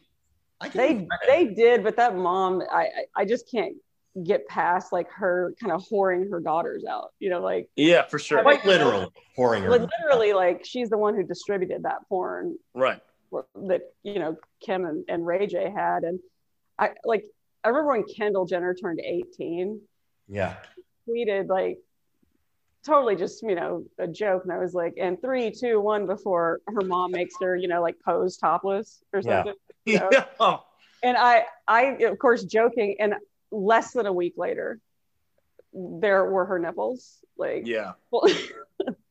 I 0.62 0.68
they 0.68 1.06
they 1.28 1.44
did, 1.46 1.82
but 1.84 1.96
that 1.96 2.16
mom, 2.16 2.62
I 2.72 2.82
I, 2.82 2.88
I 3.16 3.24
just 3.26 3.50
can't 3.50 3.76
get 4.24 4.46
past 4.48 4.92
like 4.92 5.10
her 5.12 5.54
kind 5.60 5.72
of 5.72 5.86
whoring 5.88 6.30
her 6.30 6.40
daughters 6.40 6.84
out. 6.88 7.10
You 7.18 7.30
know, 7.30 7.40
like 7.40 7.68
yeah, 7.76 8.06
for 8.06 8.18
sure. 8.18 8.42
quite 8.42 8.64
literally 8.64 9.08
pouring 9.36 9.62
her. 9.62 9.70
like 9.70 9.88
literally 10.02 10.32
like 10.32 10.64
she's 10.64 10.88
the 10.90 10.98
one 10.98 11.14
who 11.14 11.22
distributed 11.22 11.82
that 11.82 12.08
porn 12.08 12.58
Right. 12.74 13.00
that 13.68 13.82
you 14.02 14.18
know 14.18 14.36
Kim 14.64 14.84
and, 14.86 15.04
and 15.08 15.26
Ray 15.26 15.46
J 15.46 15.70
had, 15.70 16.04
and 16.04 16.18
I 16.78 16.90
like 17.04 17.24
I 17.62 17.68
remember 17.68 17.90
when 17.92 18.04
Kendall 18.04 18.46
Jenner 18.46 18.74
turned 18.74 19.00
18, 19.00 19.80
Yeah. 20.28 20.56
tweeted 21.08 21.48
like 21.48 21.78
totally 22.86 23.16
just 23.16 23.42
you 23.42 23.54
know 23.54 23.84
a 23.98 24.06
joke, 24.06 24.44
and 24.44 24.52
I 24.52 24.58
was 24.58 24.74
like, 24.74 24.94
and 24.98 25.20
three, 25.20 25.50
two, 25.50 25.80
one 25.80 26.06
before 26.06 26.60
her 26.66 26.82
mom 26.82 27.12
makes 27.12 27.34
her 27.40 27.56
you 27.56 27.68
know 27.68 27.82
like 27.82 27.96
pose 28.04 28.36
topless 28.36 29.02
or 29.12 29.20
Yeah. 29.20 29.44
something. 29.44 29.54
Yeah. 29.86 30.08
Yeah. 30.12 30.56
and 31.02 31.16
I, 31.16 31.46
I 31.66 31.82
of 32.04 32.18
course 32.18 32.44
joking, 32.44 32.96
and 33.00 33.14
less 33.50 33.92
than 33.92 34.06
a 34.06 34.12
week 34.12 34.34
later, 34.36 34.78
there 35.72 36.24
were 36.30 36.44
her 36.44 36.58
nipples. 36.58 37.18
Like, 37.38 37.66
Yeah. 37.66 37.92
well, 38.10 38.28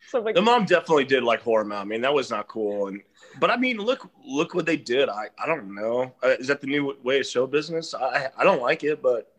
so 0.10 0.20
like, 0.22 0.36
The 0.36 0.42
mom 0.42 0.66
definitely 0.66 1.06
did 1.06 1.24
like 1.24 1.42
horror 1.42 1.66
mom. 1.66 1.82
I 1.82 1.86
mean, 1.86 2.02
that 2.02 2.14
was 2.14 2.30
not 2.30 2.48
cool. 2.48 2.88
And 2.88 3.02
but 3.40 3.50
I 3.50 3.58
mean, 3.58 3.78
look 3.78 4.10
look 4.24 4.54
what 4.54 4.66
they 4.68 4.78
did. 4.78 5.10
I 5.10 5.28
I 5.44 5.48
don't 5.48 5.74
know. 5.74 6.14
Uh, 6.24 6.30
is 6.40 6.48
that 6.48 6.62
the 6.62 6.68
new 6.68 6.96
way 7.04 7.20
of 7.20 7.26
show 7.26 7.48
business? 7.48 7.94
I 7.96 8.30
I 8.38 8.44
don't 8.44 8.62
like 8.62 8.84
it, 8.84 9.02
but 9.02 9.32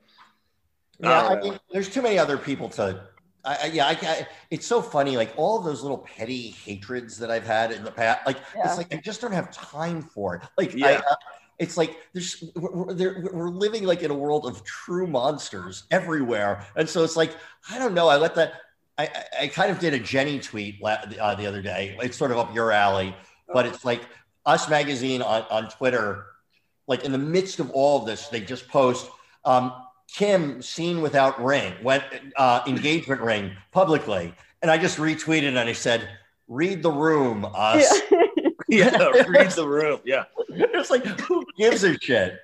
Yeah. 0.98 1.10
I 1.28 1.36
I 1.36 1.40
mean, 1.42 1.58
there's 1.72 1.88
too 1.88 2.02
many 2.02 2.18
other 2.18 2.36
people 2.36 2.68
to. 2.70 3.00
I, 3.44 3.56
I, 3.62 3.66
yeah, 3.66 3.86
I, 3.86 3.98
I, 4.02 4.26
it's 4.50 4.66
so 4.66 4.82
funny. 4.82 5.16
Like 5.16 5.32
all 5.36 5.58
of 5.58 5.64
those 5.64 5.82
little 5.82 5.98
petty 5.98 6.50
hatreds 6.50 7.18
that 7.18 7.30
I've 7.30 7.46
had 7.46 7.72
in 7.72 7.84
the 7.84 7.90
past. 7.90 8.26
Like 8.26 8.38
Yeah. 8.54 8.62
it's 8.66 8.76
like 8.76 8.92
I 8.94 8.98
just 8.98 9.20
don't 9.20 9.32
have 9.32 9.50
time 9.50 10.02
for 10.02 10.36
it. 10.36 10.42
Like 10.58 10.74
I, 10.82 10.96
uh, 10.96 11.14
it's 11.58 11.76
like 11.76 11.96
there's 12.12 12.42
we're, 12.56 12.70
we're, 12.94 13.30
we're 13.32 13.48
living 13.50 13.84
like 13.84 14.02
in 14.02 14.10
a 14.10 14.14
world 14.14 14.46
of 14.46 14.64
true 14.64 15.06
monsters 15.06 15.84
everywhere, 15.90 16.66
and 16.76 16.88
so 16.88 17.04
it's 17.04 17.16
like 17.16 17.34
I 17.70 17.78
don't 17.78 17.94
know. 17.94 18.08
I 18.08 18.16
let 18.16 18.34
that. 18.36 18.54
I, 18.98 19.04
I, 19.04 19.24
I 19.42 19.48
kind 19.48 19.70
of 19.70 19.78
did 19.78 19.94
a 19.94 19.98
Jenny 19.98 20.38
tweet 20.40 20.82
la- 20.82 21.02
uh, 21.20 21.34
the 21.34 21.46
other 21.46 21.62
day. 21.62 21.96
It's 22.02 22.16
sort 22.16 22.30
of 22.30 22.38
up 22.38 22.54
your 22.54 22.72
alley, 22.72 23.14
but 23.52 23.64
it's 23.66 23.84
like 23.84 24.02
Us 24.46 24.68
Magazine 24.68 25.22
on, 25.22 25.42
on 25.50 25.68
Twitter. 25.70 26.26
Like 26.86 27.04
in 27.04 27.12
the 27.12 27.18
midst 27.18 27.60
of 27.60 27.70
all 27.70 28.00
of 28.00 28.06
this, 28.06 28.28
they 28.28 28.40
just 28.40 28.68
post 28.68 29.08
um, 29.44 29.72
Kim 30.14 30.60
seen 30.62 31.00
without 31.00 31.42
ring, 31.42 31.74
went 31.82 32.04
uh, 32.36 32.62
engagement 32.66 33.20
ring 33.20 33.52
publicly, 33.70 34.34
and 34.62 34.70
I 34.70 34.78
just 34.78 34.98
retweeted 34.98 35.48
and 35.48 35.58
I 35.58 35.72
said, 35.72 36.08
"Read 36.48 36.82
the 36.82 36.90
room, 36.90 37.46
us." 37.54 38.00
yeah. 38.10 38.18
yeah, 38.68 39.22
read 39.28 39.50
the 39.52 39.66
room. 39.66 40.00
Yeah. 40.04 40.24
it's 40.48 40.90
like 40.90 41.04
who 41.20 41.44
gives 41.56 41.84
a 41.84 41.98
shit? 41.98 42.38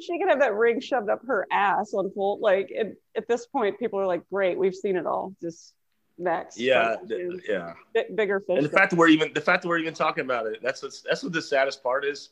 she 0.00 0.18
could 0.18 0.28
have 0.28 0.40
that 0.40 0.54
ring 0.54 0.80
shoved 0.80 1.08
up 1.08 1.24
her 1.26 1.46
ass 1.52 1.94
on 1.94 2.10
full 2.10 2.40
like 2.40 2.66
it, 2.70 3.00
at 3.16 3.28
this 3.28 3.46
point 3.46 3.78
people 3.78 3.98
are 4.00 4.06
like 4.06 4.28
great 4.28 4.58
we've 4.58 4.74
seen 4.74 4.96
it 4.96 5.06
all 5.06 5.34
just 5.40 5.72
next 6.18 6.58
Yeah. 6.58 6.94
Something 6.94 7.08
th- 7.08 7.20
new. 7.28 7.40
Yeah. 7.48 7.74
Bit 7.92 8.16
bigger 8.16 8.40
fish 8.40 8.58
And 8.58 8.64
the 8.64 8.70
fact 8.70 8.90
that 8.90 8.96
we're 8.96 9.08
even 9.08 9.32
the 9.34 9.40
fact 9.40 9.62
that 9.62 9.68
we're 9.68 9.78
even 9.78 9.94
talking 9.94 10.24
about 10.24 10.46
it, 10.46 10.60
that's 10.62 10.82
what's 10.82 11.02
that's 11.02 11.22
what 11.22 11.32
the 11.32 11.42
saddest 11.42 11.82
part 11.82 12.04
is, 12.04 12.30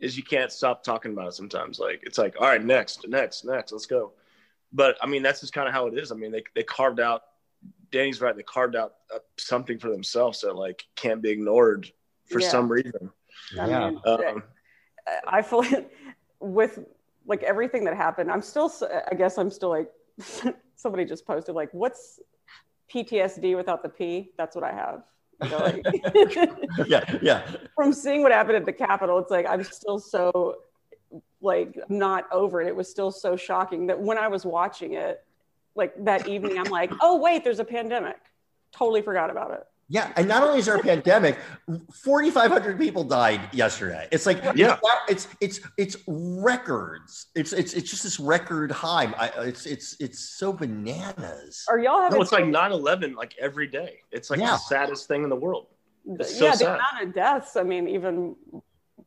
is 0.00 0.16
you 0.16 0.22
can't 0.22 0.52
stop 0.52 0.82
talking 0.82 1.12
about 1.12 1.28
it 1.28 1.34
sometimes. 1.34 1.78
Like 1.78 2.00
it's 2.04 2.18
like, 2.18 2.36
all 2.40 2.46
right, 2.46 2.64
next, 2.64 3.06
next, 3.08 3.44
next, 3.44 3.72
let's 3.72 3.86
go. 3.86 4.12
But 4.72 4.96
I 5.02 5.06
mean, 5.06 5.22
that's 5.22 5.40
just 5.40 5.52
kind 5.52 5.66
of 5.68 5.74
how 5.74 5.86
it 5.86 5.98
is. 5.98 6.12
I 6.12 6.14
mean, 6.14 6.30
they 6.32 6.42
they 6.54 6.62
carved 6.62 7.00
out. 7.00 7.22
Danny's 7.90 8.20
right. 8.20 8.36
They 8.36 8.42
carved 8.42 8.76
out 8.76 8.94
uh, 9.14 9.18
something 9.38 9.78
for 9.78 9.90
themselves 9.90 10.40
that 10.42 10.54
like 10.54 10.84
can't 10.94 11.22
be 11.22 11.30
ignored 11.30 11.90
for 12.30 12.38
Yeah. 12.40 12.48
some 12.48 12.70
reason. 12.70 13.10
I 13.60 13.66
Yeah. 13.66 13.90
mean, 13.90 14.00
Um, 14.04 14.42
i 15.26 15.40
feel 15.40 15.64
with 16.38 16.80
like 17.26 17.42
everything 17.42 17.82
that 17.82 17.96
happened 17.96 18.30
i'm 18.30 18.42
still 18.42 18.70
I 19.10 19.14
guess 19.14 19.38
i'm 19.38 19.50
still 19.50 19.70
like 19.70 19.90
somebody 20.76 21.06
just 21.06 21.26
posted 21.26 21.54
like 21.54 21.70
what's 21.72 22.20
ptsd 22.92 23.56
without 23.56 23.82
the 23.82 23.88
p 23.88 24.32
that's 24.36 24.54
what 24.54 24.64
i 24.64 24.72
have 24.72 25.02
You 25.42 25.50
know, 25.50 25.58
like- 25.58 25.86
Yeah, 26.86 27.18
yeah. 27.22 27.42
from 27.74 27.92
seeing 27.92 28.22
what 28.22 28.32
happened 28.32 28.56
at 28.56 28.66
the 28.66 28.72
capitol 28.72 29.18
it's 29.18 29.30
like 29.30 29.46
i'm 29.48 29.62
still 29.62 29.98
so 29.98 30.56
like 31.40 31.78
not 31.88 32.26
over 32.32 32.60
it. 32.60 32.66
It 32.66 32.74
was 32.76 32.90
still 32.90 33.10
so 33.12 33.36
shocking 33.36 33.86
that 33.86 33.98
when 34.00 34.18
i 34.18 34.26
was 34.28 34.44
watching 34.44 34.94
it 34.94 35.24
like 35.76 35.92
that 36.04 36.26
evening 36.26 36.58
i'm 36.58 36.64
like 36.70 36.90
oh 37.00 37.16
wait 37.16 37.44
there's 37.44 37.60
a 37.60 37.64
pandemic. 37.64 38.18
Totally 38.72 39.00
forgot 39.02 39.30
about 39.30 39.52
it 39.52 39.64
Yeah, 39.90 40.12
and 40.16 40.28
not 40.28 40.42
only 40.42 40.58
is 40.58 40.66
there 40.66 40.76
a 40.76 40.82
pandemic, 40.82 41.38
4,500 42.04 42.78
people 42.78 43.04
died 43.04 43.40
yesterday. 43.52 44.06
It's 44.12 44.26
like 44.26 44.42
Yeah. 44.54 44.78
it's 45.08 45.28
it's 45.40 45.60
it's 45.78 45.96
records. 46.06 47.28
It's 47.34 47.54
it's 47.54 47.72
it's 47.72 47.90
just 47.90 48.02
this 48.02 48.20
record 48.20 48.70
high. 48.70 49.06
I, 49.18 49.28
it's 49.46 49.64
it's 49.64 49.96
it's 49.98 50.18
so 50.18 50.52
bananas. 50.52 51.64
are 51.70 51.78
y'all 51.78 52.00
having 52.02 52.18
no, 52.18 52.22
it's 52.22 52.32
like 52.32 52.44
9-11 52.44 53.14
like 53.14 53.34
every 53.40 53.66
day. 53.66 54.00
It's 54.12 54.28
like 54.28 54.40
Yeah. 54.40 54.50
the 54.52 54.56
saddest 54.58 55.08
thing 55.08 55.22
in 55.24 55.30
the 55.30 55.36
world. 55.36 55.68
It's 56.06 56.38
so 56.38 56.44
yeah 56.46 56.50
the 56.52 56.56
sad. 56.58 56.66
amount 56.76 57.02
of 57.08 57.14
deaths 57.14 57.56
i 57.56 57.62
mean 57.62 57.86
even 57.86 58.34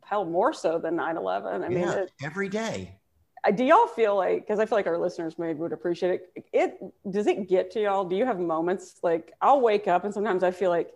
hell 0.03 0.23
more 0.23 0.53
so 0.53 0.77
than 0.77 0.97
9-11 0.97 1.63
i 1.63 1.67
mean 1.67 1.79
yeah, 1.79 1.93
it, 1.93 2.11
every 2.23 2.47
day. 2.49 2.95
I- 3.43 3.51
do 3.51 3.63
y'all 3.63 3.87
feel 3.87 4.15
like 4.15 4.41
because 4.41 4.59
i 4.59 4.65
feel 4.65 4.77
like 4.77 4.87
our 4.87 4.97
listeners 4.97 5.37
maybe 5.39 5.59
would 5.59 5.73
appreciate 5.73 6.21
it 6.35 6.45
it 6.53 6.77
does 7.09 7.27
it 7.27 7.47
get 7.49 7.71
to 7.71 7.81
y'all 7.81 8.05
do 8.05 8.15
you 8.15 8.25
have 8.25 8.39
moments 8.39 8.95
like 9.03 9.33
i'll 9.41 9.61
wake 9.61 9.87
up 9.87 10.03
and 10.05 10.13
sometimes 10.13 10.43
i 10.43 10.51
feel 10.51 10.69
like 10.69 10.91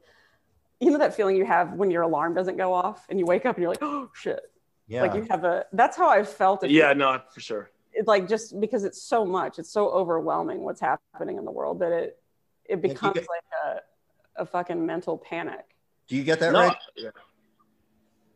you 0.80 0.92
know 0.92 0.98
that 0.98 1.16
feeling 1.16 1.36
you 1.36 1.46
have 1.46 1.74
when 1.74 1.90
your 1.90 2.04
alarm 2.04 2.34
doesn't 2.34 2.58
go 2.58 2.74
off 2.74 3.06
and 3.10 3.18
you 3.20 3.26
wake 3.26 3.46
up 3.46 3.56
and 3.56 3.64
you're 3.64 3.72
like 3.72 3.80
oh 3.94 4.10
shit 4.14 4.42
Yeah. 4.88 5.02
like 5.02 5.16
you 5.16 5.26
have 5.30 5.44
a 5.44 5.66
that's 5.74 5.98
how 5.98 6.10
i 6.10 6.24
felt 6.24 6.64
it 6.64 6.70
Yeah, 6.72 6.94
no, 6.94 7.20
for 7.34 7.40
sure. 7.40 7.70
it, 7.94 8.06
like 8.08 8.28
just 8.28 8.60
because 8.60 8.84
it's 8.84 9.02
so 9.02 9.26
much 9.26 9.58
it's 9.60 9.72
so 9.72 9.90
overwhelming 9.90 10.60
what's 10.62 10.82
happening 10.82 11.38
in 11.38 11.46
the 11.46 11.52
world 11.52 11.80
that 11.80 11.92
it 11.92 12.20
it 12.66 12.82
becomes 12.82 13.14
get- 13.16 13.28
like 13.30 13.48
a, 13.66 14.42
a 14.44 14.46
fucking 14.46 14.86
mental 14.86 15.18
panic 15.18 15.66
do 16.08 16.16
you 16.16 16.24
get 16.24 16.40
that, 16.42 16.54
No, 16.54 16.66
Rick? 16.68 16.78
yeah. 16.98 17.10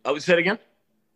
I 0.03 0.11
would 0.11 0.23
say 0.23 0.33
it 0.33 0.39
again. 0.39 0.57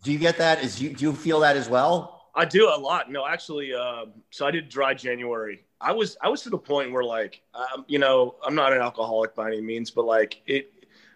Do 0.03 0.11
you 0.11 0.19
get 0.19 0.37
that? 0.37 0.63
Is 0.63 0.79
you 0.79 0.89
do 0.93 1.05
you 1.05 1.13
feel 1.13 1.39
that 1.39 1.57
as 1.57 1.67
well? 1.67 2.22
I 2.35 2.45
do 2.45 2.67
a 2.69 2.77
lot. 2.77 3.11
No, 3.11 3.27
actually, 3.27 3.73
um, 3.73 4.11
so 4.31 4.45
I 4.47 4.51
did 4.51 4.69
dry 4.69 4.93
January. 4.93 5.65
I 5.79 5.91
was 5.91 6.17
I 6.21 6.29
was 6.29 6.41
to 6.43 6.49
the 6.49 6.57
point 6.57 6.91
where 6.91 7.03
like, 7.03 7.41
um, 7.53 7.85
you 7.87 7.99
know, 7.99 8.35
I'm 8.45 8.55
not 8.55 8.73
an 8.73 8.81
alcoholic 8.81 9.35
by 9.35 9.47
any 9.47 9.61
means, 9.61 9.91
but 9.91 10.05
like 10.05 10.41
it, 10.47 10.71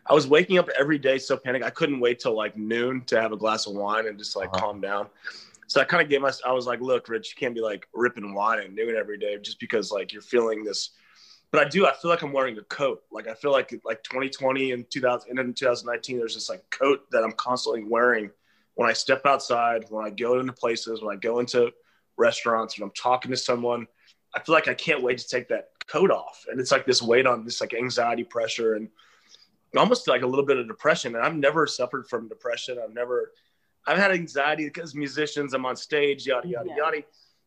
I 0.06 0.14
was 0.14 0.28
waking 0.28 0.58
up 0.58 0.70
every 0.78 1.00
day 1.00 1.18
so 1.18 1.36
panicked. 1.36 1.66
I 1.66 1.70
couldn't 1.72 2.00
wait 2.00 2.20
till 2.20 2.36
like 2.36 2.56
noon 2.58 3.02
to 3.06 3.20
have 3.20 3.32
a 3.32 3.38
glass 3.38 3.66
of 3.68 3.74
wine 3.74 4.08
and 4.08 4.18
just 4.18 4.36
like 4.36 4.52
Uh-huh. 4.54 4.60
calm 4.60 4.80
down. 4.80 5.08
So 5.68 5.82
I 5.82 5.86
kind 5.86 6.04
of 6.04 6.10
gave 6.10 6.22
myself. 6.22 6.50
I 6.50 6.54
was 6.54 6.66
like, 6.68 6.82
look, 6.82 7.10
Rich, 7.10 7.34
you 7.36 7.40
can't 7.40 7.56
be 7.56 7.62
like 7.62 7.88
ripping 7.94 8.34
wine 8.34 8.60
at 8.60 8.72
noon 8.74 8.96
every 8.96 9.18
day 9.18 9.38
just 9.42 9.60
because 9.60 9.92
like 9.92 10.14
you're 10.14 10.22
feeling 10.22 10.64
this. 10.64 10.92
But 11.52 11.66
I 11.66 11.70
do. 11.70 11.88
I 11.88 11.94
feel 11.94 12.12
like 12.12 12.22
I'm 12.22 12.34
wearing 12.34 12.58
a 12.58 12.64
coat. 12.64 13.04
Like 13.12 13.28
I 13.28 13.34
feel 13.34 13.52
like 13.52 13.74
like 13.84 14.04
2020 14.04 14.72
and 14.72 14.90
2000 14.90 15.30
and 15.32 15.40
in 15.40 15.54
2019, 15.54 16.18
there's 16.20 16.36
this 16.36 16.50
like 16.50 16.70
coat 16.70 17.10
that 17.12 17.24
I'm 17.24 17.32
constantly 17.34 17.84
wearing 17.84 18.30
when 18.78 18.88
I 18.88 18.94
step 18.94 19.26
outside, 19.26 19.86
when 19.90 20.06
I 20.06 20.12
go 20.12 20.40
into 20.40 20.54
places, 20.54 21.02
when 21.02 21.16
I 21.16 21.20
go 21.20 21.40
into 21.40 21.72
restaurants, 22.16 22.78
when 22.78 22.88
I'm 22.88 22.94
talking 22.96 23.32
to 23.32 23.38
someone, 23.38 23.88
I 24.36 24.40
feel 24.40 24.54
like 24.54 24.68
I 24.68 24.76
can't 24.76 25.02
wait 25.02 25.18
to 25.18 25.28
take 25.28 25.48
that 25.50 25.70
coat 25.88 26.12
off. 26.12 26.46
And 26.50 26.60
it's 26.60 26.72
like 26.72 26.86
this 26.86 27.02
weight 27.02 27.26
on 27.26 27.44
this 27.44 27.60
like 27.60 27.74
anxiety 27.74 28.24
pressure 28.24 28.76
and 28.76 28.88
almost 29.76 30.08
like 30.08 30.22
a 30.22 30.28
little 30.28 30.46
bit 30.46 30.58
of 30.58 30.68
depression. 30.68 31.16
And 31.16 31.26
I've 31.26 31.36
never 31.36 31.66
suffered 31.66 32.08
from 32.08 32.28
depression. 32.28 32.78
I've 32.82 32.94
never, 32.94 33.32
I've 33.88 33.98
had 33.98 34.12
anxiety 34.12 34.66
because 34.66 34.94
musicians, 34.94 35.56
I'm 35.56 35.66
on 35.66 35.76
stage, 35.76 36.28
yada, 36.28 36.48
yada, 36.48 36.70
Yeah. 36.70 36.76
yada. 36.78 36.98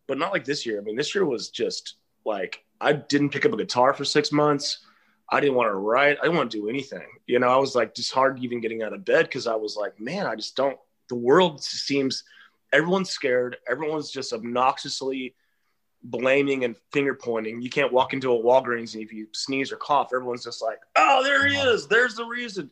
But 0.09 0.19
not 0.19 0.33
like 0.33 0.45
this 0.45 0.67
year. 0.67 0.81
I 0.81 0.83
mean, 0.83 0.97
this 0.97 1.15
year 1.15 1.25
was 1.25 1.51
just 1.51 1.95
like, 2.25 2.65
I 2.81 2.93
didn't 2.95 3.31
pick 3.31 3.47
up 3.47 3.53
a 3.53 3.57
guitar 3.57 3.95
for 3.95 4.05
six 4.05 4.33
months. 4.33 4.81
I 5.29 5.39
didn't 5.39 5.55
want 5.55 5.69
to 5.69 5.75
write. 5.77 6.19
I 6.19 6.23
didn't 6.23 6.39
want 6.39 6.51
to 6.51 6.61
do 6.61 6.69
anything. 6.69 7.07
You 7.29 7.39
know, 7.39 7.47
I 7.49 7.57
was 7.57 7.77
like 7.77 7.95
just 7.95 8.13
hard 8.13 8.41
even 8.43 8.61
getting 8.61 8.83
out 8.83 8.93
of 8.93 9.05
bed 9.05 9.27
because 9.27 9.47
I 9.47 9.55
was 9.55 9.77
like, 9.77 10.01
man, 10.01 10.27
I 10.27 10.35
just 10.35 10.57
don't. 10.57 10.77
The 11.11 11.17
world 11.17 11.63
seems 11.63 12.25
everyone's 12.73 13.11
scared. 13.11 13.59
Everyone's 13.69 14.11
just 14.11 14.33
obnoxiously 14.33 15.35
blaming 16.03 16.65
and 16.65 16.77
finger 16.93 17.15
pointing. 17.15 17.61
You 17.61 17.69
can't 17.69 17.93
walk 17.93 18.15
into 18.15 18.33
a 18.33 18.43
Walgreens 18.43 18.95
and 18.95 19.03
if 19.03 19.13
you 19.13 19.27
sneeze 19.33 19.71
or 19.71 19.77
cough, 19.77 20.13
everyone's 20.15 20.45
just 20.45 20.63
like, 20.63 20.79
oh, 20.97 21.23
there 21.23 21.47
he 21.47 21.57
is. 21.57 21.87
There's 21.87 22.15
the 22.15 22.25
reason. 22.25 22.71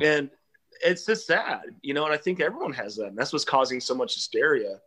And 0.00 0.30
it's 0.84 1.04
just 1.04 1.26
sad, 1.26 1.62
you 1.82 1.94
know. 1.94 2.04
And 2.04 2.14
I 2.14 2.16
think 2.16 2.40
everyone 2.40 2.72
has 2.74 2.96
that. 2.96 3.08
And 3.08 3.18
that's 3.18 3.32
what's 3.32 3.44
causing 3.44 3.80
so 3.80 3.94
much 3.94 4.14
hysteria 4.14 4.78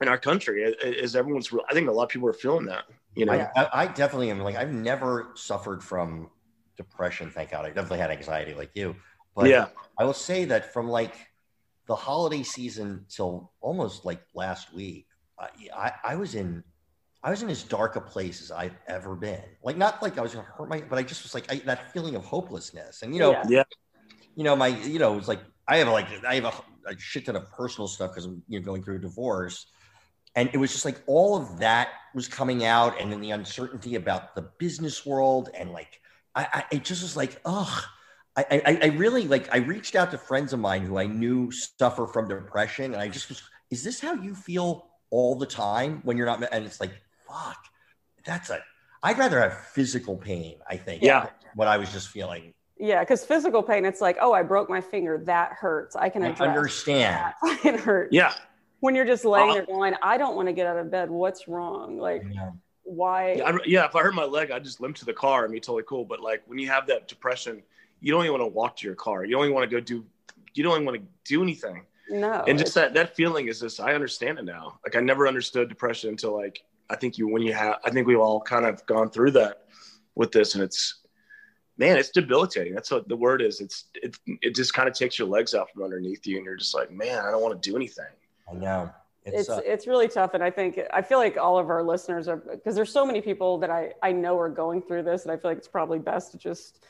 in 0.00 0.08
our 0.08 0.18
country. 0.18 0.64
Is 0.64 1.14
everyone's? 1.14 1.52
real 1.52 1.62
I 1.70 1.74
think 1.74 1.88
a 1.88 1.92
lot 1.92 2.04
of 2.04 2.08
people 2.08 2.28
are 2.28 2.32
feeling 2.32 2.66
that. 2.66 2.84
You 3.14 3.26
know. 3.26 3.32
Oh, 3.32 3.60
I, 3.60 3.64
I, 3.64 3.82
I 3.82 3.86
definitely 3.86 4.30
am 4.30 4.40
like 4.40 4.56
I've 4.56 4.72
never 4.72 5.30
suffered 5.34 5.82
from 5.82 6.30
depression, 6.76 7.30
thank 7.30 7.50
God. 7.50 7.64
I 7.64 7.68
definitely 7.68 7.98
had 7.98 8.10
anxiety 8.10 8.54
like 8.54 8.70
you. 8.74 8.96
But 9.34 9.46
yeah. 9.46 9.66
I 9.98 10.04
will 10.04 10.12
say 10.12 10.44
that 10.46 10.72
from 10.72 10.88
like 10.88 11.14
the 11.86 11.94
holiday 11.94 12.42
season 12.42 13.04
till 13.08 13.52
almost 13.60 14.04
like 14.04 14.22
last 14.34 14.72
week, 14.72 15.06
I, 15.38 15.48
I, 15.74 15.92
I 16.04 16.16
was 16.16 16.34
in 16.34 16.62
I 17.22 17.30
was 17.30 17.42
in 17.42 17.48
as 17.48 17.62
dark 17.62 17.96
a 17.96 18.02
place 18.02 18.42
as 18.42 18.50
I've 18.50 18.76
ever 18.86 19.16
been. 19.16 19.42
Like 19.62 19.78
not 19.78 20.02
like 20.02 20.18
I 20.18 20.20
was 20.20 20.34
gonna 20.34 20.46
hurt 20.46 20.68
my, 20.68 20.82
but 20.82 20.98
I 20.98 21.02
just 21.02 21.22
was 21.22 21.34
like 21.34 21.50
I, 21.50 21.56
that 21.64 21.92
feeling 21.92 22.14
of 22.14 22.24
hopelessness. 22.24 23.02
And 23.02 23.14
you 23.14 23.20
know, 23.20 23.32
Yeah. 23.48 23.64
You 24.36 24.44
know 24.44 24.56
my, 24.56 24.68
you 24.68 24.98
know, 24.98 25.16
it's 25.16 25.28
like 25.28 25.40
I 25.66 25.78
have 25.78 25.88
like 25.88 26.06
I 26.24 26.34
have 26.34 26.44
a, 26.44 26.90
a 26.90 26.98
shit 26.98 27.26
ton 27.26 27.36
of 27.36 27.50
personal 27.52 27.88
stuff 27.88 28.10
because 28.10 28.26
I'm 28.26 28.42
you 28.48 28.58
know 28.58 28.64
going 28.64 28.82
through 28.82 28.96
a 28.96 29.00
divorce, 29.00 29.66
and 30.34 30.50
it 30.52 30.58
was 30.58 30.72
just 30.72 30.84
like 30.84 31.00
all 31.06 31.36
of 31.36 31.58
that 31.60 31.88
was 32.14 32.28
coming 32.28 32.64
out, 32.64 33.00
and 33.00 33.12
then 33.12 33.20
the 33.20 33.30
uncertainty 33.30 33.94
about 33.94 34.34
the 34.34 34.50
business 34.58 35.06
world, 35.06 35.50
and 35.54 35.70
like 35.70 36.00
I, 36.34 36.46
I 36.52 36.64
it 36.72 36.84
just 36.84 37.02
was 37.02 37.16
like 37.16 37.40
ugh. 37.44 37.84
I, 38.36 38.44
I, 38.66 38.78
I 38.82 38.86
really 38.96 39.28
like 39.28 39.52
I 39.54 39.58
reached 39.58 39.94
out 39.94 40.10
to 40.10 40.18
friends 40.18 40.52
of 40.52 40.58
mine 40.60 40.82
who 40.82 40.98
I 40.98 41.06
knew 41.06 41.50
suffer 41.52 42.06
from 42.06 42.28
depression, 42.28 42.92
and 42.92 42.96
I 42.96 43.08
just 43.08 43.28
was, 43.28 43.42
is 43.70 43.84
this 43.84 44.00
how 44.00 44.14
you 44.14 44.34
feel 44.34 44.88
all 45.10 45.36
the 45.36 45.46
time 45.46 46.00
when 46.02 46.16
you're 46.16 46.26
not? 46.26 46.42
And 46.52 46.64
it's 46.64 46.80
like, 46.80 46.90
fuck, 47.28 47.58
that's 48.26 48.50
a. 48.50 48.60
I'd 49.02 49.18
rather 49.18 49.40
have 49.40 49.54
physical 49.68 50.16
pain. 50.16 50.56
I 50.68 50.76
think. 50.76 51.02
Yeah. 51.02 51.28
What 51.54 51.68
I 51.68 51.76
was 51.76 51.92
just 51.92 52.08
feeling. 52.08 52.54
Yeah, 52.76 53.00
because 53.00 53.24
physical 53.24 53.62
pain, 53.62 53.84
it's 53.84 54.00
like, 54.00 54.16
oh, 54.20 54.32
I 54.32 54.42
broke 54.42 54.68
my 54.68 54.80
finger. 54.80 55.22
That 55.26 55.52
hurts. 55.52 55.94
I 55.94 56.08
can 56.08 56.24
I 56.24 56.30
address 56.30 56.48
understand. 56.48 57.14
that. 57.14 57.34
fucking 57.40 57.78
hurt. 57.78 58.12
Yeah. 58.12 58.34
When 58.80 58.96
you're 58.96 59.04
just 59.06 59.24
laying 59.24 59.50
Uh, 59.50 59.54
there 59.54 59.66
going, 59.66 59.94
I 60.02 60.18
don't 60.18 60.34
want 60.34 60.48
to 60.48 60.52
get 60.52 60.66
out 60.66 60.76
of 60.76 60.90
bed. 60.90 61.08
What's 61.08 61.46
wrong? 61.46 61.98
Like, 61.98 62.24
Yeah. 62.28 62.50
why? 62.82 63.34
Yeah, 63.34 63.44
I, 63.44 63.58
yeah, 63.64 63.84
if 63.84 63.94
I 63.94 64.02
hurt 64.02 64.14
my 64.14 64.24
leg, 64.24 64.50
I 64.50 64.58
just 64.58 64.80
limp 64.80 64.96
to 64.96 65.04
the 65.04 65.12
car 65.12 65.44
and 65.44 65.52
be 65.52 65.60
totally 65.60 65.84
cool. 65.86 66.04
But 66.04 66.20
like 66.20 66.42
when 66.46 66.58
you 66.58 66.66
have 66.68 66.88
that 66.88 67.06
depression, 67.06 67.62
you 68.04 68.12
don't 68.12 68.22
even 68.24 68.38
want 68.38 68.42
to 68.42 68.54
walk 68.54 68.76
to 68.76 68.86
your 68.86 68.94
car. 68.94 69.24
You 69.24 69.32
don't 69.32 69.44
even 69.44 69.54
want 69.54 69.70
to 69.70 69.74
go 69.74 69.80
do. 69.80 70.04
You 70.52 70.62
don't 70.62 70.74
even 70.74 70.84
want 70.84 70.98
to 70.98 71.06
do 71.24 71.42
anything. 71.42 71.86
No. 72.10 72.44
and 72.46 72.58
just 72.58 72.74
that 72.74 72.92
that 72.92 73.16
feeling 73.16 73.48
is 73.48 73.60
just. 73.60 73.80
I 73.80 73.94
understand 73.94 74.38
it 74.38 74.44
now. 74.44 74.78
Like 74.84 74.94
I 74.94 75.00
never 75.00 75.26
understood 75.26 75.70
depression 75.70 76.10
until 76.10 76.36
like 76.36 76.62
I 76.90 76.96
think 76.96 77.16
you 77.16 77.26
when 77.28 77.40
you 77.40 77.54
have. 77.54 77.76
I 77.82 77.88
think 77.88 78.06
we've 78.06 78.20
all 78.20 78.42
kind 78.42 78.66
of 78.66 78.84
gone 78.84 79.08
through 79.08 79.30
that 79.32 79.64
with 80.16 80.32
this, 80.32 80.54
and 80.54 80.62
it's 80.62 81.00
man, 81.78 81.96
it's 81.96 82.10
debilitating. 82.10 82.74
That's 82.74 82.90
what 82.90 83.08
the 83.08 83.16
word 83.16 83.40
is. 83.40 83.62
It's 83.62 83.86
it 83.94 84.18
it 84.42 84.54
just 84.54 84.74
kind 84.74 84.86
of 84.86 84.94
takes 84.94 85.18
your 85.18 85.26
legs 85.26 85.54
out 85.54 85.70
from 85.72 85.82
underneath 85.82 86.26
you, 86.26 86.36
and 86.36 86.44
you're 86.44 86.56
just 86.56 86.74
like, 86.74 86.92
man, 86.92 87.24
I 87.24 87.30
don't 87.30 87.40
want 87.40 87.60
to 87.60 87.70
do 87.70 87.74
anything. 87.74 88.04
I 88.50 88.54
know. 88.54 88.90
It's, 89.24 89.40
it's 89.40 89.48
uh, 89.48 89.62
it's 89.64 89.86
really 89.86 90.06
tough 90.06 90.34
and 90.34 90.44
i 90.44 90.50
think 90.50 90.78
i 90.92 91.00
feel 91.00 91.16
like 91.16 91.38
all 91.38 91.56
of 91.58 91.70
our 91.70 91.82
listeners 91.82 92.28
are 92.28 92.36
because 92.36 92.74
there's 92.74 92.92
so 92.92 93.06
many 93.06 93.22
people 93.22 93.56
that 93.56 93.70
i 93.70 93.90
i 94.02 94.12
know 94.12 94.38
are 94.38 94.50
going 94.50 94.82
through 94.82 95.02
this 95.02 95.22
and 95.22 95.32
i 95.32 95.36
feel 95.38 95.50
like 95.50 95.56
it's 95.56 95.66
probably 95.66 95.98
best 95.98 96.30
to 96.32 96.36
just 96.36 96.84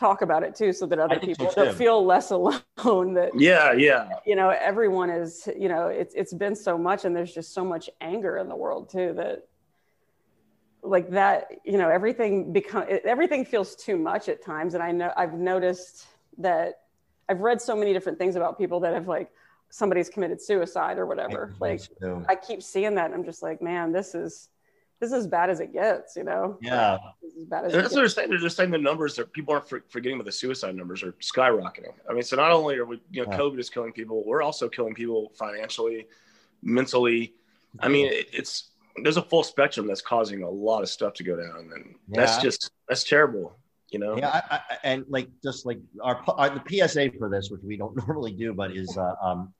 talk 0.00 0.22
about 0.22 0.42
it 0.42 0.54
too 0.54 0.72
so 0.72 0.86
that 0.86 0.98
other 0.98 1.16
so 1.16 1.26
people 1.26 1.52
don't 1.54 1.76
feel 1.76 2.04
less 2.04 2.30
alone 2.38 3.14
that 3.14 3.30
Yeah, 3.34 3.72
yeah, 3.74 4.08
you 4.24 4.34
know 4.34 4.48
everyone 4.48 5.10
is 5.10 5.46
you 5.56 5.68
know 5.68 5.88
it's 5.88 6.14
it's 6.14 6.32
been 6.32 6.56
so 6.56 6.78
much 6.78 7.04
and 7.04 7.14
there's 7.14 7.34
just 7.34 7.52
so 7.52 7.64
much 7.64 7.90
anger 8.00 8.38
in 8.38 8.48
the 8.48 8.56
world 8.56 8.88
too 8.88 9.12
that 9.16 9.46
like 10.82 11.10
that 11.10 11.48
you 11.64 11.76
know 11.76 11.90
everything 11.90 12.50
become 12.50 12.84
everything 13.04 13.44
feels 13.44 13.76
too 13.76 13.98
much 13.98 14.30
at 14.30 14.42
times 14.42 14.72
and 14.72 14.82
i 14.82 14.90
know 14.90 15.12
i've 15.18 15.34
noticed 15.34 16.06
that 16.38 16.80
i've 17.28 17.40
read 17.40 17.60
so 17.60 17.76
many 17.76 17.92
different 17.92 18.18
things 18.18 18.34
about 18.34 18.56
people 18.56 18.80
that 18.80 18.94
have 18.94 19.06
like 19.06 19.30
somebody's 19.68 20.08
committed 20.08 20.40
suicide 20.42 20.98
or 20.98 21.06
whatever. 21.06 21.54
Like 21.60 21.80
so- 22.00 22.24
i 22.30 22.34
keep 22.34 22.62
seeing 22.62 22.94
that 22.94 23.06
and 23.06 23.14
i'm 23.14 23.24
just 23.24 23.42
like 23.42 23.60
man 23.60 23.92
this 23.92 24.14
is 24.14 24.48
this 25.00 25.08
is 25.08 25.14
as 25.14 25.26
bad 25.26 25.50
as 25.50 25.60
it 25.60 25.72
gets 25.72 26.14
you 26.16 26.24
know 26.24 26.58
yeah. 26.60 26.98
this 27.22 27.32
is 27.32 27.38
as 27.42 27.46
bad 27.46 27.64
as 27.64 27.72
And 27.72 27.80
it 27.80 27.82
that's 27.82 27.94
what 27.94 28.00
they're 28.00 28.08
saying. 28.08 28.30
They're 28.30 28.38
just 28.38 28.56
saying 28.56 28.70
the 28.70 28.78
numbers 28.78 29.16
that 29.16 29.32
people 29.32 29.54
aren't 29.54 29.68
forgetting, 29.90 30.18
but 30.18 30.26
the 30.26 30.32
suicide 30.32 30.74
numbers 30.76 31.02
are 31.02 31.12
skyrocketing. 31.12 31.92
I 32.08 32.12
mean, 32.12 32.22
so 32.22 32.36
not 32.36 32.50
only 32.52 32.76
are 32.76 32.84
we, 32.84 33.00
you 33.10 33.24
know, 33.24 33.32
Yeah. 33.32 33.38
COVID 33.38 33.58
is 33.58 33.70
killing 33.70 33.92
people, 33.92 34.22
we're 34.26 34.42
also 34.42 34.68
killing 34.68 34.94
people 34.94 35.32
financially, 35.38 36.06
mentally. 36.62 37.34
I 37.80 37.88
mean, 37.88 38.06
it, 38.06 38.28
it's 38.32 38.70
there's 39.02 39.16
a 39.16 39.22
full 39.22 39.42
spectrum 39.42 39.86
that's 39.86 40.02
causing 40.02 40.42
a 40.42 40.50
lot 40.50 40.82
of 40.82 40.88
stuff 40.88 41.14
to 41.14 41.24
go 41.24 41.36
down, 41.36 41.70
and 41.74 41.94
that's 42.08 42.38
just 42.38 42.70
that's 42.88 43.04
terrible. 43.04 43.56
You 43.90 43.98
know? 43.98 44.16
Yeah, 44.16 44.28
I, 44.28 44.56
I, 44.56 44.60
and 44.84 45.04
like 45.08 45.28
just 45.42 45.66
like 45.66 45.78
our, 46.00 46.22
our 46.28 46.50
the 46.50 46.62
PSA 46.68 47.10
for 47.18 47.28
this, 47.28 47.50
which 47.50 47.62
we 47.62 47.76
don't 47.76 47.96
normally 48.06 48.32
do, 48.32 48.52
but 48.52 48.76
is 48.76 48.96
uh, 48.96 49.14
um, 49.22 49.52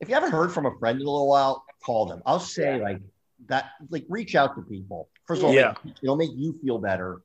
if 0.00 0.08
you 0.08 0.14
haven't 0.14 0.32
heard 0.32 0.52
from 0.52 0.66
a 0.66 0.78
friend 0.78 1.00
in 1.00 1.06
a 1.06 1.10
little 1.10 1.28
while, 1.28 1.64
call 1.84 2.06
them. 2.06 2.22
I'll 2.26 2.40
say 2.40 2.76
Yeah. 2.76 2.82
like 2.82 3.00
that, 3.46 3.70
like 3.90 4.04
reach 4.08 4.34
out 4.34 4.54
to 4.56 4.62
people. 4.62 5.08
First 5.26 5.40
of 5.42 5.46
all, 5.46 5.54
Yeah. 5.54 5.74
make- 5.84 5.94
it'll 6.02 6.16
make 6.16 6.30
you 6.34 6.52
feel 6.62 6.78
better, 6.78 7.20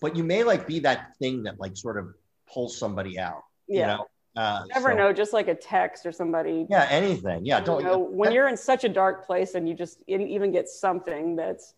but 0.00 0.14
you 0.16 0.24
may 0.24 0.44
like 0.44 0.66
be 0.66 0.78
that 0.80 1.16
thing 1.18 1.42
that 1.44 1.58
like 1.58 1.76
sort 1.76 1.96
of 1.98 2.14
pulls 2.46 2.76
somebody 2.76 3.18
out. 3.18 3.42
yeah 3.66 3.80
You 3.80 3.86
know? 3.98 4.06
Uh, 4.36 4.62
you 4.66 4.74
never 4.74 4.90
so- 4.90 4.96
know 4.96 5.12
just 5.12 5.32
like 5.32 5.48
a 5.48 5.54
text 5.54 6.04
or 6.06 6.12
somebody 6.12 6.66
Yeah, 6.68 6.86
anything. 6.90 7.46
Yeah, 7.46 7.60
don't. 7.60 7.84
know, 7.84 7.98
when 7.98 8.32
you're 8.32 8.48
in 8.48 8.56
such 8.56 8.82
a 8.84 8.88
dark 8.88 9.24
place 9.26 9.54
and 9.54 9.68
you 9.68 9.74
just 9.74 10.02
even 10.08 10.50
get 10.52 10.68
something 10.68 11.36
that's 11.36 11.74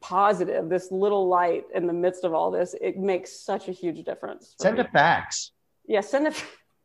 positive 0.00 0.68
this 0.68 0.92
little 0.92 1.26
light 1.26 1.64
in 1.74 1.86
the 1.88 1.92
midst 1.92 2.22
of 2.22 2.32
all 2.32 2.52
this 2.52 2.72
it 2.80 2.96
makes 2.98 3.32
such 3.32 3.68
a 3.68 3.72
huge 3.72 4.04
difference 4.04 4.54
send 4.60 4.76
me. 4.78 4.84
a 4.84 4.84
fax. 4.84 5.50
yeah 5.88 6.00
send 6.00 6.28
a 6.28 6.32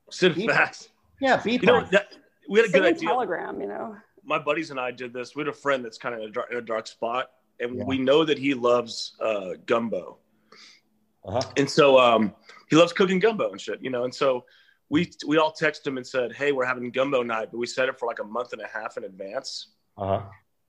Sit 0.09 0.34
People- 0.34 0.55
facts. 0.55 0.89
Yeah, 1.21 1.36
be 1.43 1.53
You 1.53 1.59
know, 1.63 1.84
that, 1.91 2.07
we 2.49 2.59
had 2.59 2.69
a 2.69 2.71
send 2.71 2.84
good 2.86 2.95
idea. 2.95 3.09
telegram 3.09 3.61
you 3.61 3.67
know 3.67 3.97
My 4.28 4.38
buddies 4.38 4.71
and 4.71 4.80
I 4.80 4.91
did 4.91 5.13
this. 5.13 5.36
We 5.36 5.39
had 5.41 5.47
a 5.47 5.53
friend 5.53 5.84
that's 5.84 5.97
kind 5.97 6.13
of 6.13 6.21
in 6.21 6.28
a 6.28 6.32
dark, 6.32 6.51
in 6.51 6.57
a 6.57 6.61
dark 6.61 6.86
spot, 6.86 7.32
and 7.61 7.78
Yeah. 7.78 7.84
we 7.86 7.97
know 7.97 8.25
that 8.25 8.38
he 8.38 8.53
loves 8.53 9.15
uh, 9.21 9.51
gumbo. 9.65 10.19
uh-huh. 11.25 11.41
and 11.57 11.69
so 11.69 11.97
um, 11.97 12.36
he 12.69 12.75
loves 12.75 12.93
cooking 12.93 13.19
gumbo 13.19 13.51
and 13.51 13.59
shit, 13.59 13.82
you 13.82 13.89
know. 13.89 14.03
And 14.03 14.13
so 14.13 14.45
we 14.89 15.11
we 15.25 15.38
all 15.38 15.53
texted 15.53 15.88
him 15.88 15.97
and 15.97 16.05
said, 16.05 16.34
"Hey, 16.34 16.51
we're 16.51 16.65
having 16.65 16.91
gumbo 16.91 17.23
night," 17.23 17.49
but 17.51 17.57
we 17.57 17.65
set 17.67 17.88
it 17.89 17.97
for 17.97 18.05
like 18.05 18.19
a 18.19 18.23
month 18.23 18.51
and 18.53 18.61
a 18.61 18.67
half 18.67 18.97
in 18.97 19.05
advance. 19.05 19.69
Uh 19.97 20.05
huh. 20.19 20.21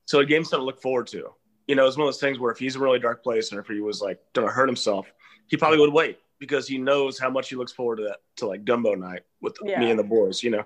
So 0.05 0.19
a 0.19 0.25
game 0.25 0.43
something 0.43 0.61
to 0.61 0.65
look 0.65 0.81
forward 0.81 1.07
to. 1.07 1.29
You 1.67 1.75
know, 1.75 1.85
it's 1.85 1.97
one 1.97 2.07
of 2.07 2.13
those 2.13 2.19
things 2.19 2.39
where 2.39 2.51
if 2.51 2.57
he's 2.57 2.75
in 2.75 2.81
a 2.81 2.83
really 2.83 2.97
dark 2.99 3.21
place 3.23 3.51
and 3.51 3.59
if 3.59 3.67
he 3.67 3.79
was 3.81 4.01
like 4.01 4.19
gonna 4.33 4.47
hurt 4.49 4.67
himself, 4.67 5.11
he 5.47 5.55
probably 5.57 5.79
would 5.79 5.93
wait 5.93 6.17
because 6.39 6.67
he 6.67 6.77
knows 6.77 7.19
how 7.19 7.29
much 7.29 7.49
he 7.49 7.55
looks 7.55 7.71
forward 7.73 7.97
to 7.97 8.03
that 8.03 8.17
to 8.37 8.47
like 8.47 8.63
gumbo 8.65 8.95
night 8.95 9.21
with 9.41 9.55
Yeah. 9.63 9.79
me 9.79 9.89
and 9.91 9.99
the 9.99 10.03
boys. 10.03 10.41
You 10.41 10.49
know, 10.51 10.63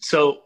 so 0.00 0.44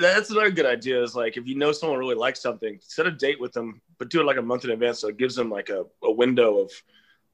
that's 0.00 0.30
another 0.30 0.50
good 0.50 0.66
idea. 0.66 1.02
Is 1.02 1.14
like 1.14 1.36
if 1.36 1.46
you 1.46 1.56
know 1.56 1.72
someone 1.72 1.98
really 1.98 2.14
likes 2.14 2.40
something, 2.40 2.78
set 2.82 3.06
a 3.06 3.10
date 3.10 3.40
with 3.40 3.52
them, 3.52 3.80
but 3.98 4.10
do 4.10 4.20
it 4.20 4.24
like 4.24 4.36
a 4.36 4.42
month 4.42 4.64
in 4.64 4.70
advance, 4.70 5.00
so 5.00 5.08
it 5.08 5.16
gives 5.16 5.34
them 5.34 5.50
like 5.50 5.68
a, 5.68 5.84
a 6.02 6.10
window 6.10 6.58
of 6.58 6.70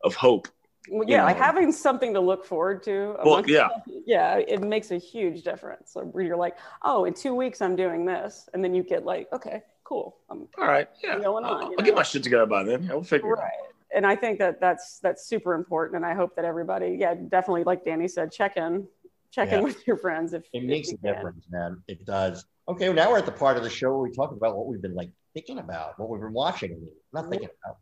of 0.02 0.14
hope. 0.14 0.48
Well, 0.88 1.06
you 1.06 1.16
yeah, 1.16 1.24
like 1.24 1.36
having 1.36 1.72
something 1.72 2.14
to 2.14 2.20
look 2.20 2.44
forward 2.44 2.82
to. 2.84 3.16
Well, 3.22 3.48
yeah. 3.48 3.68
yeah, 4.06 4.36
it 4.36 4.62
makes 4.62 4.90
a 4.90 4.96
huge 4.98 5.42
difference. 5.42 5.92
So 5.92 6.00
where 6.00 6.24
you're 6.24 6.36
like, 6.36 6.56
oh, 6.82 7.04
in 7.04 7.12
two 7.12 7.34
weeks 7.34 7.60
I'm 7.60 7.76
doing 7.76 8.06
this, 8.06 8.48
and 8.54 8.64
then 8.64 8.74
you 8.74 8.82
get 8.82 9.04
like, 9.04 9.28
okay, 9.32 9.62
cool, 9.84 10.16
I'm 10.30 10.48
All 10.58 10.66
right, 10.66 10.88
yeah, 11.04 11.18
Going 11.18 11.44
on, 11.44 11.64
I'll, 11.64 11.74
I'll 11.78 11.84
get 11.84 11.94
my 11.94 12.02
shit 12.02 12.22
together 12.22 12.46
by 12.46 12.62
then. 12.62 12.84
Yeah, 12.84 12.92
we'll 12.92 13.02
figure 13.02 13.28
it 13.28 13.38
out. 13.38 13.42
right. 13.42 13.50
And 13.94 14.06
I 14.06 14.16
think 14.16 14.38
that 14.38 14.60
that's 14.60 15.00
that's 15.00 15.26
super 15.26 15.54
important, 15.54 15.96
and 15.96 16.06
I 16.06 16.14
hope 16.14 16.34
that 16.36 16.44
everybody, 16.44 16.96
yeah, 16.98 17.14
definitely, 17.14 17.64
like 17.64 17.84
Danny 17.84 18.08
said, 18.08 18.32
check 18.32 18.56
in, 18.56 18.86
check 19.30 19.50
Yeah. 19.50 19.58
in 19.58 19.64
with 19.64 19.86
your 19.86 19.96
friends 19.96 20.32
if 20.32 20.42
It 20.52 20.58
if 20.58 20.64
makes 20.64 20.88
you 20.90 20.94
a 20.94 20.98
can. 20.98 21.14
difference, 21.14 21.46
man. 21.50 21.82
It 21.88 22.04
does. 22.04 22.44
Okay, 22.68 22.88
well, 22.88 22.96
now 22.96 23.10
we're 23.10 23.18
at 23.18 23.26
the 23.26 23.32
part 23.32 23.56
of 23.56 23.62
the 23.62 23.70
show 23.70 23.90
where 23.90 23.98
we 24.08 24.12
talk 24.12 24.32
about 24.32 24.56
what 24.56 24.66
we've 24.66 24.82
been 24.82 24.94
like 24.94 25.10
thinking 25.34 25.58
about, 25.58 25.98
what 25.98 26.08
we've 26.08 26.20
been 26.20 26.32
watching. 26.32 26.72
I 26.72 26.74
mean, 26.74 26.90
not 27.12 27.28
thinking 27.30 27.48
about, 27.64 27.78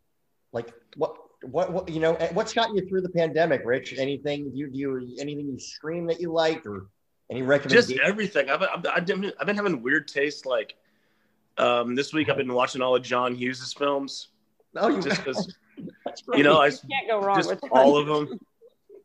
like 0.51 0.73
what, 0.95 1.15
what, 1.43 1.71
what, 1.71 1.89
you 1.89 1.99
know, 1.99 2.15
eh, 2.15 2.29
what's 2.33 2.53
gotten 2.53 2.75
you 2.75 2.87
through 2.87 3.01
the 3.01 3.09
pandemic, 3.09 3.61
Rich? 3.65 3.95
Anything 3.97 4.51
you, 4.53 4.69
do 4.69 4.77
you, 4.77 5.15
anything 5.19 5.47
you 5.47 5.59
stream 5.59 6.07
that 6.07 6.19
you 6.19 6.31
liked, 6.31 6.65
or 6.65 6.87
any 7.29 7.41
Just 7.67 7.91
everything. 7.91 8.49
I've, 8.49 8.63
I've, 8.63 8.85
I've 8.87 9.05
been 9.05 9.31
I've 9.39 9.45
been 9.45 9.55
having 9.55 9.81
weird 9.83 10.07
taste. 10.07 10.45
Like 10.45 10.75
um, 11.57 11.95
this 11.95 12.13
week, 12.13 12.29
I've 12.29 12.37
been 12.37 12.53
watching 12.53 12.81
all 12.81 12.95
of 12.95 13.03
John 13.03 13.35
Hughes' 13.35 13.71
films. 13.73 14.29
oh, 14.75 14.89
you, 14.89 15.01
Just 15.01 15.17
because 15.23 15.55
that's 16.05 16.23
you 16.33 16.43
know, 16.43 16.59
I 16.59 16.67
you 16.67 16.77
can't 16.89 17.07
go 17.07 17.21
wrong 17.21 17.37
just 17.37 17.49
with 17.49 17.63
all 17.71 17.97
of 17.97 18.07
them. 18.07 18.39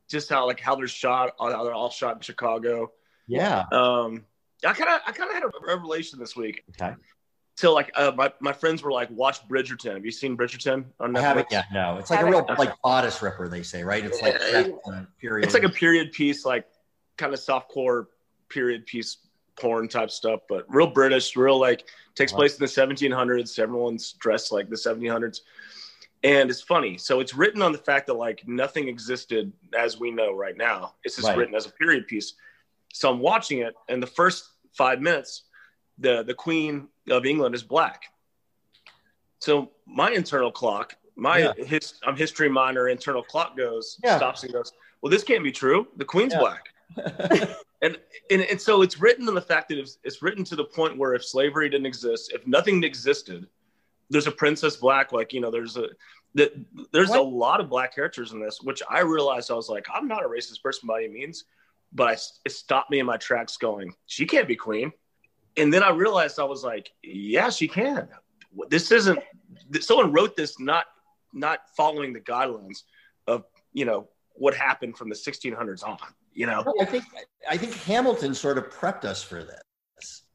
Just 0.09 0.29
how 0.29 0.47
like 0.47 0.61
how 0.61 0.75
they're 0.77 0.87
shot, 0.87 1.33
how 1.39 1.65
they're 1.65 1.75
all 1.75 1.91
shot 1.91 2.17
in 2.17 2.21
Chicago. 2.21 2.93
yeah. 3.27 3.65
Um, 3.73 4.25
I 4.67 4.73
kind 4.73 4.91
of 4.91 5.01
I 5.07 5.13
kind 5.13 5.31
of 5.31 5.35
had 5.35 5.43
a 5.45 5.51
revelation 5.67 6.19
this 6.19 6.37
week. 6.37 6.65
Okay. 6.81 6.95
So 7.57 7.73
like 7.73 7.91
uh, 7.97 8.13
my 8.17 8.33
my 8.41 8.53
friends 8.53 8.83
were 8.83 8.93
like, 8.93 9.09
watch 9.11 9.47
Bridgerton. 9.49 9.95
Have 9.95 10.05
you 10.05 10.11
seen 10.11 10.37
Bridgerton 10.37 10.87
on 11.01 11.17
I 11.17 11.21
Netflix? 11.21 11.23
haven't 11.23 11.47
yet. 11.53 11.65
No, 11.73 11.97
it's 11.99 12.11
like 12.11 12.21
a 12.21 12.27
real 12.27 12.45
like 12.59 12.75
bodice 12.83 13.23
ripper. 13.23 13.49
They 13.49 13.63
say, 13.63 13.83
right? 13.85 14.05
It's 14.05 14.21
like 14.21 14.35
Yeah. 14.35 14.63
that, 14.63 14.73
uh, 14.87 15.03
period. 15.21 15.45
It's 15.45 15.55
like 15.55 15.63
a 15.65 15.69
period 15.69 16.13
piece, 16.13 16.45
like 16.45 16.67
kind 17.17 17.33
of 17.33 17.41
softcore 17.41 18.07
period 18.49 18.87
piece 18.87 19.19
porn 19.57 19.87
type 19.89 20.11
stuff, 20.11 20.41
but 20.49 20.65
real 20.69 20.89
British, 20.89 21.37
real 21.37 21.61
like 21.61 21.87
takes 22.17 22.33
place 22.33 22.55
in 22.55 22.61
the 22.61 22.67
1700s. 22.67 23.59
Everyone's 23.59 24.13
dressed 24.15 24.51
like 24.53 24.69
the 24.69 24.77
1700s, 24.77 25.41
and 26.25 26.51
it's 26.51 26.63
funny. 26.63 26.97
So 26.99 27.21
it's 27.21 27.35
written 27.35 27.63
on 27.63 27.71
the 27.71 27.79
fact 27.79 28.07
that 28.09 28.15
like 28.15 28.43
nothing 28.49 28.89
existed 28.89 29.53
as 29.79 30.01
we 30.01 30.11
know 30.11 30.33
right 30.33 30.57
now. 30.57 30.95
It's 31.05 31.17
just 31.17 31.29
Right. 31.29 31.37
written 31.37 31.55
as 31.55 31.67
a 31.67 31.71
period 31.73 32.07
piece. 32.09 32.35
So 32.93 33.11
I'm 33.11 33.21
watching 33.21 33.59
it, 33.59 33.75
and 33.89 34.03
the 34.03 34.07
first 34.07 34.45
five 34.77 35.01
minutes, 35.01 35.45
the 35.99 36.23
the 36.25 36.35
Queen 36.35 36.89
of 37.11 37.27
England 37.27 37.55
is 37.55 37.63
black. 37.63 38.05
So 39.41 39.71
my 39.87 40.11
internal 40.11 40.51
clock, 40.51 40.97
my 41.17 41.39
Yeah. 41.39 41.53
his, 41.65 41.95
I'm 42.05 42.17
history 42.17 42.49
minor 42.49 42.89
internal 42.89 43.23
clock 43.23 43.57
goes 43.57 44.01
Yeah. 44.03 44.17
stops 44.17 44.43
and 44.43 44.53
goes. 44.53 44.73
Well, 45.03 45.11
this 45.11 45.23
can't 45.23 45.45
be 45.45 45.53
true. 45.53 45.87
The 45.97 46.05
Queen's 46.05 46.33
Yeah. 46.33 46.39
black 46.41 46.69
and, 47.83 47.99
and 48.31 48.43
and 48.43 48.61
so 48.61 48.81
it's 48.83 48.99
written 49.01 49.29
on 49.29 49.35
the 49.35 49.43
fact 49.43 49.69
that 49.69 49.79
it's, 49.79 49.99
it's 50.05 50.23
written 50.23 50.45
to 50.45 50.57
the 50.57 50.65
point 50.65 50.97
where 50.97 51.13
if 51.15 51.25
slavery 51.25 51.69
didn't 51.69 51.87
exist, 51.87 52.33
if 52.33 52.47
nothing 52.47 52.83
existed, 52.85 53.47
there's 54.11 54.27
a 54.27 54.33
princess 54.33 54.77
black. 54.77 55.13
Like 55.13 55.33
you 55.33 55.41
know, 55.41 55.51
there's 55.51 55.77
a 55.77 55.89
that 56.35 56.53
there's 56.93 57.11
a 57.11 57.21
lot 57.21 57.61
of 57.61 57.69
black 57.69 57.95
characters 57.95 58.33
in 58.33 58.41
this, 58.41 58.61
which 58.61 58.83
I 58.91 59.01
realized 59.01 59.51
I 59.51 59.55
was 59.55 59.69
like, 59.69 59.87
I'm 59.93 60.09
not 60.09 60.25
a 60.25 60.29
racist 60.29 60.63
person 60.63 60.87
by 60.87 61.05
any 61.05 61.13
means, 61.13 61.45
but 61.93 62.09
I, 62.09 62.17
it 62.45 62.51
stopped 62.51 62.91
me 62.91 62.99
in 62.99 63.07
my 63.07 63.17
tracks, 63.17 63.57
going, 63.57 63.95
she 64.07 64.27
can't 64.27 64.49
be 64.49 64.57
queen. 64.57 64.93
And 65.57 65.73
then 65.73 65.85
I 65.85 65.91
realized 65.91 66.41
I 66.41 66.45
was 66.45 66.65
like, 66.65 66.91
yeah, 67.03 67.51
she 67.51 67.69
can. 67.69 68.09
This 68.69 68.91
isn't. 68.91 69.19
Someone 69.81 70.13
wrote 70.13 70.37
this 70.37 70.59
not 70.59 70.87
not 71.33 71.61
following 71.77 72.13
the 72.13 72.21
guidelines 72.21 72.83
of 73.27 73.45
you 73.73 73.85
know 73.85 74.09
what 74.35 74.55
happened 74.55 74.97
from 74.97 75.09
the 75.09 75.15
1600s 75.15 75.87
on. 75.87 75.99
You 76.33 76.47
know, 76.47 76.65
I 76.81 76.85
think 76.85 77.05
I 77.49 77.57
think 77.57 77.75
Hamilton 77.75 78.35
sort 78.35 78.59
of 78.59 78.71
prepped 78.71 79.05
us 79.05 79.23
for 79.23 79.45
this. 79.45 79.61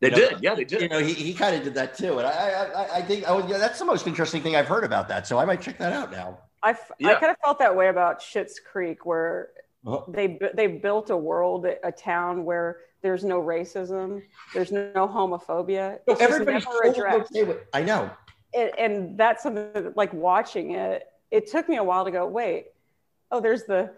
They 0.02 0.10
You 0.10 0.12
know, 0.16 0.30
did. 0.30 0.43
Yeah, 0.43 0.56
they 0.56 0.64
did. 0.66 0.82
You 0.82 0.89
know, 0.89 1.00
he, 1.00 1.14
he 1.14 1.34
kind 1.34 1.56
of 1.56 1.64
did 1.64 1.74
that 1.76 1.97
too, 1.97 2.20
and 2.20 2.28
I 2.28 2.32
I, 2.32 2.64
I- 2.84 2.95
I 2.97 3.02
think 3.02 3.26
oh 3.28 3.45
yeah, 3.47 3.58
that's 3.58 3.80
the 3.80 3.86
most 3.86 4.08
interesting 4.08 4.41
thing 4.41 4.56
I've 4.56 4.68
heard 4.68 4.84
about 4.84 5.08
that. 5.10 5.28
So 5.28 5.38
I 5.38 5.45
might 5.45 5.62
check 5.62 5.78
that 5.80 5.91
out 5.93 6.12
now. 6.12 6.38
I, 6.64 6.72
f- 6.72 6.91
I 6.91 6.95
Yeah. 7.00 7.20
kind 7.20 7.32
of 7.32 7.38
felt 7.43 7.60
that 7.60 7.76
way 7.76 7.88
about 7.89 8.20
Schitt's 8.22 8.60
Creek, 8.60 9.06
where 9.06 9.50
Oh, 9.86 10.04
they 10.10 10.38
they 10.54 10.68
built 10.68 11.10
a 11.10 11.16
world, 11.18 11.66
a 11.66 11.91
town 11.91 12.43
where 12.43 12.78
there's 13.02 13.24
no 13.24 13.41
racism, 13.41 14.22
there's 14.54 14.74
no 14.74 15.08
homophobia. 15.08 16.00
It's 16.06 16.20
Everybody's 16.20 16.66
never 16.66 16.82
addressed. 16.84 17.32
okay 17.32 17.43
with. 17.45 17.60
I 17.74 17.84
know. 17.84 18.12
and, 18.54 18.72
and 18.78 19.18
that's 19.18 19.41
something 19.43 19.70
that, 19.74 19.95
like 19.95 20.12
watching 20.14 20.72
it 20.72 21.08
it 21.32 21.47
took 21.47 21.70
me 21.70 21.78
a 21.78 21.84
while 21.84 22.04
to 22.04 22.10
go 22.12 22.26
wait 22.26 22.66
oh 23.32 23.39
there's 23.39 23.64
the 23.66 23.91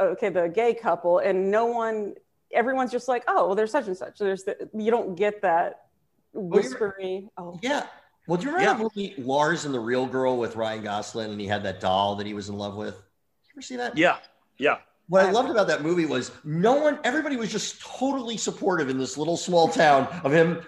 okay 0.00 0.30
the 0.30 0.48
gay 0.48 0.72
couple 0.72 1.18
and 1.18 1.50
no 1.50 1.66
one 1.66 2.14
everyone's 2.52 2.90
just 2.92 3.08
like 3.08 3.24
oh 3.28 3.46
well 3.46 3.54
there's 3.54 3.70
such 3.70 3.86
and 3.86 3.96
such 3.96 4.18
there's 4.18 4.44
the, 4.44 4.68
you 4.74 4.90
don't 4.90 5.14
get 5.14 5.42
that 5.42 5.86
you're- 6.34 6.46
whispery 6.48 7.28
oh 7.36 7.58
Yeah. 7.62 7.86
Well, 8.28 8.38
do 8.38 8.46
you 8.46 8.54
remember 8.54 8.78
the 8.78 8.82
movie 8.84 9.14
Lars 9.18 9.64
and 9.64 9.74
the 9.74 9.80
Real 9.80 10.06
Girl 10.06 10.36
with 10.38 10.54
Ryan 10.54 10.84
Gosling, 10.84 11.32
and 11.32 11.40
he 11.40 11.46
had 11.48 11.64
that 11.64 11.80
doll 11.80 12.14
that 12.16 12.26
he 12.26 12.34
was 12.34 12.48
in 12.48 12.56
love 12.56 12.76
with? 12.76 12.94
You 12.94 13.50
ever 13.54 13.62
see 13.62 13.74
that? 13.76 13.98
Yeah, 13.98 14.18
yeah. 14.58 14.76
What 15.08 15.26
I 15.26 15.30
loved 15.32 15.50
about 15.50 15.66
that 15.66 15.82
movie 15.82 16.06
was 16.06 16.30
no 16.44 16.74
one, 16.80 17.00
everybody 17.02 17.36
was 17.36 17.50
just 17.50 17.80
totally 17.82 18.36
supportive 18.36 18.88
in 18.88 18.96
this 18.96 19.18
little 19.18 19.36
small 19.36 19.66
town 19.66 20.06
of 20.22 20.32
him, 20.32 20.62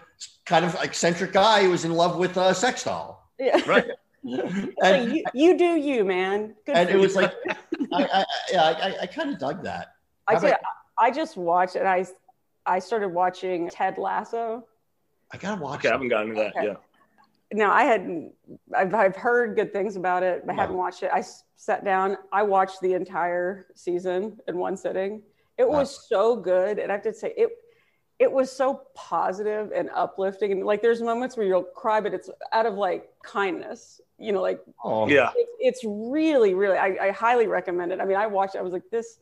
kind 0.44 0.64
of 0.64 0.74
eccentric 0.82 1.32
guy 1.32 1.62
who 1.62 1.70
was 1.70 1.84
in 1.84 1.92
love 1.92 2.16
with 2.18 2.36
a 2.36 2.52
sex 2.56 2.82
doll. 2.82 3.30
yeah 3.38 3.60
Right. 3.66 3.86
Like, 4.24 4.74
and, 4.82 5.12
you, 5.14 5.24
you 5.34 5.56
do 5.58 5.76
you 5.76 6.02
man 6.04 6.54
Good 6.66 6.74
and 6.76 6.88
for 6.88 6.94
it 6.94 6.98
you. 6.98 7.02
was 7.02 7.14
like, 7.14 7.32
I, 7.92 8.02
I, 8.04 8.24
yeah, 8.50 8.62
I, 8.64 8.70
I, 8.70 8.96
I 9.02 9.06
kind 9.06 9.30
of 9.30 9.38
dug 9.38 9.62
that. 9.62 9.92
I, 10.26 10.32
How 10.34 10.40
tell 10.40 10.48
you, 10.48 10.54
about- 10.54 10.64
I 10.98 11.10
just 11.10 11.36
watched 11.36 11.76
and 11.76 11.86
I 11.88 12.06
I 12.66 12.78
started 12.78 13.08
watching 13.08 13.68
Ted 13.68 13.98
Lasso 13.98 14.64
I 15.32 15.36
gotta 15.36 15.60
watch. 15.60 15.80
Okay, 15.80 15.88
I 15.88 15.92
haven't 15.92 16.08
gotten 16.08 16.30
to 16.30 16.34
that. 16.36 16.56
Okay. 16.56 16.66
Yeah. 16.66 16.74
now 17.52 17.72
I 17.72 17.84
hadn't 17.84 18.32
I've, 18.76 18.94
I've 18.94 19.16
heard 19.16 19.56
good 19.56 19.72
things 19.72 19.96
about 19.96 20.22
it 20.22 20.46
but 20.46 20.54
Yeah. 20.54 20.60
hadn't 20.62 20.76
watched 20.76 21.02
it 21.02 21.10
I 21.12 21.18
s- 21.18 21.44
sat 21.56 21.84
down 21.84 22.16
I 22.32 22.42
watched 22.42 22.80
the 22.80 22.94
entire 22.94 23.66
season 23.74 24.38
in 24.48 24.56
one 24.58 24.76
sitting 24.76 25.22
it 25.58 25.68
Wow. 25.68 25.78
was 25.80 26.06
so 26.08 26.36
good 26.36 26.78
and 26.78 26.90
I 26.90 26.94
have 26.94 27.04
to 27.04 27.12
say 27.14 27.32
it 27.36 27.50
it 28.20 28.30
was 28.30 28.50
so 28.50 28.82
positive 28.94 29.72
and 29.74 29.90
uplifting 29.92 30.52
and 30.52 30.64
like 30.64 30.80
there's 30.82 31.02
moments 31.02 31.36
where 31.36 31.46
you'll 31.46 31.64
cry 31.64 32.00
but 32.00 32.14
it's 32.14 32.30
out 32.52 32.64
of 32.66 32.74
like 32.74 33.10
kindness 33.24 34.00
you 34.18 34.32
know 34.32 34.40
like 34.40 34.60
Oh, 34.84 35.08
Yeah. 35.08 35.32
it's, 35.34 35.50
it's 35.58 35.84
really 35.84 36.54
really 36.54 36.78
I, 36.78 37.08
I 37.08 37.10
highly 37.10 37.48
recommend 37.48 37.90
it 37.92 38.00
i 38.00 38.04
mean 38.04 38.16
i 38.16 38.26
watched 38.28 38.54
i 38.56 38.62
was 38.62 38.72
like 38.72 38.88
this 38.90 39.18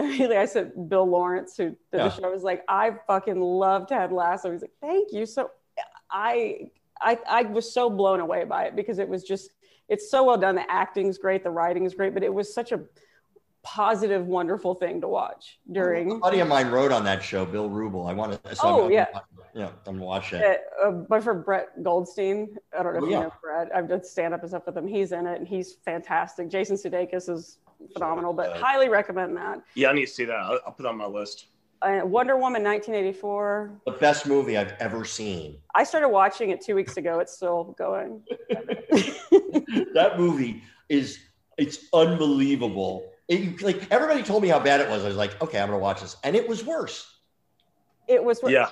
immediately 0.04 0.36
i 0.36 0.44
said 0.44 0.72
bill 0.88 1.06
lawrence 1.08 1.56
who 1.56 1.64
did 1.70 1.76
Yeah. 1.92 2.04
the 2.08 2.10
show. 2.10 2.24
I 2.24 2.30
was 2.30 2.42
like 2.42 2.62
i 2.68 2.92
fucking 3.06 3.40
love 3.40 3.86
ted 3.88 4.12
lasso. 4.12 4.50
He's 4.52 4.62
like 4.62 4.72
thank 4.80 5.12
you. 5.12 5.26
So 5.26 5.50
i 6.10 6.68
i 7.00 7.18
i 7.28 7.42
was 7.42 7.72
so 7.72 7.88
blown 7.88 8.20
away 8.20 8.44
by 8.44 8.64
it 8.64 8.76
because 8.76 8.98
it 8.98 9.08
was 9.08 9.22
just 9.24 9.50
it's 9.88 10.10
so 10.10 10.22
well 10.24 10.36
done. 10.38 10.54
The 10.54 10.70
acting's 10.70 11.18
great. 11.18 11.42
The 11.42 11.50
writing 11.50 11.84
is 11.84 11.94
great. 11.94 12.14
But 12.14 12.22
it 12.22 12.32
was 12.32 12.54
such 12.54 12.70
a 12.72 12.80
positive 13.62 14.26
wonderful 14.26 14.74
thing 14.74 15.00
to 15.00 15.08
watch 15.08 15.58
during. 15.70 16.02
A 16.06 16.08
during 16.08 16.20
buddy 16.20 16.40
of 16.40 16.48
mine 16.48 16.70
wrote 16.70 16.92
on 16.92 17.04
that 17.04 17.22
show, 17.22 17.44
Bill 17.44 17.68
Wrubel. 17.68 18.08
I 18.08 18.12
want 18.14 18.42
to. 18.44 18.54
So 18.56 18.62
Oh, 18.64 18.84
I'm, 18.86 18.92
yeah. 18.92 19.06
yeah. 19.54 19.68
I'm 19.86 19.94
gonna 19.96 20.04
watch 20.04 20.32
it. 20.32 20.62
uh, 20.82 20.88
uh, 20.88 21.04
my 21.08 21.20
friend 21.20 21.44
Brett 21.44 21.82
Goldstein. 21.82 22.56
I 22.78 22.82
don't 22.82 22.92
know 22.94 22.98
if 22.98 23.04
Oh, 23.04 23.06
you 23.06 23.12
yeah. 23.12 23.20
know 23.22 23.32
Brett. 23.42 23.68
I've 23.74 23.88
done 23.88 24.02
stand 24.04 24.34
up 24.34 24.40
and 24.40 24.48
stuff 24.50 24.64
with 24.66 24.76
him. 24.76 24.86
He's 24.86 25.12
in 25.12 25.26
it 25.26 25.38
and 25.38 25.46
he's 25.48 25.74
fantastic. 25.84 26.48
Jason 26.48 26.76
Sudeikis 26.76 27.28
is 27.28 27.58
phenomenal, 27.94 28.32
but 28.32 28.50
Uh, 28.50 28.58
highly 28.58 28.88
recommend 28.88 29.36
that. 29.36 29.62
Yeah, 29.74 29.88
I 29.90 29.92
need 29.92 30.06
to 30.06 30.12
see 30.12 30.24
that. 30.24 30.36
I'll, 30.36 30.58
I'll 30.66 30.72
put 30.72 30.86
it 30.86 30.88
on 30.88 30.96
my 30.96 31.06
list. 31.06 31.46
Uh, 31.82 32.00
Wonder 32.04 32.34
Woman 32.36 32.62
1984. 32.62 33.80
The 33.86 33.92
best 33.92 34.26
movie 34.26 34.58
I've 34.58 34.72
ever 34.80 35.02
seen. 35.06 35.56
I 35.74 35.84
started 35.84 36.08
watching 36.10 36.50
it 36.50 36.60
two 36.60 36.74
weeks 36.74 36.98
ago. 36.98 37.20
It's 37.20 37.32
still 37.34 37.74
going. 37.78 38.22
that 39.94 40.14
movie 40.18 40.62
is 40.88 41.18
it's 41.56 41.86
unbelievable. 41.92 43.06
It, 43.30 43.62
like 43.62 43.86
everybody 43.92 44.24
told 44.24 44.42
me 44.42 44.48
how 44.48 44.58
bad 44.58 44.80
it 44.80 44.88
was. 44.90 45.04
I 45.04 45.08
was 45.08 45.16
like, 45.16 45.40
okay, 45.40 45.60
I'm 45.60 45.68
gonna 45.68 45.78
watch 45.78 46.00
this, 46.00 46.16
and 46.24 46.34
it 46.34 46.48
was 46.48 46.64
worse. 46.64 47.08
It 48.08 48.22
was. 48.22 48.40
Yeah, 48.46 48.70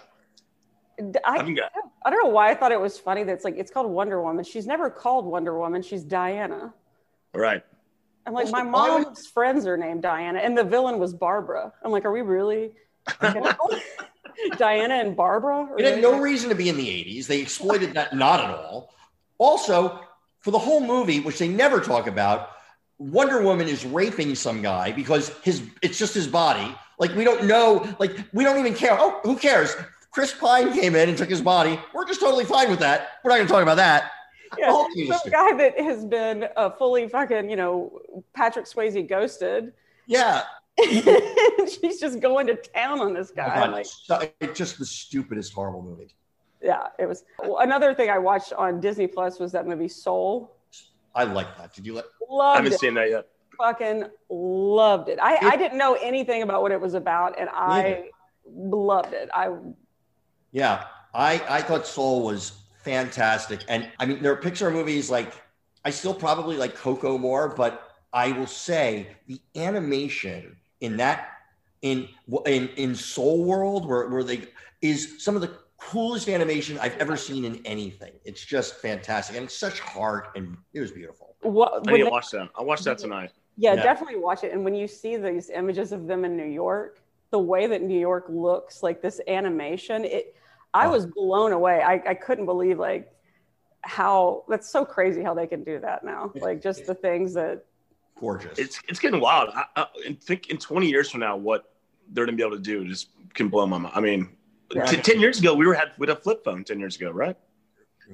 I 0.99 1.13
I, 1.25 1.37
haven't 1.37 1.55
got. 1.55 1.71
I 2.05 2.11
don't 2.11 2.25
know 2.25 2.31
why 2.31 2.51
I 2.51 2.55
thought 2.57 2.73
it 2.73 2.81
was 2.81 2.99
funny 2.99 3.23
that 3.23 3.33
it's 3.33 3.45
like 3.45 3.55
it's 3.57 3.71
called 3.71 3.89
Wonder 3.89 4.21
Woman. 4.21 4.45
She's 4.45 4.67
never 4.67 4.91
called 4.91 5.27
Wonder 5.27 5.57
Woman. 5.57 5.81
She's 5.81 6.03
Diana. 6.03 6.75
Right. 7.33 7.63
I'm 8.27 8.33
like, 8.35 8.47
Also, 8.47 8.57
my 8.57 8.65
why 8.65 8.91
would- 8.97 9.05
mom's 9.05 9.27
friends 9.29 9.65
are 9.65 9.77
named 9.77 10.03
Diana, 10.03 10.41
and 10.41 10.59
the 10.59 10.65
villain 10.65 10.99
was 10.99 11.15
Barbara. 11.15 11.73
I'm 11.85 11.93
like, 11.93 12.05
are 12.05 12.11
we 12.13 12.23
really? 12.23 12.73
Diana 14.57 14.95
and 14.95 15.17
Barbara. 15.17 15.67
or 15.71 15.79
It 15.79 15.85
had 15.85 16.03
no 16.03 16.19
reason 16.21 16.49
to 16.51 16.55
be 16.55 16.69
in 16.69 16.77
the 16.77 16.87
80s. 16.87 17.27
They 17.27 17.41
exploited 17.41 17.95
that 17.95 18.15
not 18.15 18.41
at 18.41 18.51
all. 18.51 18.93
Also, 19.39 20.01
for 20.41 20.51
the 20.51 20.59
whole 20.59 20.81
movie, 20.81 21.21
which 21.21 21.39
they 21.39 21.49
never 21.49 21.81
talk 21.81 22.07
about, 22.07 22.51
Wonder 22.99 23.43
Woman 23.43 23.69
is 23.69 23.85
raping 23.85 24.35
some 24.35 24.61
guy 24.63 24.93
because 24.93 25.29
his 25.43 25.63
it's 25.83 25.99
just 25.99 26.15
his 26.15 26.27
body. 26.27 26.75
Like 26.99 27.15
we 27.15 27.25
don't 27.25 27.45
know, 27.45 27.87
like 27.99 28.17
we 28.33 28.43
don't 28.45 28.59
even 28.59 28.75
care. 28.75 28.97
Oh, 28.99 29.21
who 29.23 29.37
cares? 29.37 29.75
Chris 30.11 30.33
Pine 30.35 30.73
came 30.73 30.97
in 30.97 31.09
and 31.09 31.17
took 31.17 31.29
his 31.29 31.41
body. 31.43 31.79
We're 31.95 32.07
just 32.07 32.19
totally 32.21 32.45
fine 32.45 32.71
with 32.71 32.81
that. 32.81 33.09
We're 33.23 33.31
not 33.31 33.37
going 33.37 33.47
to 33.47 33.53
talk 33.53 33.63
about 33.63 33.77
that. 33.77 34.11
Yeah, 34.59 34.69
Oh, 34.71 34.89
some 35.07 35.31
guy 35.31 35.53
that 35.59 35.79
has 35.79 36.05
been 36.07 36.49
uh, 36.57 36.71
fully 36.71 37.07
fucking, 37.09 37.51
you 37.51 37.57
know, 37.57 38.01
Patrick 38.33 38.65
Swayze 38.65 39.07
ghosted. 39.07 39.75
Yeah. 40.07 40.45
She's 40.83 42.01
just 42.01 42.21
going 42.21 42.47
to 42.47 42.57
town 42.57 43.01
on 43.01 43.13
this 43.13 43.31
guy. 43.31 43.55
God, 43.55 43.73
Like, 43.73 43.87
so- 43.87 44.23
it's 44.41 44.57
just 44.59 44.79
the 44.79 44.87
stupidest, 44.87 45.53
horrible 45.53 45.83
movie. 45.83 46.09
yeah, 46.63 46.89
it 46.99 47.07
was. 47.07 47.25
Well, 47.41 47.59
another 47.59 47.95
thing 47.95 48.09
I 48.11 48.19
watched 48.19 48.53
on 48.55 48.81
Disney 48.81 49.07
Plus 49.07 49.39
was 49.39 49.53
that 49.53 49.67
movie 49.67 49.89
Soul. 49.89 50.57
I 51.19 51.25
like 51.25 51.59
that. 51.59 51.75
Did 51.75 51.85
you 51.85 51.95
let? 51.95 52.05
I 52.05 52.33
Loved 52.33 52.57
haven't 52.59 52.73
it. 52.75 52.81
seen 52.81 52.95
that 52.95 53.11
yet. 53.11 53.27
Fucking 53.59 54.05
loved 54.31 55.09
it. 55.09 55.19
I, 55.21 55.37
I 55.43 55.57
didn't 55.57 55.77
know 55.77 55.95
anything 56.01 56.43
about 56.43 56.63
what 56.63 56.71
it 56.71 56.81
was 56.81 56.95
about, 56.95 57.37
and 57.37 57.49
I 57.53 58.11
loved 58.47 59.13
it. 59.15 59.29
I 59.35 59.51
Yeah, 60.53 60.85
I 61.13 61.43
I 61.49 61.61
thought 61.63 61.89
Soul 61.89 62.23
was 62.23 62.53
fantastic, 62.85 63.65
and 63.69 63.91
I 63.99 64.07
mean 64.07 64.23
there 64.23 64.33
are 64.33 64.41
Pixar 64.41 64.73
movies 64.73 65.11
like 65.11 65.33
I 65.85 65.91
still 65.91 66.15
probably 66.15 66.57
like 66.57 66.77
Coco 66.77 67.19
more, 67.19 67.49
but 67.49 67.91
I 68.13 68.31
will 68.31 68.47
say 68.47 69.09
the 69.27 69.41
animation 69.57 70.57
in 70.81 70.99
that 70.99 71.31
in 71.83 72.09
in 72.47 72.69
in 72.77 72.95
Soul 72.95 73.43
World 73.43 73.89
where 73.89 74.07
where 74.09 74.23
they 74.23 74.43
is 74.83 75.17
some 75.19 75.35
of 75.35 75.43
the 75.43 75.51
coolest 75.79 76.29
animation 76.29 76.79
I've 76.79 76.97
ever 76.99 77.17
seen 77.17 77.45
in 77.45 77.65
anything. 77.65 78.13
It's 78.25 78.45
just 78.45 78.77
fantastic, 78.77 79.37
and 79.37 79.45
it's 79.45 79.55
such 79.59 79.81
heart, 79.81 80.29
and 80.37 80.57
it 80.75 80.81
was 80.81 80.91
beautiful. 80.91 81.37
what 81.43 81.73
I 81.73 81.93
when 81.93 82.01
need 82.01 82.05
to 82.05 82.11
watch 82.11 82.31
that. 82.31 82.49
I'll 82.57 82.65
watch 82.67 82.83
that 82.83 82.99
tonight. 82.99 83.31
yeah, 83.57 83.75
Yeah. 83.75 83.83
definitely 83.83 84.19
watch 84.19 84.45
it. 84.45 84.53
And 84.53 84.65
when 84.65 84.75
you 84.75 84.87
see 84.89 85.17
these 85.17 85.51
images 85.51 85.93
of 85.93 86.07
them 86.07 86.25
in 86.25 86.37
New 86.37 86.47
York, 86.47 87.01
the 87.31 87.39
way 87.39 87.67
that 87.69 87.83
New 87.83 87.99
York 87.99 88.27
looks, 88.29 88.83
like 88.83 89.01
this 89.03 89.21
animation, 89.29 90.05
it 90.05 90.35
I 90.75 90.87
Oh. 90.87 90.91
was 90.91 91.07
blown 91.07 91.53
away. 91.53 91.81
I, 91.83 91.95
I 92.07 92.15
couldn't 92.15 92.47
believe 92.47 92.79
like 92.79 93.11
how 93.83 94.45
that's 94.49 94.69
so 94.69 94.85
crazy 94.85 95.23
how 95.23 95.33
they 95.35 95.47
can 95.47 95.65
do 95.65 95.79
that 95.81 96.05
now. 96.05 96.33
Like 96.35 96.61
just 96.63 96.87
the 96.87 96.95
things 96.95 97.35
that 97.35 97.65
Gorgeous. 98.21 98.59
It's 98.59 98.81
it's 98.89 98.99
getting 98.99 99.21
wild. 99.21 99.51
I, 99.55 99.65
I 99.77 100.17
think 100.21 100.51
in 100.51 100.59
20 100.59 100.89
years 100.89 101.09
from 101.09 101.21
now, 101.21 101.37
what 101.37 101.73
they're 102.11 102.27
gonna 102.27 102.37
be 102.37 102.43
able 102.43 102.57
to 102.57 102.63
do 102.63 102.85
just 102.85 103.11
can 103.33 103.49
blow 103.49 103.65
my 103.67 103.79
mind. 103.79 103.95
I 103.97 104.01
mean, 104.01 104.29
Yeah. 104.75 104.85
t- 104.85 104.97
10 105.01 105.21
years 105.21 105.39
ago, 105.41 105.55
we 105.55 105.67
were 105.67 105.75
had 105.75 105.93
with 105.99 106.11
a 106.11 106.17
flip 106.17 106.45
phone. 106.45 106.65
10 106.65 106.79
years 106.79 106.97
ago, 106.97 107.11
right? 107.11 107.37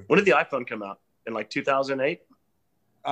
When 0.06 0.18
did 0.18 0.24
the 0.26 0.32
iPhone 0.32 0.66
come 0.66 0.82
out? 0.82 1.00
In 1.26 1.32
like 1.34 1.48
2008. 1.50 2.20
uh, 3.04 3.08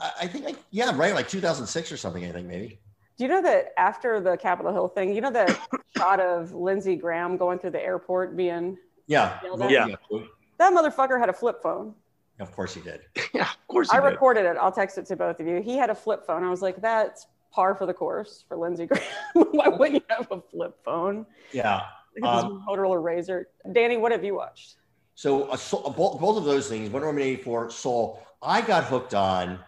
I- 0.00 0.12
I 0.22 0.26
think 0.26 0.44
like 0.44 0.56
yeah, 0.70 0.92
right, 0.96 1.14
like 1.14 1.28
2006 1.28 1.92
or 1.92 1.96
something. 1.96 2.24
I 2.24 2.32
think 2.32 2.46
maybe. 2.46 2.80
Do 3.16 3.24
you 3.24 3.28
know 3.28 3.42
that 3.42 3.72
after 3.78 4.20
the 4.20 4.36
Capitol 4.36 4.72
Hill 4.72 4.88
thing, 4.88 5.14
you 5.14 5.20
know 5.20 5.30
that 5.30 5.56
shot 5.96 6.20
of 6.20 6.52
Lindsey 6.52 6.96
Graham 6.96 7.36
going 7.36 7.58
through 7.58 7.70
the 7.70 7.82
airport 7.82 8.36
being 8.36 8.76
Yeah. 9.06 9.38
Yeah. 9.68 9.86
Yeah. 9.86 10.18
that 10.58 10.72
motherfucker 10.72 11.18
had 11.18 11.28
a 11.28 11.32
flip 11.32 11.62
phone. 11.62 11.94
Of 12.40 12.50
course 12.52 12.74
he 12.74 12.80
did. 12.80 13.02
yeah, 13.34 13.42
of 13.42 13.68
course. 13.68 13.90
He 13.92 13.96
I 13.96 14.00
did. 14.00 14.08
recorded 14.08 14.44
it. 14.46 14.56
I'll 14.60 14.72
text 14.72 14.98
it 14.98 15.06
to 15.06 15.16
both 15.16 15.38
of 15.40 15.46
you. 15.46 15.62
He 15.62 15.76
had 15.76 15.88
a 15.90 15.94
flip 15.94 16.26
phone. 16.26 16.42
I 16.42 16.50
was 16.50 16.62
like, 16.62 16.80
that's 16.82 17.26
par 17.52 17.76
for 17.76 17.86
the 17.86 17.94
course 17.94 18.44
for 18.48 18.56
Lindsey 18.56 18.86
Graham. 18.86 19.04
Why 19.52 19.68
wouldn't 19.68 20.02
you 20.02 20.16
have 20.16 20.26
a 20.32 20.40
flip 20.40 20.76
phone? 20.84 21.26
Yeah. 21.52 21.82
Um, 22.22 22.64
Motorola 22.68 23.02
Razor. 23.02 23.48
Danny, 23.72 23.96
what 23.96 24.12
have 24.12 24.24
you 24.24 24.34
watched? 24.36 24.74
So 25.14 25.44
uh, 25.44 25.56
so- 25.56 25.82
uh, 25.82 25.90
both, 25.90 26.20
both 26.20 26.36
of 26.36 26.44
those 26.44 26.68
things, 26.68 26.90
Wonder 26.90 27.06
Woman 27.08 27.22
84, 27.22 27.70
Soul, 27.70 28.22
I 28.42 28.60
got 28.60 28.84
hooked 28.84 29.14
on. 29.14 29.58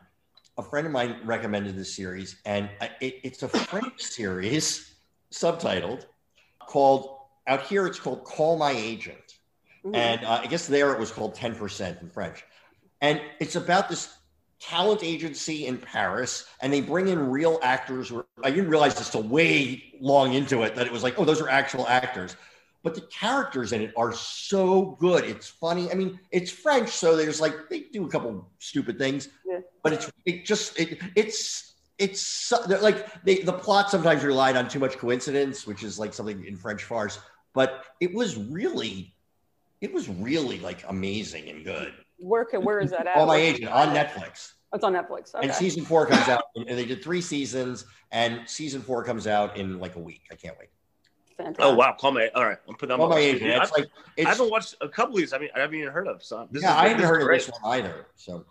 A 0.58 0.62
friend 0.62 0.86
of 0.86 0.92
mine 0.92 1.16
recommended 1.24 1.76
this 1.76 1.94
series, 1.94 2.36
and 2.46 2.70
I- 2.80 2.90
it, 3.00 3.16
it's 3.24 3.42
a 3.42 3.48
French 3.48 4.00
series 4.02 4.94
subtitled 5.30 6.06
called, 6.60 7.18
out 7.46 7.62
here 7.62 7.86
it's 7.86 8.00
called 8.00 8.24
Call 8.24 8.56
My 8.56 8.70
Agent. 8.72 9.18
Mhm. 9.84 9.94
And 9.94 10.24
uh, 10.24 10.40
I 10.42 10.46
guess 10.46 10.66
there 10.66 10.92
it 10.92 10.98
was 10.98 11.10
called 11.12 11.34
10% 11.34 12.00
in 12.02 12.08
French. 12.08 12.42
And 13.02 13.20
it's 13.38 13.56
about 13.56 13.88
this 13.90 14.14
talent 14.60 15.02
agency 15.02 15.66
in 15.66 15.78
Paris, 15.78 16.46
and 16.60 16.72
they 16.72 16.80
bring 16.80 17.08
in 17.08 17.30
real 17.30 17.58
actors. 17.62 18.12
I 18.42 18.50
didn't 18.50 18.70
realize 18.70 18.94
this 18.94 19.10
till 19.10 19.22
way 19.22 19.94
long 20.00 20.34
into 20.34 20.62
it 20.62 20.74
that 20.76 20.86
it 20.86 20.92
was 20.92 21.02
like, 21.02 21.18
oh, 21.18 21.24
those 21.24 21.40
are 21.40 21.48
actual 21.48 21.86
actors. 21.88 22.36
But 22.82 22.94
the 22.94 23.00
characters 23.02 23.72
in 23.72 23.82
it 23.82 23.92
are 23.96 24.12
so 24.12 24.96
good. 25.00 25.24
It's 25.24 25.48
funny. 25.48 25.90
I 25.90 25.94
mean, 25.94 26.20
it's 26.30 26.50
French, 26.50 26.90
so 26.90 27.16
there's 27.16 27.40
like 27.40 27.68
they 27.68 27.80
do 27.92 28.06
a 28.06 28.08
couple 28.08 28.48
stupid 28.60 28.96
things, 28.98 29.28
Yeah. 29.44 29.60
but 29.82 29.92
it's 29.92 30.10
it 30.24 30.44
just 30.44 30.78
it 30.78 31.00
it's 31.16 31.74
it's 31.98 32.52
they're 32.68 32.80
like 32.80 33.22
they, 33.24 33.38
the 33.38 33.52
plot 33.52 33.90
sometimes 33.90 34.22
relied 34.22 34.56
on 34.56 34.68
too 34.68 34.78
much 34.78 34.98
coincidence, 34.98 35.66
which 35.66 35.82
is 35.82 35.98
like 35.98 36.14
something 36.14 36.44
in 36.44 36.56
French 36.56 36.84
farce. 36.84 37.18
But 37.54 37.84
it 38.00 38.14
was 38.14 38.36
really, 38.36 39.14
it 39.80 39.92
was 39.92 40.08
really 40.08 40.60
like 40.60 40.84
amazing 40.88 41.48
and 41.48 41.64
good. 41.64 41.92
Where 42.18 42.44
can 42.44 42.62
where 42.64 42.80
is 42.80 42.90
that 42.90 43.06
at? 43.06 43.16
All 43.16 43.26
my 43.26 43.36
agent 43.36 43.70
on 43.70 43.88
Netflix. 43.94 44.52
It's 44.72 44.84
on 44.84 44.92
Netflix. 44.94 45.34
Okay. 45.34 45.46
And 45.46 45.54
season 45.54 45.84
four 45.84 46.06
comes 46.06 46.28
out, 46.28 46.44
and 46.56 46.66
they 46.68 46.84
did 46.84 47.02
three 47.02 47.20
seasons, 47.20 47.84
and 48.10 48.42
season 48.46 48.82
four 48.82 49.04
comes 49.04 49.26
out 49.26 49.56
in 49.56 49.78
like 49.78 49.96
a 49.96 50.00
week. 50.00 50.22
I 50.30 50.34
can't 50.34 50.56
wait. 50.58 50.68
Fantastic. 51.36 51.64
Oh 51.64 51.74
wow, 51.74 51.92
call 51.98 52.12
me. 52.12 52.28
All 52.34 52.44
right, 52.44 52.58
I'm 52.68 52.74
putting 52.74 52.88
that. 52.96 53.00
All 53.00 53.04
on 53.04 53.10
my 53.10 53.16
list. 53.16 53.36
agent. 53.36 53.52
I, 53.52 53.62
It's 53.62 53.72
like 53.72 53.86
I 54.18 54.28
haven't 54.28 54.50
watched 54.50 54.74
a 54.80 54.88
couple 54.88 55.14
of 55.14 55.20
these. 55.20 55.32
I 55.32 55.38
mean, 55.38 55.50
I 55.54 55.60
haven't 55.60 55.76
even 55.78 55.92
heard 55.92 56.08
of. 56.08 56.22
So 56.22 56.48
this 56.50 56.62
yeah, 56.62 56.70
is, 56.70 56.76
I 56.76 56.82
haven't 56.88 56.96
this 56.98 57.04
is 57.04 57.10
heard 57.10 57.20
of 57.22 57.26
great. 57.26 57.40
this 57.46 57.50
one 57.60 57.72
either. 57.78 58.06
So, 58.16 58.44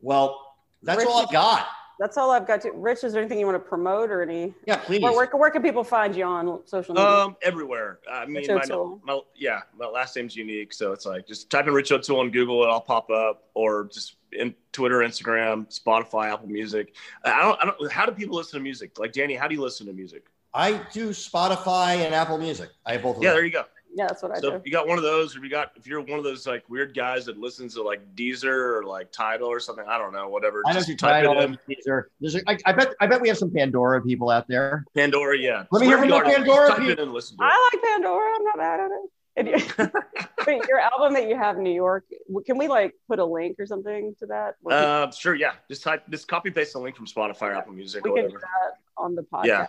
well, 0.00 0.54
that's 0.82 0.98
Rich- 0.98 1.08
all 1.08 1.22
I've 1.22 1.32
got. 1.32 1.66
That's 1.98 2.16
all 2.18 2.30
I've 2.30 2.46
got 2.46 2.60
to. 2.62 2.72
Rich, 2.72 3.04
is 3.04 3.12
there 3.12 3.22
anything 3.22 3.38
you 3.38 3.46
want 3.46 3.56
to 3.62 3.68
promote 3.68 4.10
or 4.10 4.22
any? 4.22 4.54
Yeah, 4.66 4.76
please. 4.76 5.02
Where, 5.02 5.12
where, 5.12 5.26
where 5.32 5.50
can 5.50 5.62
people 5.62 5.82
find 5.82 6.14
you 6.14 6.24
on 6.24 6.60
social 6.66 6.94
media? 6.94 7.08
Um, 7.08 7.36
everywhere. 7.42 8.00
I 8.10 8.26
mean, 8.26 8.36
Rich 8.36 8.48
my, 8.48 8.62
O'Toole. 8.62 9.00
my 9.02 9.20
yeah, 9.34 9.60
my 9.78 9.86
last 9.86 10.14
name's 10.14 10.36
unique, 10.36 10.72
so 10.74 10.92
it's 10.92 11.06
like 11.06 11.26
just 11.26 11.48
type 11.50 11.66
in 11.66 11.72
Rich 11.74 11.92
O'Toole 11.92 12.20
on 12.20 12.30
Google, 12.30 12.62
it'll 12.62 12.80
pop 12.80 13.08
up, 13.10 13.44
or 13.54 13.84
just 13.92 14.16
in 14.32 14.54
Twitter, 14.72 14.98
Instagram, 14.98 15.66
Spotify, 15.68 16.32
Apple 16.32 16.48
Music. 16.48 16.94
I 17.24 17.40
don't, 17.42 17.58
I 17.62 17.64
don't. 17.64 17.90
How 17.92 18.04
do 18.04 18.12
people 18.12 18.36
listen 18.36 18.58
to 18.58 18.62
music? 18.62 18.98
Like 18.98 19.12
Danny, 19.12 19.34
how 19.34 19.48
do 19.48 19.54
you 19.54 19.62
listen 19.62 19.86
to 19.86 19.92
music? 19.94 20.26
I 20.52 20.80
do 20.92 21.10
Spotify 21.10 21.96
and 22.04 22.14
Apple 22.14 22.38
Music. 22.38 22.70
I 22.84 22.92
have 22.92 23.02
both 23.02 23.16
of 23.18 23.22
Yeah, 23.22 23.30
them. 23.30 23.36
there 23.36 23.44
you 23.46 23.52
go. 23.52 23.64
Yeah, 23.96 24.06
that's 24.06 24.22
what 24.22 24.30
I 24.30 24.40
So 24.40 24.50
do. 24.50 24.56
if 24.56 24.62
you 24.66 24.70
got 24.70 24.86
one 24.86 24.98
of 24.98 25.02
those, 25.04 25.34
or 25.34 25.38
if 25.38 25.44
you 25.44 25.50
got, 25.50 25.72
if 25.74 25.86
you're 25.86 26.00
one 26.02 26.18
of 26.18 26.24
those 26.24 26.46
like 26.46 26.62
weird 26.68 26.94
guys 26.94 27.24
that 27.26 27.38
listens 27.38 27.74
to 27.74 27.82
like 27.82 28.00
Deezer 28.14 28.44
or 28.76 28.84
like 28.84 29.10
Tidal 29.10 29.48
or 29.48 29.58
something, 29.58 29.84
I 29.88 29.96
don't 29.98 30.12
know, 30.12 30.28
whatever. 30.28 30.62
I 30.66 30.72
just 30.74 30.86
type 30.88 30.98
tried 30.98 31.26
all 31.26 31.40
it 31.40 31.44
in. 31.44 31.54
of 31.54 31.58
these 31.66 31.86
are- 31.88 32.10
there's 32.20 32.34
a- 32.36 32.48
I, 32.48 32.58
I 32.66 32.72
bet 32.72 32.94
I 33.00 33.06
bet 33.06 33.20
we 33.20 33.28
have 33.28 33.38
some 33.38 33.50
Pandora 33.50 34.02
people 34.02 34.28
out 34.30 34.46
there. 34.48 34.84
Pandora, 34.94 35.38
yeah. 35.38 35.64
Let 35.72 35.80
me 35.80 35.86
hear 35.86 35.98
from 35.98 36.08
Wherever 36.10 36.28
the 36.40 36.44
you 36.46 36.52
are, 36.52 36.66
Pandora 36.68 36.68
Type 36.68 36.78
it 36.78 36.80
people. 36.82 36.92
in 36.92 37.08
and 37.08 37.12
listen 37.12 37.38
to 37.38 37.42
it. 37.42 37.46
I 37.50 37.70
like 37.72 37.82
Pandora. 37.82 38.34
I'm 38.36 38.44
not 38.44 38.56
mad 38.58 38.80
at 38.80 38.90
it. 38.90 39.10
And 39.38 39.48
you- 39.48 39.90
but 40.44 40.68
your 40.68 40.78
album 40.78 41.14
that 41.14 41.28
you 41.28 41.36
have 41.36 41.56
in 41.56 41.62
New 41.62 41.74
York, 41.74 42.04
can 42.46 42.56
we 42.58 42.68
like 42.68 42.94
put 43.08 43.18
a 43.18 43.24
link 43.24 43.56
or 43.58 43.66
something 43.66 44.14
to 44.20 44.26
that? 44.26 44.54
Uh, 44.70 45.10
sure, 45.10 45.34
yeah. 45.34 45.52
Just 45.68 45.82
type, 45.82 46.04
just 46.10 46.28
copy 46.28 46.50
paste 46.50 46.72
the 46.74 46.78
link 46.80 46.96
from 46.96 47.06
Spotify 47.06 47.42
or 47.42 47.52
Apple 47.54 47.72
Music 47.72 48.04
we 48.04 48.10
or 48.10 48.14
can 48.16 48.28
do 48.28 48.34
whatever. 48.34 48.40
that 48.62 49.02
on 49.02 49.14
the 49.14 49.22
podcast. 49.22 49.44
Yeah. 49.46 49.66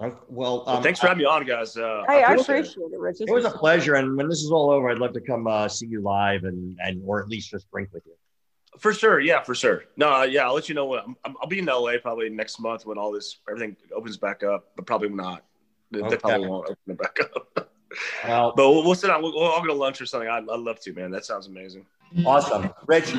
Well, 0.00 0.20
Well, 0.28 0.64
um, 0.66 0.82
thanks 0.82 0.98
for 0.98 1.08
having 1.08 1.18
me 1.18 1.24
on, 1.26 1.44
guys. 1.44 1.76
Uh, 1.76 2.04
Hey, 2.08 2.22
I 2.24 2.32
appreciate 2.32 2.56
it. 2.56 2.60
appreciate 2.60 2.92
it, 2.92 2.98
Rich. 2.98 3.16
It 3.20 3.30
was 3.30 3.44
a 3.44 3.50
pleasure, 3.50 3.94
and 3.94 4.16
when 4.16 4.28
this 4.28 4.42
is 4.42 4.50
all 4.50 4.70
over, 4.70 4.88
I'd 4.90 4.98
love 4.98 5.12
to 5.12 5.20
come 5.20 5.46
uh, 5.46 5.68
see 5.68 5.86
you 5.86 6.00
live 6.00 6.44
and 6.44 6.78
and 6.82 7.02
or 7.06 7.20
at 7.20 7.28
least 7.28 7.50
just 7.50 7.70
drink 7.70 7.90
with 7.92 8.02
you. 8.06 8.14
For 8.78 8.92
sure, 8.94 9.20
yeah, 9.20 9.42
for 9.42 9.54
sure. 9.54 9.84
No, 9.96 10.10
uh, 10.12 10.22
yeah, 10.22 10.46
I'll 10.46 10.54
let 10.54 10.68
you 10.68 10.74
know 10.74 10.86
when 10.86 11.00
I'm, 11.24 11.36
I'll 11.42 11.48
be 11.48 11.58
in 11.58 11.66
LA 11.66 11.94
probably 12.00 12.30
next 12.30 12.60
month 12.60 12.86
when 12.86 12.96
all 12.96 13.12
this 13.12 13.40
everything 13.48 13.76
opens 13.94 14.16
back 14.16 14.42
up, 14.42 14.70
but 14.74 14.86
probably 14.86 15.10
not. 15.10 15.44
They, 15.90 16.00
they 16.00 16.06
Okay. 16.06 16.16
probably 16.16 16.48
won't 16.48 16.64
open 16.70 16.76
it 16.88 16.98
back 16.98 17.18
up. 17.20 17.66
Well, 18.24 18.52
but 18.56 18.70
we'll, 18.70 18.84
we'll 18.84 18.94
sit 18.94 19.08
down. 19.08 19.20
We'll, 19.20 19.32
we'll 19.34 19.42
all 19.50 19.60
go 19.60 19.66
to 19.66 19.72
lunch 19.74 20.00
or 20.00 20.06
something. 20.06 20.28
I'd, 20.28 20.48
I'd 20.48 20.60
love 20.60 20.78
to, 20.82 20.92
man. 20.92 21.10
That 21.10 21.24
sounds 21.24 21.48
amazing. 21.48 21.84
awesome, 22.24 22.70
Rich. 22.86 23.12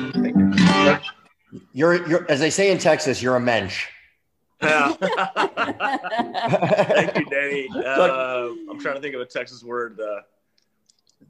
You're 1.74 2.08
you're 2.08 2.30
as 2.30 2.40
they 2.40 2.48
say 2.48 2.70
in 2.70 2.78
Texas, 2.78 3.22
you're 3.22 3.36
a 3.36 3.40
mensch. 3.40 3.86
Yeah. 4.62 4.92
Thank 6.86 7.18
you, 7.18 7.24
Danny. 7.26 7.68
Uh, 7.82 8.48
I'm 8.70 8.78
trying 8.80 8.94
to 8.96 9.00
think 9.00 9.14
of 9.14 9.20
a 9.20 9.26
Texas 9.26 9.62
word. 9.64 9.98
Uh, 10.00 10.20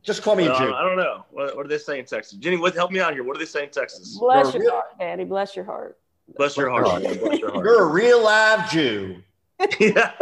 Just 0.03 0.23
call 0.23 0.37
me 0.37 0.47
a 0.47 0.53
uh, 0.53 0.59
Jew. 0.59 0.75
I 0.75 0.83
don't 0.83 0.97
know. 0.97 1.25
What, 1.31 1.57
what 1.57 1.63
do 1.65 1.69
they 1.69 1.79
say 1.79 1.99
in 1.99 2.05
Texas? 2.05 2.39
Jenny, 2.39 2.57
what, 2.57 2.75
help 2.75 2.91
me 2.91 3.01
out 3.01 3.13
here. 3.15 3.25
What 3.25 3.35
do 3.35 3.39
they 3.41 3.47
say 3.47 3.65
in 3.65 3.71
Texas? 3.71 4.17
Bless 4.19 4.53
You're 4.55 4.63
your 4.65 4.73
a 4.73 4.75
heart, 4.77 4.99
Danny. 4.99 5.25
Bless 5.25 5.57
your 5.57 5.65
heart. 5.65 5.99
Bless 6.37 6.57
your 6.57 6.71
heart. 6.71 6.85
Bless 7.03 7.39
your 7.41 7.51
heart. 7.53 7.65
You're 7.65 7.83
a 7.85 7.93
real 7.93 8.23
live 8.23 8.71
Jew. 8.71 9.23
yeah. 9.81 10.13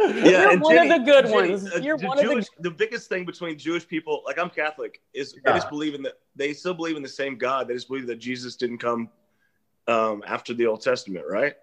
You're 0.00 0.50
and 0.52 0.60
one 0.62 0.74
Jenny- 0.76 0.90
of 0.90 1.00
the 1.00 1.04
good 1.12 1.24
Jenny, 1.26 1.50
ones. 1.52 1.72
uh, 1.74 1.78
You're 1.82 1.98
the 1.98 2.06
one 2.06 2.18
of 2.18 2.24
the 2.24 2.30
Jewish, 2.30 2.46
the 2.60 2.70
biggest 2.70 3.08
thing 3.08 3.24
between 3.24 3.58
Jewish 3.58 3.86
people, 3.86 4.22
like 4.24 4.38
I'm 4.38 4.50
Catholic, 4.50 5.00
is 5.12 5.34
they 5.44 5.52
just 5.52 5.68
believe 5.70 5.94
in 5.94 6.02
that 6.02 6.14
they 6.36 6.52
still 6.52 6.74
believe 6.74 6.96
in 6.96 7.02
the 7.02 7.08
same 7.08 7.36
God. 7.36 7.66
They 7.68 7.74
just 7.74 7.88
believe 7.88 8.06
that 8.06 8.18
Jesus 8.18 8.54
didn't 8.56 8.78
come 8.78 9.08
um, 9.88 10.22
after 10.26 10.54
the 10.54 10.66
Old 10.66 10.82
Testament, 10.82 11.24
right? 11.28 11.54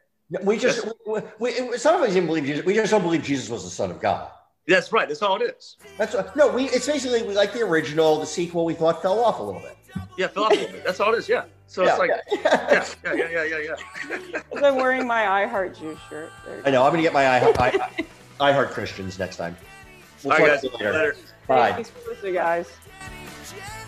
We 0.44 0.58
just 0.58 0.88
we, 1.06 1.22
we, 1.40 1.78
some 1.78 1.96
of 1.96 2.02
us 2.02 2.14
didn't 2.14 2.26
believe 2.26 2.46
Jesus. 2.46 2.66
We 2.66 2.74
just 2.74 2.92
don't 2.92 3.04
believe 3.04 3.24
Jesus 3.24 3.48
was 3.48 3.64
the 3.64 3.70
Son 3.70 3.92
of 3.92 4.02
God. 4.02 4.32
That's 4.68 4.92
right. 4.92 5.08
That's 5.08 5.22
all 5.22 5.40
it 5.40 5.56
is. 5.56 5.78
That's 6.00 6.16
what, 6.16 6.36
no. 6.36 6.52
We 6.52 6.66
it's 6.66 6.88
basically 6.88 7.22
we 7.22 7.36
like 7.36 7.54
the 7.54 7.62
original. 7.62 8.20
The 8.20 8.26
sequel 8.26 8.66
we 8.66 8.74
thought 8.74 9.04
fell 9.04 9.24
off 9.24 9.40
a 9.40 9.44
little 9.44 9.62
bit. 9.62 9.78
Yeah, 10.18 10.28
fell 10.28 10.46
off 10.46 10.54
a 10.54 10.56
little 10.56 10.72
bit. 10.72 10.84
That's 10.84 11.00
all 11.00 11.14
it 11.14 11.20
is. 11.20 11.30
Yeah. 11.30 11.46
So 11.68 11.84
yeah, 11.84 11.90
it's 11.90 12.00
like, 12.00 12.10
yeah. 12.10 12.86
yeah, 13.04 13.14
yeah, 13.16 13.30
yeah, 13.30 13.44
yeah, 13.44 13.58
yeah, 13.60 14.18
yeah. 14.32 14.42
I'm 14.64 14.76
wearing 14.76 15.06
my 15.06 15.28
I 15.28 15.46
Heart 15.46 15.78
Jew 15.78 15.98
shirt. 16.10 16.32
I 16.66 16.72
know. 16.72 16.84
I'm 16.84 16.92
gonna 16.92 17.04
get 17.04 17.14
my 17.14 17.28
I, 17.28 17.54
I, 17.60 17.90
I 18.40 18.52
heart 18.52 18.72
Christians 18.72 19.20
next 19.20 19.38
time. 19.38 19.56
We'll 20.24 20.34
All 20.34 20.40
talk 20.40 20.48
right, 20.48 20.62
to 20.62 20.70
guys. 20.70 20.80
you 20.80 20.86
later. 20.88 20.98
Later. 20.98 21.16
Bye. 21.48 21.74
Thanks 21.74 21.92
for 21.92 22.10
listening, 22.10 22.34
guys. 22.34 22.68
Jenny, 23.00 23.62
Jenny. 23.62 23.85